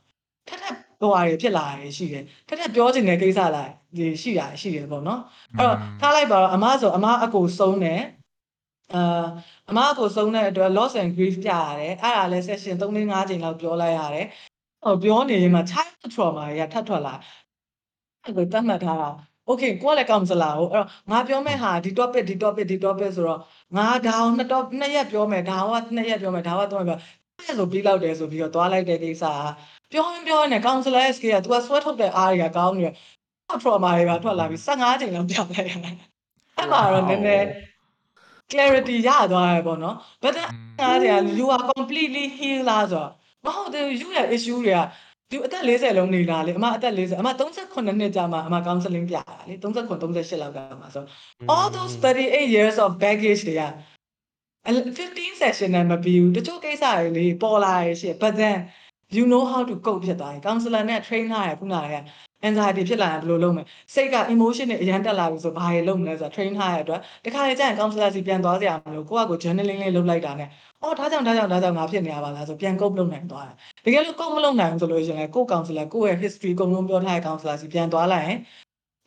[0.49, 3.64] ထက်ထက် ဟိုဟာတွေဖြစ်လာရရှိတယ်ထက်ထက်ပြောချင်တဲ့ကိစ္စလာ
[3.96, 5.20] ဒီရှိတာရှိတယ်ပေါ့နော်
[5.59, 8.00] အဲ့တော့ထားလိုက်ပါတော့အမဆိုအမအကိုဆုံးတယ်
[8.94, 9.26] အာ
[9.70, 14.26] အမအကိုဆုံးတဲ့အတွက် loss and grief ပြရတယ်အဲ့ဒါလဲ session 3 5ချိန်လောက်ပြောလိုက်ရတယ်
[14.84, 17.14] ဟိုပြောနေရင်မှာ child trauma တွေကထပ်ထွက်လာ
[18.24, 19.11] အဲ့ကိုတတ်မှတ်ထားတာ
[19.48, 23.40] okay ကိုကလည်း counselor ကိုအဲ့တော့ငါပြောမဲ့ဟာဒီ topic ဒီ topic ဒီ topic ဆိုတော့
[23.76, 26.98] ငါဒါအောင်နှစ်တော့နှစ်ရက်ပြောမယ်ဒါကနှစ်ရက်ပြောမယ်ဒါကသုံးရက်ပြော
[27.38, 29.40] အဲ့ဆိုပြီးလောက်တယ်ဆိုပြီးတော့သွားလိုက်တဲ့ကိစ္စက
[29.93, 32.95] ပြောရင်ပြောရင် counselor ရဲ့ skill က तू က sweat ထုတ်တဲ့အားတွေကကောင်းနေတယ်
[33.62, 35.95] trauma တွေပါထွက်လာပြီး15ချိန်လောက်ပြောင်းလိုက်ရတယ်
[36.57, 37.47] အဲ့မှာတော့နည်းနည်း
[38.51, 40.49] clarity ရသွားရပေါ့နော် but then
[40.82, 43.11] အားတွေက you are completely heal လားဆိုတော့
[43.45, 44.80] မဟုတ်သေးဘူး you ရဲ့ issue တွေက
[45.30, 51.05] ဒီအသက်40လုံးနေတာလေအမအသက်40အမ38နှစ်ကြာမှအမ counseling ပြတာလေ39 38လောက်ကမှဆို
[51.55, 53.62] all those 38 years of baggage တွေက
[54.66, 58.57] 15 session နဲ့မပြီးဘူးတချို့ကိစ္စတွေလေပေါ်လာရရှိ but then
[59.16, 61.78] you know how to cope ဖြစ်သွားတယ် counselor နဲ့ train ထားရခုနက
[62.48, 70.48] anxiety ဖြစ်လာရင်ဘယ်လိုလုပ်မလဲစိတ်က emotion တွေအရန်တက်လာပြီဆိုဘာတွေလုပ်မလဲဆိုတာ train ထားရတဲ့အတွက်တခါလေကျရင် counselor စီပြန်သွားစရာမလိုကိုယ့်အကို journaling လေးလုပ်လိုက်တာနဲ့
[70.82, 78.38] အော်ဒါကြောင့်ဒါကြောင့်ဒါကြောင့်ငါဖြစ်နေရပါလားဆိုပြန် cope လုပ်နိုင်သွားတယ်တကယ်လို့ cope မလုပ်နိုင်ဘူးဆိုလို့ရှိရင်လည်းကိုယ့် counselor ကိုယ့်ရဲ့ history အကုန်လုံးပြောထားတဲ့ counselor စီပြန်သွားလိုက်ရင်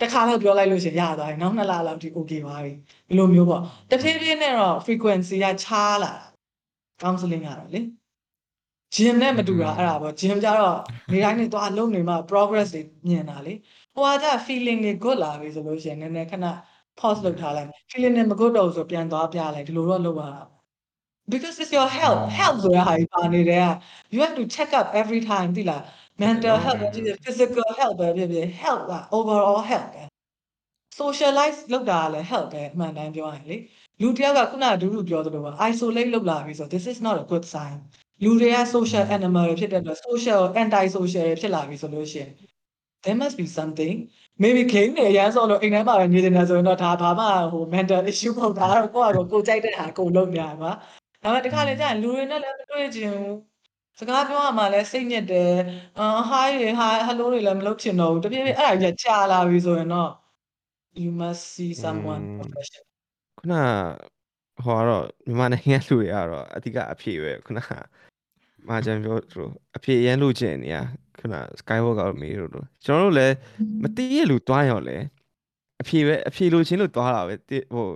[0.02, 2.72] တခါတော့ပြောလိုက်လို့ရှိရင်ရသွားတယ်နောက်နှစ်လလောက်ဒီ okay ပါပြီ
[3.08, 6.24] ဒီလိုမျိုးပေါ့တဖြည်းဖြည်းနဲ့တော့ frequency ကခြားလာတာ
[7.02, 7.80] counseling ကတော့လေ
[8.94, 10.78] gym နဲ့မတူတာအဲ့ဒါပေါ့ gym ကြတော့
[11.12, 13.54] နေတိုင်းနေသွားလုံးနေမှ progress တွေမြင်တာလေ
[13.96, 16.46] ဟိုကကြ feeling တွေ good လာပြီဆိုလို့ရှိရင်နည်းနည်းခဏ
[17.00, 20.44] pause လုပ်ထားလိုက် feeling တွေမ good တော့ဘူးဆိုပြန်သွားပြလိုက်ဒီလိုတော့လုပ်ရတာ
[21.32, 23.68] because it's your health health ဆိုရဟာကြီးပါနေတဲ့က
[24.14, 25.82] you have to check up every time သိလား
[26.24, 30.04] mental health ပဲဖြစ်ဖြစ် physical health ပဲဖြစ်ဖြစ် health က overall health ပဲ
[31.00, 33.58] socialize လုပ်တာကလည်း health ပဲအမှန်တမ်းပြောရင်လေ
[34.02, 37.78] လူတစ်ယောက်ကခုနကဒူးဒူပြောသလိုပါ isolate လုပ်လာပြီဆို this is not a good sign
[38.24, 42.32] လူတွေက social animal တွေဖြစ်တဲ့အတွက် social anti social တွေဖြစ်လာပြီဆိုလို့ရှိရင်
[43.04, 43.96] there must be something
[44.44, 50.72] maybe game တွေအရန်ဆိုလို့အိမ်ထဲမှာပဲနေနေတာဆိုရင်တော့ဒါဘာမှဟို mental issue မဟုတ်ဒါတော့ကိုယ့်အကိုကိုကြိုက်တဲ့ဟာကိုလုပ်နေရမှာ
[51.24, 53.36] ဒါပေမဲ့တခါလေကြာရင်လူတွေနဲ့လည်းမတွေ့ချင်ဘူး
[54.00, 55.54] စကားပြောရမှလည်းစိတ်ညစ်တယ်
[56.00, 60.10] အာ hi တွေ hi hello တွေလည်းမလုပ်ချင်တော့ဘူးတပြည့်ပြည့်အဲ့ဒါကြီးကြာလာပြီဆိုရင်တော့
[61.04, 62.86] you must see someone professional
[63.40, 63.54] ခုန
[64.66, 67.60] ဟိုကတော့မြန်မာနိုင်ငံလူတွေကတော့အဓိကအဖြစ်ပဲခုန
[68.70, 69.44] မာဂျန်ပြောသူ
[69.76, 70.78] အဖြစ်ရန်လို့ကျင်နေရ
[71.18, 73.36] ခုန skywalk ကမေးလို့လို့ကျွန်တော်တို့လည်း
[73.84, 74.98] မသိရလူတွားရောလဲ
[75.82, 77.36] အဖြစ်ပဲအဖြစ်လို့ချင်းလို့တွားတာပဲ
[77.76, 77.88] ဟို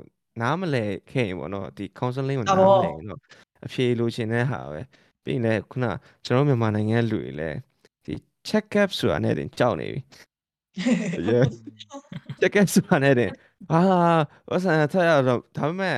[0.42, 3.20] နားမလဲခဲ့ရင်ပေါ့နော်ဒီ counseling ကိုနားမလဲရင်တော့
[3.66, 4.82] အဖြစ်လို့ချင်းတဲ့ဟာပဲ
[5.24, 5.86] ပြီးရင်လည်းခုန
[6.26, 7.58] ကျွန်တော်မြန်မာနိုင်ငံလူတွေလည်း
[8.06, 8.14] ဒီ
[8.48, 10.00] check up ဆိုတာနဲ့တင်ကြောက်နေပြီ
[11.30, 11.52] yes
[12.42, 13.32] check up ဆိုတာနဲ့တင်
[13.72, 13.80] အာ
[14.50, 15.98] ဝဆန်ထရတော့ဒါပေမဲ့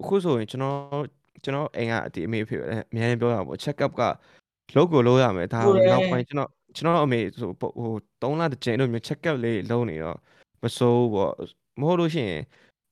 [0.00, 1.04] အခုဆိုရင်ကျွန်တော်
[1.42, 4.02] ကျွန်တော်အိမ်ကဒီအမေဖေပဲအများကြီးပြောတာပေါ့ check up က
[4.76, 5.60] လုပ်ကိုလုပ်ရမယ်ဒါ
[5.90, 7.90] နောက်ပိုင်းကျွန်တော်ကျွန်တော်အမေဆိုဟို
[8.22, 10.18] 3လတစ်ကြိမ်လို့မျိုး check up လေးလုပ်နေတော့
[10.62, 11.34] မစိုးပေါ့
[11.80, 12.42] မဟုတ်လို့ရှိရင်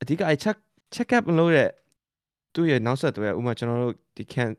[0.00, 0.56] အဓိကအဲ check
[0.94, 1.70] check up လုပ်တဲ့
[2.54, 4.50] သူ့ရဲ့နောက်ဆက်တွဲဥမာကျွန်တော်တို့ဒီ can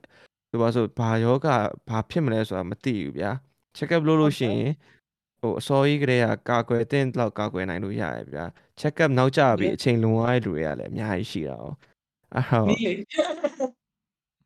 [0.49, 1.47] ဒီပါဆိုဘာယောဂ
[1.89, 3.31] ဘာဖြစ်မလဲဆိုတာမသိဘူးဗျာ
[3.77, 4.71] check up လုပ်လို့ရှိရင်
[5.41, 8.45] ဟိုအစောကြီးကလေးကကာကွယ်တဲ့လောက်ကာကွယ်နိုင်လို့ရတယ်ဗျာ
[8.79, 11.65] check up နောက်ကျပြီအချိန်လွန်သွားတဲ့လူတွေကလည်းအများကြီးရှိတာ哦
[12.35, 13.03] အဲ့တော့နီးလေအဲ့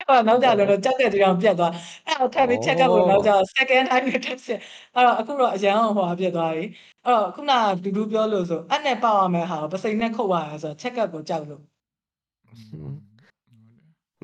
[0.08, 1.74] တော့နောက်ကြလို့တော့ကြက်တဲ့ဒီအောင်ပြတ်သွား
[2.08, 4.60] အဲ့တော့ထပ်ပြီး check up လို့နောက်ကြ second time နဲ့တက်ဆက်
[4.96, 6.66] အဲ့တော့အခုတော့အရန်ဟိုဟာပြတ်သွားပြီ
[7.06, 11.64] အဲ့တော့ခုနကဒူဒူပြောလို့ဆိုအဲ့နဲ့ပေါက်ရမယ်ဟာပစိန်နဲ့ခုတ်ရရဆို check up ကိုကြောက်လို့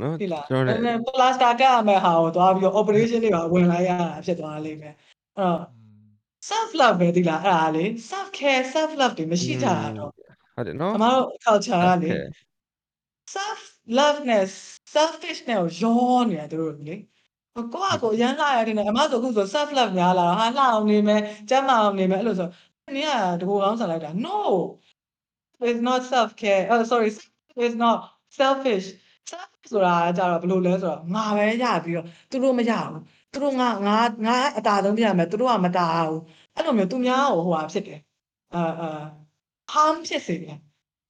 [0.01, 4.93] နော်ဒီလားကျွန်တော်အဲ့လည်းနဲ့ plaster ကရမယ်ဟာကိုသွားပြီးတော့ operation တွေပါဝင်လိုက်ရတာဖြစ်သွားလိမ့်မယ်
[5.37, 5.61] အဲ့တော့
[6.49, 12.09] self love ပဲဒီလားအဲ့ဒါလေ self care self love တွေမရှိကြတာတော့ဟုတ်တယ်နော်အမတို့ culture ကလေ
[13.27, 13.35] Okay.
[13.35, 13.61] self
[13.99, 14.51] loveness
[14.95, 16.95] selfish နဲ့ကိုရောနေတယ်သူတို့လေ
[17.55, 22.49] ကိုကကိုရမ်းလာရတယ်နဲ့အမဆိုအခုဆို self love များလာဟာလှအောင်နေမယ်ကျမ်းမာအောင်နေမယ်အဲ့လိုဆို
[22.95, 24.39] နင်ကတကူကောင်းဆန်လိုက်တာ no
[25.67, 27.09] it's not self care oh sorry
[27.65, 27.97] it's not
[28.39, 28.85] selfish
[29.29, 33.01] self ဆိုတာကြတော့ဘယ်လိုလဲဆိုတော့ငါပဲရပြီးတော့သူတို့မရဘူး
[33.31, 33.97] သူတို့ငါငါ
[34.27, 36.21] ငါအတာဆုံးပြရမယ်သူတို့ကမတာဘူး
[36.55, 37.99] အဲ့လိုမျိုးသူများကိုဟိုဟာဖြစ်တယ်
[38.53, 38.89] အာအာ
[39.73, 40.57] harm ဖြစ်စေတယ်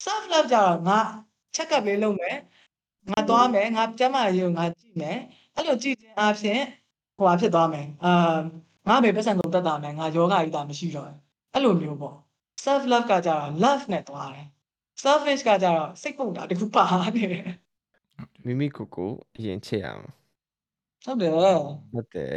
[0.05, 0.99] self love ကြတော့ငါ
[1.57, 2.37] check up လေးလုပ်မယ်
[3.11, 5.17] ငါသွားမယ်ငါကျန်းမာရေးကိုငါကြည့်မယ်
[5.55, 6.61] အဲ့လိုကြည့်ခြင်းအပြင်
[7.17, 8.37] ဟိုဟာဖြစ်သွားမယ်အာ
[8.89, 11.17] ငါမေပတ်စံကုန်တက်တာမယ်ငါယောဂကြီးတာမရှိတော့ဘူး
[11.53, 12.15] အဲ့လိုမျိုးပေါ့
[12.63, 14.47] self love ကကြတော့ love နဲ့သွားတယ်
[15.03, 16.85] selfish ကကြတော့စိတ်ပုံတာတခုပါ
[17.15, 17.47] နေတယ်
[18.45, 20.03] မိမိကိုယ်ကိုအရင်ချစ်ရအောင်
[21.05, 21.39] ဟုတ်တယ်ဟု
[22.01, 22.33] တ်တယ်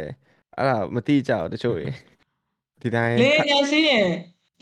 [0.57, 1.87] အဲ့ဒါမတိကြဘူးတချို့တွေ
[2.81, 4.07] ဒီတိုင်းလေခက်ညာစီးရင်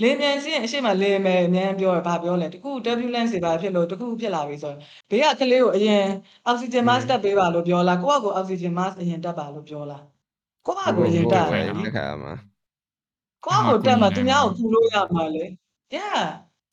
[0.01, 4.79] လေမြန်စင်းအရှိမလေမယ်အများပြောရဘာပြောလဲတခု turbulence တွေပါဖြစ်လို့တခုဖြစ်လာပြီဆိုရင်
[5.09, 6.03] ဘေးကကလေးကိုအရင်
[6.45, 10.03] အောက်ဆီဂျင် mask တက်ပေးပါလို့ပြောလားကိုယ့်အကိုအောက်ဆီဂျင် mask အရင်တက်ပါလို့ပြောလား
[10.65, 12.33] ကိုယ့်အကိုအရင်တက်ရတယ်လေတခါမှာ
[13.45, 15.45] ကိုယ့်အကိုတက်မှာသူများကိုပူလို့ရမှာလေ
[15.95, 16.21] yeah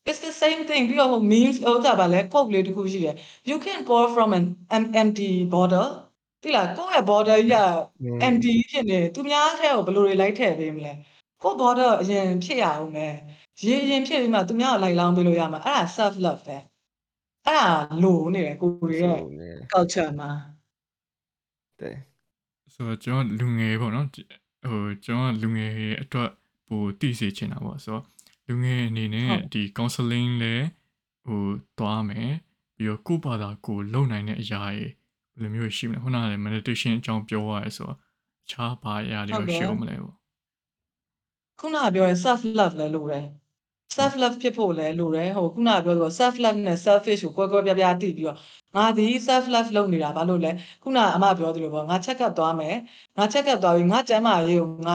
[0.09, 3.15] it's the same thing ပြီးတော့ memes ဥစ္စာပါလဲ quote လေးတခုရှိတယ်
[3.49, 4.45] you can pour from an
[4.77, 5.89] em- empty bottle
[6.43, 7.57] တိလားကိုယ့်ရဲ့ bottle ကြီးက
[8.27, 10.93] empty ဖြစ်နေသူများထဲကိုဘယ်လိုတွေလိုက်ထည့်ပေးမလဲ
[11.43, 13.15] ကိုယ့် bottle အရင်ဖြစ်ရအောင်မယ်
[13.65, 16.59] ရေရင်ဖြစ်ပြီးမှသူများကိုလိုက်လောင်းပေးလို့ရမှာအဲ့ဒါ self love ပဲ
[17.47, 17.71] အဲ့ဒါ
[18.03, 20.31] လိုနေတယ်ကိုယ်ရဲ့ဆိုနေ culture မှာ
[21.81, 21.95] တဲ့
[22.75, 24.23] ဆိုတော့ကျွန်တော်လူငယ်ပေါ့နော်ဒီ
[24.71, 25.73] ဟိုကျွန်တော်လူငယ်
[26.03, 26.31] အတွက်
[26.69, 28.05] ပိုသိစေချင်တာပေါ့ဆိုတော့
[28.49, 30.55] လူငယ်အနေနဲ့ဟုတ်ဒီ counseling လဲ
[31.27, 31.43] ဟို
[31.79, 32.33] သွားမယ်
[32.77, 34.63] ပြီးတော့ကိုယ့်ဘာသာကိုယ်လုံနိုင်တဲ့အရာ
[35.39, 37.97] တွေဘယ်လိုမျိုးရှိမလဲခုနကလည်း meditation အကြောင်းပြောရရဲဆိုတော့
[38.45, 40.15] အခြားဘာအရာတွေဟုတ်ရောကဲ့ရှိအောင်မလဲပေါ့
[41.61, 43.25] ခုနကပြောရဲ self love လဲလိုတယ်
[43.97, 48.39] self love ဖြစ်ဖို့လဲလိုတယ်ဟိုခုနကပြောလို့ self love နဲ့ selfish ကိုကွဲကွဲပြားပြားသိပြီးတော့
[48.77, 50.51] ငါဒီ self love လုပ်နေတာဘာလို့လဲ
[50.83, 52.77] ခုနကအမပြောသလိုပေါ့ငါ check up သွားမယ်
[53.19, 54.95] ငါ check up သွားပြီးငါကျန်းမာရေးကိုငါ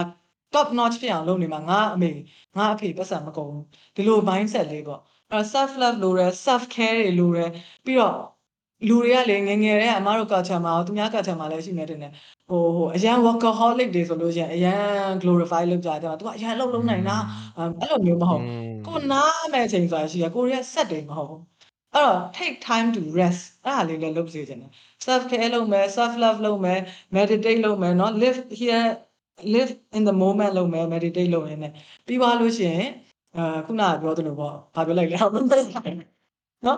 [0.53, 2.09] top notch ဖြစ်အောင်လုပ်နေမှာငါအမေ
[2.57, 3.63] ငါအဖေပတ်စံမကုန်ဘူး
[3.95, 4.99] ဒီလို mindset လေးပေါ့
[5.31, 7.49] အဲ self love လိုတယ် self care တွေလိုတယ်
[7.85, 8.15] ပြီးတော့
[8.87, 12.11] လူတွေကလေငယ်ငယ်တည်းကအမတို့ culture မှာရောသူများ culture မှာလည်းရှိနေတယ်နဲ့
[12.50, 17.16] ဟိုဟိုအရန် workaholic တွေဆိုလို့ရှိရင်အရန် glorify လုပ်ကြတယ်သူကအရန်လှုပ်လုံးနိုင်တာ
[17.56, 18.42] အဲ့လိုမျိုးမဟုတ်
[18.86, 21.42] ကိုနားမဲ့အချိန်ဆိုတာရှိရကိုရီးယားဆက်တယ်မဟုတ်ဘူး
[21.94, 24.70] အဲ့တော့ take time to rest အဲ့ဒါလေးလည်းလုပ်စေချင်တယ်
[25.06, 26.80] self care လုပ်မယ် self love လုပ်မယ်
[27.16, 28.84] meditate လုပ်မယ်เนาะ live here
[29.54, 31.72] live in the moment လုပ်မယ် meditate လုပ်ရင်းနဲ့
[32.06, 32.86] ပြီးသွားလို့ရှိရင်
[33.36, 35.96] အာခုနကပြောသလိုပေါ့ဘာပြောလိုက်လဲဟုတ်မသိဘူး
[36.64, 36.76] เนาะ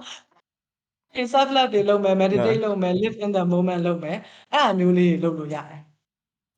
[1.34, 4.18] self love တွေလုပ်မယ် meditate လုပ်မယ် live in the moment လုပ်မယ်
[4.54, 5.82] အဲ့အမျိုးလေးတွေလုပ်လို့ရတယ်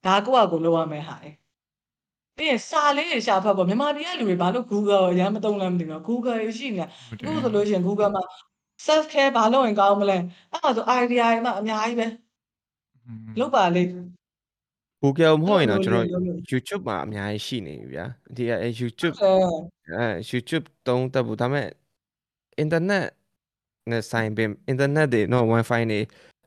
[0.05, 1.31] ဒါကိုယ့်အကိုလုပ်ရမယ်ဟာလေ
[2.37, 8.23] ပြီးရင်စာလေးတွေရှာဖတ်ပေါ့မြန်မာပြည်ကလူတွေဘာလို့ Google ကိုအရမ်းမသုံးလဲမသိဘူး။ Google ရရှိနေတာဟုတ်တယ်အခုဆိုလို့ရှိရင် Google မှာ
[8.87, 10.17] self care ဘာလုပ်ရင်ကောင်းမလဲ
[10.51, 12.07] အဲ့ဒါဆို idea တွေမှအများကြီးပဲ
[13.39, 13.83] လုပ်ပါလေ
[15.03, 19.31] Google မဟုတ်ရင်တော့ကျွန်တော်လုပ်လို့ YouTube မှာအများကြီးရှိနေပြီဗျာဒီကအဲ YouTube အဲ
[19.95, 21.67] အဲ YouTube တုံးတက်ဘူးဒါပေမဲ့
[22.63, 23.05] internet
[23.91, 25.99] နဲ့ဆိုင်ပင် internet တွေတော့ wifi တွေ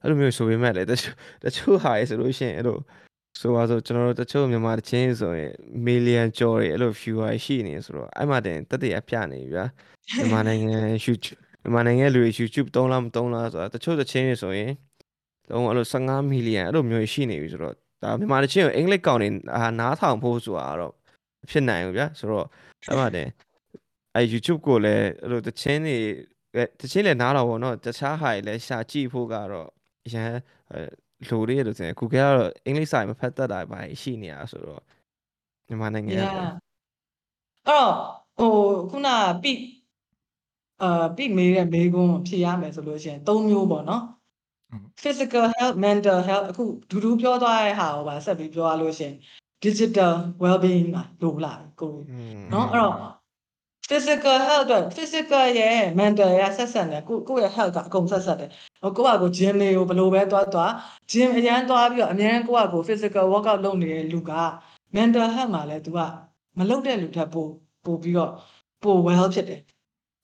[0.03, 1.15] အဲ့လိုမျိုးဆိုပေမဲ့လေတချို့
[1.45, 2.79] တချို့ဟာရေဆိုလို့ရှိရင်အဲ့လို
[3.41, 5.53] ဆိုပါဆိုကျွန်တော်တို့တချို့မြန်မာတချင်းဆိုရင်
[5.87, 9.65] million ကျော်တွေအဲ့လို viewer ရှိနေဆိုတော့အဲ့မှာတင်တက်တရပြနေပြီဗျာ
[10.17, 14.71] မြန်မာနိုင်ငံ YouTube မြန်မာနိုင်ငံလူတွေ YouTube တုံးလားမတုံးလားဆိုတာတချို့တချင်းတွေဆိုရင်
[15.51, 20.93] တော့အဲ့လို15 million အဲ့လိုမျိုးရှိနေပြီဆိုတော့ဒါမြန်မာတချင်းကိုအင်္ဂလိပ်ကောင်တွေအာနားထောင်ဖို့ဆိုတာတော့
[21.51, 22.47] ဖြစ်နိုင်ဘူးဗျာဆိုတော့
[22.89, 23.29] အဲ့မှာတင်
[24.15, 26.11] အဲ YouTube ကိုလည်းအဲ့လိုတချင်းတွေအဲ
[26.80, 29.70] တချင်းလည်းနားတော့ဗောနော်တခြားဟာတွေလည်းရှာကြည့်ဖို့ကတော့
[30.06, 30.30] အရန်
[30.72, 30.80] အဲ
[31.30, 34.82] လိုလေးလို့ဆိုရင် Google ကတော့အင်္ဂလိပ်စာမဖတ်တတ်တာပါရှိနေတာဆိုတော့
[35.68, 36.52] မြန်မာနိုင်ငံက yeah
[37.68, 37.92] ပေါ့ အဲ့တော့
[38.38, 38.52] ဟို
[38.90, 39.54] ခုနကပိ
[40.82, 44.04] အာပိမေးတဲ့မေးခွန်းဖြေရမယ်ဆိုလို့ရှိရင်၃မျိုးပေါ့နော်
[45.04, 49.16] physical health mental health အခုဒူဒူပြောသွားတဲ့ဟာကိုပါဆက်ပြီးပြောရလို့ရှိရင်
[49.66, 50.14] digital
[50.44, 52.96] well being မှာလိုလာပြီကို อืม เนาะအဲ့တော့
[53.89, 58.51] physical health အတွက် physical ရဲ့ mental ရဲ့ဆက်ဆက်တယ်ကိုကိုယ့်ရဲ့ health ကအကုန်ဆက်ဆက်တယ်
[58.83, 60.71] ဟိုကိုယ့်ဘာကို gym လေးကိုဘယ်လိုပဲသွားသွား
[61.13, 64.33] gym အရန်သွားပြီးတော့အများကြီးကိုယ့်ဘာကို physical workout လုပ်နေတဲ့လူက
[64.97, 65.99] mental health မှာလည်း तू က
[66.59, 67.47] မလုပ်တဲ့လူထက်ပို
[67.85, 68.33] ပိုပြီးတော့
[68.83, 69.61] ပို well ဖြစ်တယ်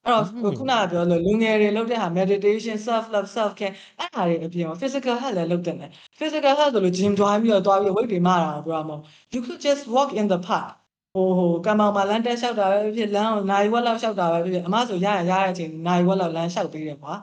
[0.05, 5.89] အဲ့တော့ဟိုခုနကပြောလို့လူငယ်တွေလုပ်တဲ့ဟာ meditation self love self care အဲ့ဒါတွေအပြင် physical health လည်းလုပ်တဲ့တယ်
[6.19, 10.69] physical health ဆိုလို့ gym သွားပြီးတော့သွားပြီး weight တွေမတာတော့ပြောရမှာမဟုတ် you could just walk in the park
[11.15, 17.13] ဟိုဟိုကံမောင်မှာလမ်းတက်လျှောက်တာပဲဖြစ်ဖြစ်လမ်းကိုနိုင်ဝက်လောက်လျှောက်တာပဲဖြစ်ဖြစ်အမဆိုရရရတဲ့အချိန်နိုင်ဝက်လောက်လမ်းလျှောက်ပေးတယ်ကွာ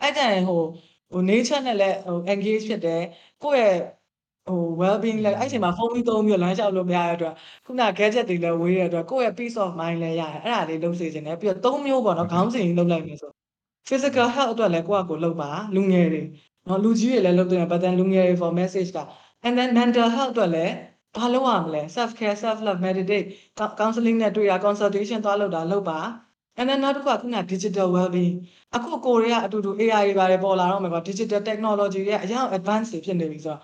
[0.00, 0.60] အဲ့တန်ဟို
[1.10, 3.02] ဟို nature နဲ့လည်းဟို engage ဖြစ်တယ်
[3.42, 3.76] ကိုယ့်ရဲ့
[4.46, 7.34] ဟို well being လည်းအဲ့ချိန်မှာဖုန်းပြီးသုံးပြီးတော့လမ်းလျှောက်လို့မရတဲ့အတွက်
[7.66, 13.30] ခုန gadget တွေလည်းဝေးတဲ့အတွက်ကိုယ့်ရဲ့ peace of mind လည်းရတယ်အဲ့ဒါလေးလုပ်စေချင်တယ်ပြီးတော့သုံးမျိုးပေါ့နော်ခေါင်းစဉ်ကြီးလုပ်လိုက်မယ်ဆို
[13.88, 16.22] physical health အတွက်လည်းကိုယ့်အကိုလုပ်ပါလူငယ်တွေ
[16.68, 18.98] နော်လူကြီးတွေလည်းလုပ်တယ် but then လူငယ်တွေ for message က
[19.46, 20.72] and then mental health အတွက်လည်း
[21.16, 23.26] ဘာလုပ်ရမလဲ self care self love meditate
[23.80, 26.00] counseling နဲ့တွေ့ရ consultation သွားလုပ်တာလုပ်ပါ
[26.58, 28.36] and then နောက်တစ်ခုကခုန digital well being
[28.76, 33.60] အခုကိုရီးယားအတူတူ AI တွေပါတယ်ပေါ်လာတော့မယ်ကွာ digital technology တွေကအရင် advance တွေဖြစ်နေပြီဆိုတော့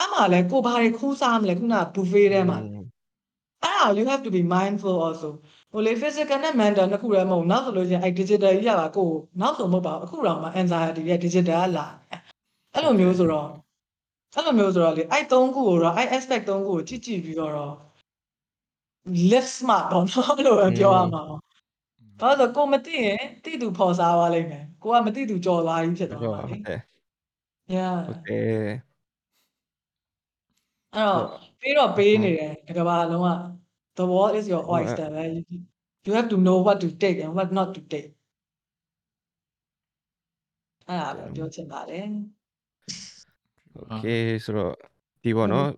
[0.00, 2.58] အဲ့မှာလဲကိုဘာတွေခူးစားမလဲခုန buffet ထဲမှာ
[3.64, 5.28] အဲ့ဒါ you have to be mindful also
[5.72, 11.86] ဟိုလေ physical နဲ့ mental နှစ်ခုတည်းမဟုတ်ဘူးနောက်ဆိုလို့ရှိရင်အဲ့ digital ကြီးရပါကိုယ်နောက်ဆိုမဟုတ်ပါဘူးအခုတော့မှ anxiety ရဲ့ digital ကလာ
[12.74, 13.48] အဲ့လိုမျိုးဆိုတော့
[14.36, 17.74] အဲ့လိုမျိုးဆိုတော့လေအဲ့သုံးခုကိုတော့အဲ့ aspect သုံးခုကိုကြည့်ကြည့်ပြီးတော့တော့
[19.30, 21.40] live smart ပေါ့နော်အဲ့လိုပဲပြောရမှာပေါ့
[22.20, 26.80] ဘာလို့လဲဆိုကိုမသိရင်တိတူဖော်စားသွားလိမ့်မယ်ကိုကမသိတူကြော်သွားကြီးဖြစ်သွားဟုတ်မှာဟုလေတ်တယ်
[27.74, 28.70] yeah ဟုတ်တယ်
[30.94, 31.22] အဲ့တော့
[31.60, 33.30] ပေးတော့ပေးနေတယ်တစ်ကမ္ဘာလုံးက
[33.98, 35.24] the world is your oyster ပဲ
[36.06, 38.10] you have to know what to take and what not to take
[40.88, 42.06] အဲ့ဒါပဲပြောချင်ပါတယ်
[43.75, 44.05] โอเค
[44.43, 44.73] ဆိုတော့
[45.23, 45.69] ဒီပေါ့နော်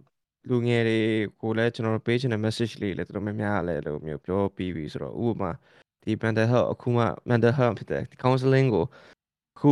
[0.50, 1.00] လူငယ်တွေ
[1.42, 5.52] ကိုလည်းကျွန်တော်တို့ပေးချင်တဲ့ message လေးလည်းတော်တော်များများလည်းလို့မျိုးပြောပြီးပြီဆိုတော့ဥပမာ
[6.04, 8.86] ဒီ mental health အခုမှ mental health ဖြစ်တဲ့ counseling ကို
[9.56, 9.72] အခု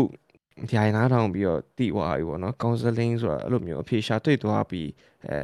[0.72, 4.88] ဂျိုင်နာထောင်ပြီးတော့တည်သွားပြီပေါ့နော် counseling ဆိုတာအဲ့လိုမျိုးအဖြေရှာတွေ့သွားပြီး
[5.28, 5.38] အဲ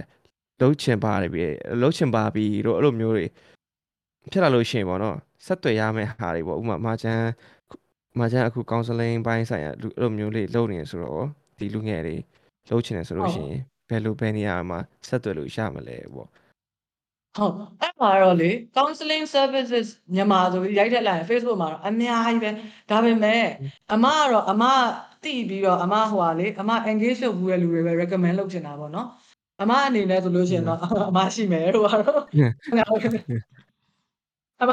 [0.62, 1.44] လုံးချင်ပါတယ်ပြီ
[1.82, 3.26] လုံးချင်ပါပြီတို့အဲ့လိုမျိုးတွေ
[4.32, 7.22] ဖြစ်လာလို့ရှိရင်ပေါ့နော်ဆက်သွယ်ရမယ့်ဟာတွေပေါ့ဥပမာမာချန်
[8.20, 11.26] မာချန်အခု counseling ဘိုင်းဆိုင်ရာအဲ့လိုမျိုးလေးလုပ်နေဆိုတော့
[11.58, 12.16] ဒီလူငယ်တွေ
[12.71, 16.29] လုပ်ချင်တယ်ဆိုလို့ရှိရင်ဘယ်လိုဘယ်နေရာမှာဆက်သွယ်လို့ရမလဲပေါ့
[17.37, 22.51] ဟုတ်အဲ့မှာတော့လေ counseling services မြန်မာဆိုပြီးရိုက်ထက်လိုက်ရင် Facebook မှာတော့အများကြီးပဲ
[22.91, 23.45] ဒါပေမဲ့
[23.93, 24.65] အမကတော့အမ
[25.25, 29.09] တိပြီးတော့အမဟိုဟာလေအမ engage လုပ်ဘူးတဲ့လူတွေပဲ recommend လုပ်ချင်တာပေါ့နော်
[29.63, 30.79] အမအနေနဲ့ဆိုလို့ရှိရင်တော့
[31.11, 32.21] အမရှိမယ်ဟိုကတော့
[34.63, 34.71] အမ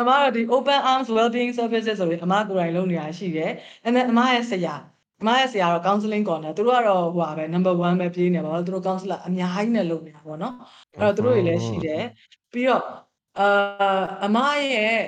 [0.00, 3.50] အမကတော့ဒီ open arms well-being services ဆိုပြီးအမကိုယ်တိုင်လုပ်နေတာရှိတယ်
[3.86, 4.91] and then အမရဲ့ဆရာအ
[5.26, 10.54] မရဲ့ဆရာတော့ counseling corner သူတို့ကတော့ဟိုပါပဲ number 1ပဲပြေးနေပါတော့သူတို့ counselor အများကြီးနဲ့လုပ်နေတာပေါ့နော်
[11.00, 12.02] အဲ့တော့သူတို့တွေလည်းရှိတယ်
[12.52, 12.84] ပြီးတော့
[13.38, 13.48] အာ
[14.24, 14.38] အမ
[14.74, 14.98] ရဲ့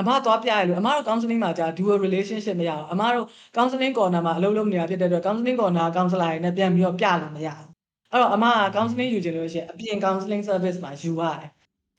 [0.00, 3.26] အမသွားပြရလို့အမတို့ counseling မှာကြာ dual relationship မရအောင်အမတို့
[3.56, 7.68] counseling corner မှာအလုပ်လုပ်နေတာဖြစ်တဲ့အတွက် counseling corner counselor တွေနဲ့ပြန်ပြီးတော့ပြလို့မရဘူး
[8.12, 11.50] အဲ့တော့အမက counseling ယူချင်လို့ရှိရင်အပြင် counseling service မှာယူရတယ်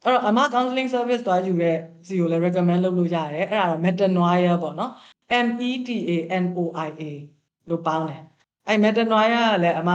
[0.04, 1.78] အဲ့တော့အမ counseling service သွားယူတဲ့
[2.08, 4.91] စီကိုလည်း recommend လုပ်လို့ရတယ်အဲ့ဒါတော့ metanoia ပေါ့နော်
[5.45, 7.04] M E T A N O I A
[7.70, 8.22] လို့ပေါင်းတယ်
[8.68, 9.91] အဲ့မက်တနွားရကလည်းအမ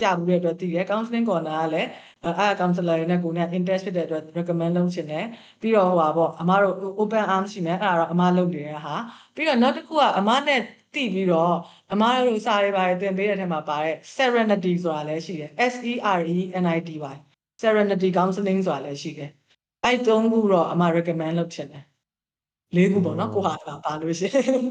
[0.00, 1.88] ပြဘူးတဲ့အတွက်တည်တယ် counseling corner ကလည်း
[2.24, 5.24] အဲ counselor တွေနဲ့ကိုယ်နဲ့ interest ဖြစ်တဲ့အတွက် recommend လုပ်ချင်တယ်
[5.60, 8.94] ပြီးတော့ဟိုပါပေါ့အမတို့ open arm ရှိမယ်အဲ့ဒါတော့အမလုပ်နေတဲ့ဟာ
[9.34, 10.60] ပြီးတော့နောက်တစ်ခုကအမနဲ့
[10.94, 11.54] တိပြီးတော့
[11.92, 17.16] အမတို့စာတွေပါတယ်သင်ပေးတဲ့ထဲမှာပါတဲ့ serenity ဆိုတာလည်းရှိတယ် S E R E N I T Y
[17.62, 19.30] serenity counseling ဆိုတာလည်းရှိတယ်
[19.84, 21.84] အဲ့သုံးခုတော့အမ recommend လုပ်ချင်တယ်
[22.76, 23.54] လေးခုပေါ့နော်ကိုဟာ
[23.84, 24.62] ပါလို့ရှိရင်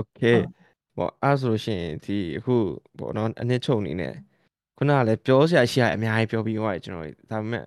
[0.00, 0.38] okay
[1.00, 2.56] ပေါ့အဲ့ဆိုလို့ရှိရင်ဒီအခု
[2.98, 4.14] ပေါ့နော်အနှစ်ချုပ်အနေနဲ့
[4.76, 7.64] ခုနကလည်းပြောစရာရှိရအများကြီးပြောပြီးသွားတယ်ကျွန်တော်တို့ဒါပေမဲ့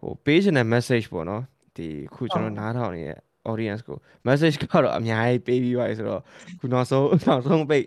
[0.00, 1.42] ဟို page နဲ့ message ပေါ့နော်
[1.76, 3.18] ဒီခုကျွန်တော်နားထောင်နေတဲ့
[3.50, 3.98] audience ကို
[4.28, 6.22] message ကတော့အများကြီးပေးပြီးသွားပြီဆိုတော့
[6.60, 7.86] ခုနောက်ဆုံးနောက်ဆုံးပိတ်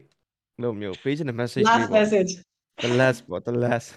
[0.62, 2.32] လို့မျိုး page နဲ့ message လေး last ပေါ့ message
[2.84, 3.88] the last ပေါ့ the last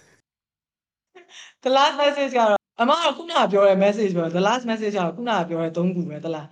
[1.64, 6.46] the last message ကတော့အမကခုနကပြောတဲ့ message ပဲ the last message ကတော့ခုနကပြောတဲ့သုံးခုပဲတလား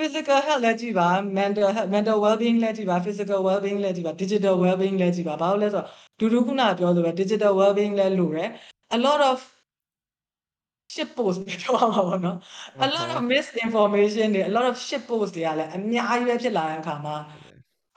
[0.00, 5.86] physical health လည်းကြည့်ပါ mental health mental well-being လည်းကြည့်ပါ physical well-being လည်းကြည့်ပါ digital well-being လည်းကြည့်ပါဘာလို့လဲဆိုတော့
[6.20, 8.50] ဒူဒူခုနကပြောဆိုပဲ digital well-being လည်းလိုတယ်
[8.96, 9.36] a lot of
[10.94, 12.36] shit post တွေပြောရမှာပေါ့နော်
[12.86, 17.16] a lot of misinformation တွေ a lot of shit post တွေကလည်းအများကြီးပဲဖြစ်လာတဲ့အခါမှာ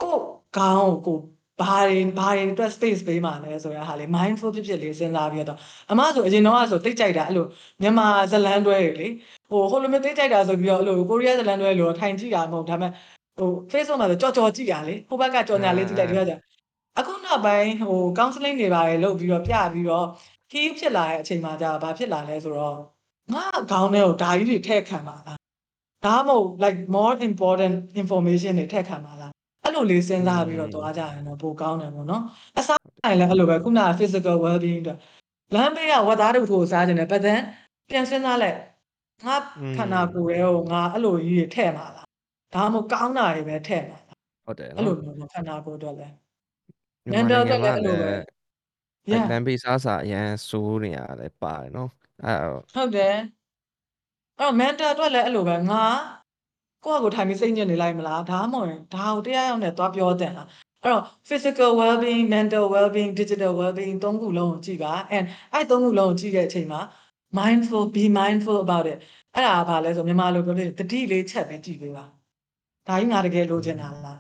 [0.02, 0.24] ကိုယ့်
[0.58, 1.20] ခေါင်းကို
[1.62, 5.58] ဘာတွေဘာတွေအတွက် space ပေးမှလဲဆိုရဟာလေ mindful ဖြစ်ဖြစ်လေးစဉ်းစားပြီးတော့
[5.92, 7.46] အမဆိုအရင်တော့ဆိုတိတ်ကြိုက်တာအဲ့လို
[7.82, 9.08] မြန်မာဇလန်တွဲတွေလေ
[9.50, 12.92] ဟိုဟိုလိုမျိုးတိတ်ကြိုက်တာဆိုပြီးတော့အဲ့လိုကိုရီးယားဇလန်တွဲလိုထိုင်ကြည့်တာမဟုတ်ဒါပေမဲ့
[13.38, 16.32] ဟို Facebook မှာဆိုကြော်ကြော်ကြည့်တာလေဟိုဘက်ကကြော်ညာလေးကြည့်လိုက်ဒီဘက်က
[17.00, 20.08] အခုနောက်ပိုင်းဟို counseling တွေပါတယ်လုပ်ပြီးတော့ပြပြီးတော့
[20.52, 22.78] heal ဖြစ်လာတဲ့အချိန်မှာကြာဘာဖြစ်လာလဲဆိုတော့
[23.34, 25.38] ငါခေါင်းထဲကိုဓာကြီးတွေထည့်ခံပါလား
[26.06, 29.32] ဒါမှမဟုတ် like more important information တွေထည့်ခံပါလား
[29.64, 32.24] အဲ့လိုလေးစဉ်းစားပြီးတော့သွားကြရင်တော့ပိုကောင်းတယ်ပေါ့နော်
[32.58, 34.98] အစားတိုင်းလည်းအဲ့လိုပဲခုနက physical well being အတွက်
[35.56, 37.40] လမ်းဘေးကဝတ်သားတို့ကိုစားခြင်းနဲ့ပတ်သက်
[37.90, 38.58] ပြန်စဉ်းစားလိုက်
[39.26, 39.36] ငါ
[39.78, 42.08] ခန္ဓာကိုယ်ရဲ့ကိုငါအဲ့လိုကြီးတွေထည့်မှာလား
[42.54, 46.14] ဒါမှမဟုတ်ကောင်းတာတွေပဲထည့်မှာလားဟုတ်တယ်အဲ့လိုနော်မျိုးပေါ့ခန္ဓာကိုယ်အတွက်လည်း
[47.12, 48.24] မြန်မာ mental နိုင်ငံအတွက်လည်းအဲ့လိုပဲမှာ
[49.12, 51.90] yeah လမ်းဘေးစားစာအရန်စိုးနေရတယ်ပါတယ်နော်
[52.26, 53.16] အဲ့တော့ဟုတ်တယ်
[54.40, 55.84] အဲ့တော့ mental အတွက်လည်းအဲ့လိုပဲငါ
[56.86, 60.48] ကိုယ့်အကိုထိုင်ပြီးစိတ်ညစ်နေလိုက်မလားဒါမှမဟုတ်ရင်ဒါကိုတရားရောက်နဲ့သွားပြောတဲ့လား
[60.84, 66.82] အဲ့တော့ physical well being mental well being digital well being သုံးခုလုံးကိုကြည့်ပါ and အဲ့သုံးခုလုံးကိုကြည့်တဲ့အချိန်မှာ
[67.40, 68.98] mindful be mindful about it
[69.34, 72.06] အဲ့ဒါကဘာလဲဆိုမြန်မာလိုပြောလို့တတိလေးချက်ပဲကြည့်ပေးပါ
[72.88, 74.20] ဒါကြီးငါတကယ်လိုချင်တာလား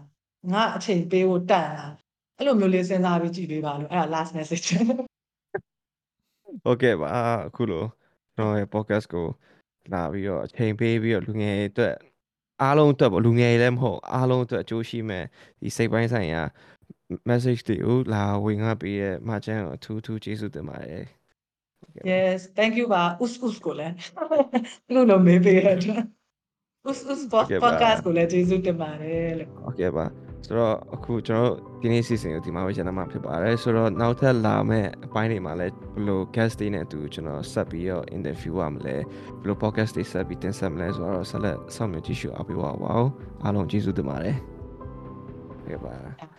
[0.53, 1.93] ငါအချိန်ပေးဖို့တန်လား
[2.37, 4.65] အဲ့လိုမျိုးလေးစဉ်းစားပြီးကြည့်ပေးပါလို့အဲ့ဒါ last message
[6.63, 7.09] ဟုတ်ကဲ့ပါ
[7.47, 7.83] အခုလို
[8.35, 9.25] ကျွန်တော်ရဲ့ podcast ကို
[9.93, 11.95] လာပြီးတော့အချိန်ပေးပြီးတော့လူငယ်တွေအတွက်
[12.63, 15.23] အားလုံးအတွက်ပေါ့လူငယ်တွေလည်းမဟုတ်အားလုံးအတွက်အကျိုးရှိမဲ့
[15.61, 16.41] ဒီစိတ်ပိုင်းဆိုင်ရာ
[17.29, 21.05] message တွေကိုလာဝင်ငါပေးရဲ့မချမ်းကိုအထူးထူးကျေးဇူးတင်ပါတယ်
[22.11, 23.93] Yes, thank you ပါ us us ကိုလည်း
[24.93, 25.77] လူလိုမေးပေးရတဲ့
[26.89, 30.05] us us podcast ကိုလည်းကျေးဇူးတင်ပါတယ်လို့ဟုတ်ကဲ့ပါ
[30.45, 39.03] ဆိုတော့အခုကျွန်တော်တို့ဒီနေ့စီစဉ်ကိုဒီမှာပဲကျန်မှာဖြစ်ပါတယ်ဆိုတော့နောက်ထပ်လာမယ့်အပိုင်းတွေမှာလည်းဘယ်လို guest တွေနဲ့အတူကျွန်တော်ဆက်ပြီးတော့ interview ရမလဲဘယ်
[39.47, 42.77] လို podcast တွေဆက်ပြီးတင်ဆက်မလဲဆိုတော့ဆက်လက်ဆောင်မြင်ကြည့်ရှုအားပေးပါဦး
[43.43, 44.37] အားလုံးကျေးဇူးတင်ပါတယ်
[45.49, 46.32] ဟုတ်ကဲ့ပါ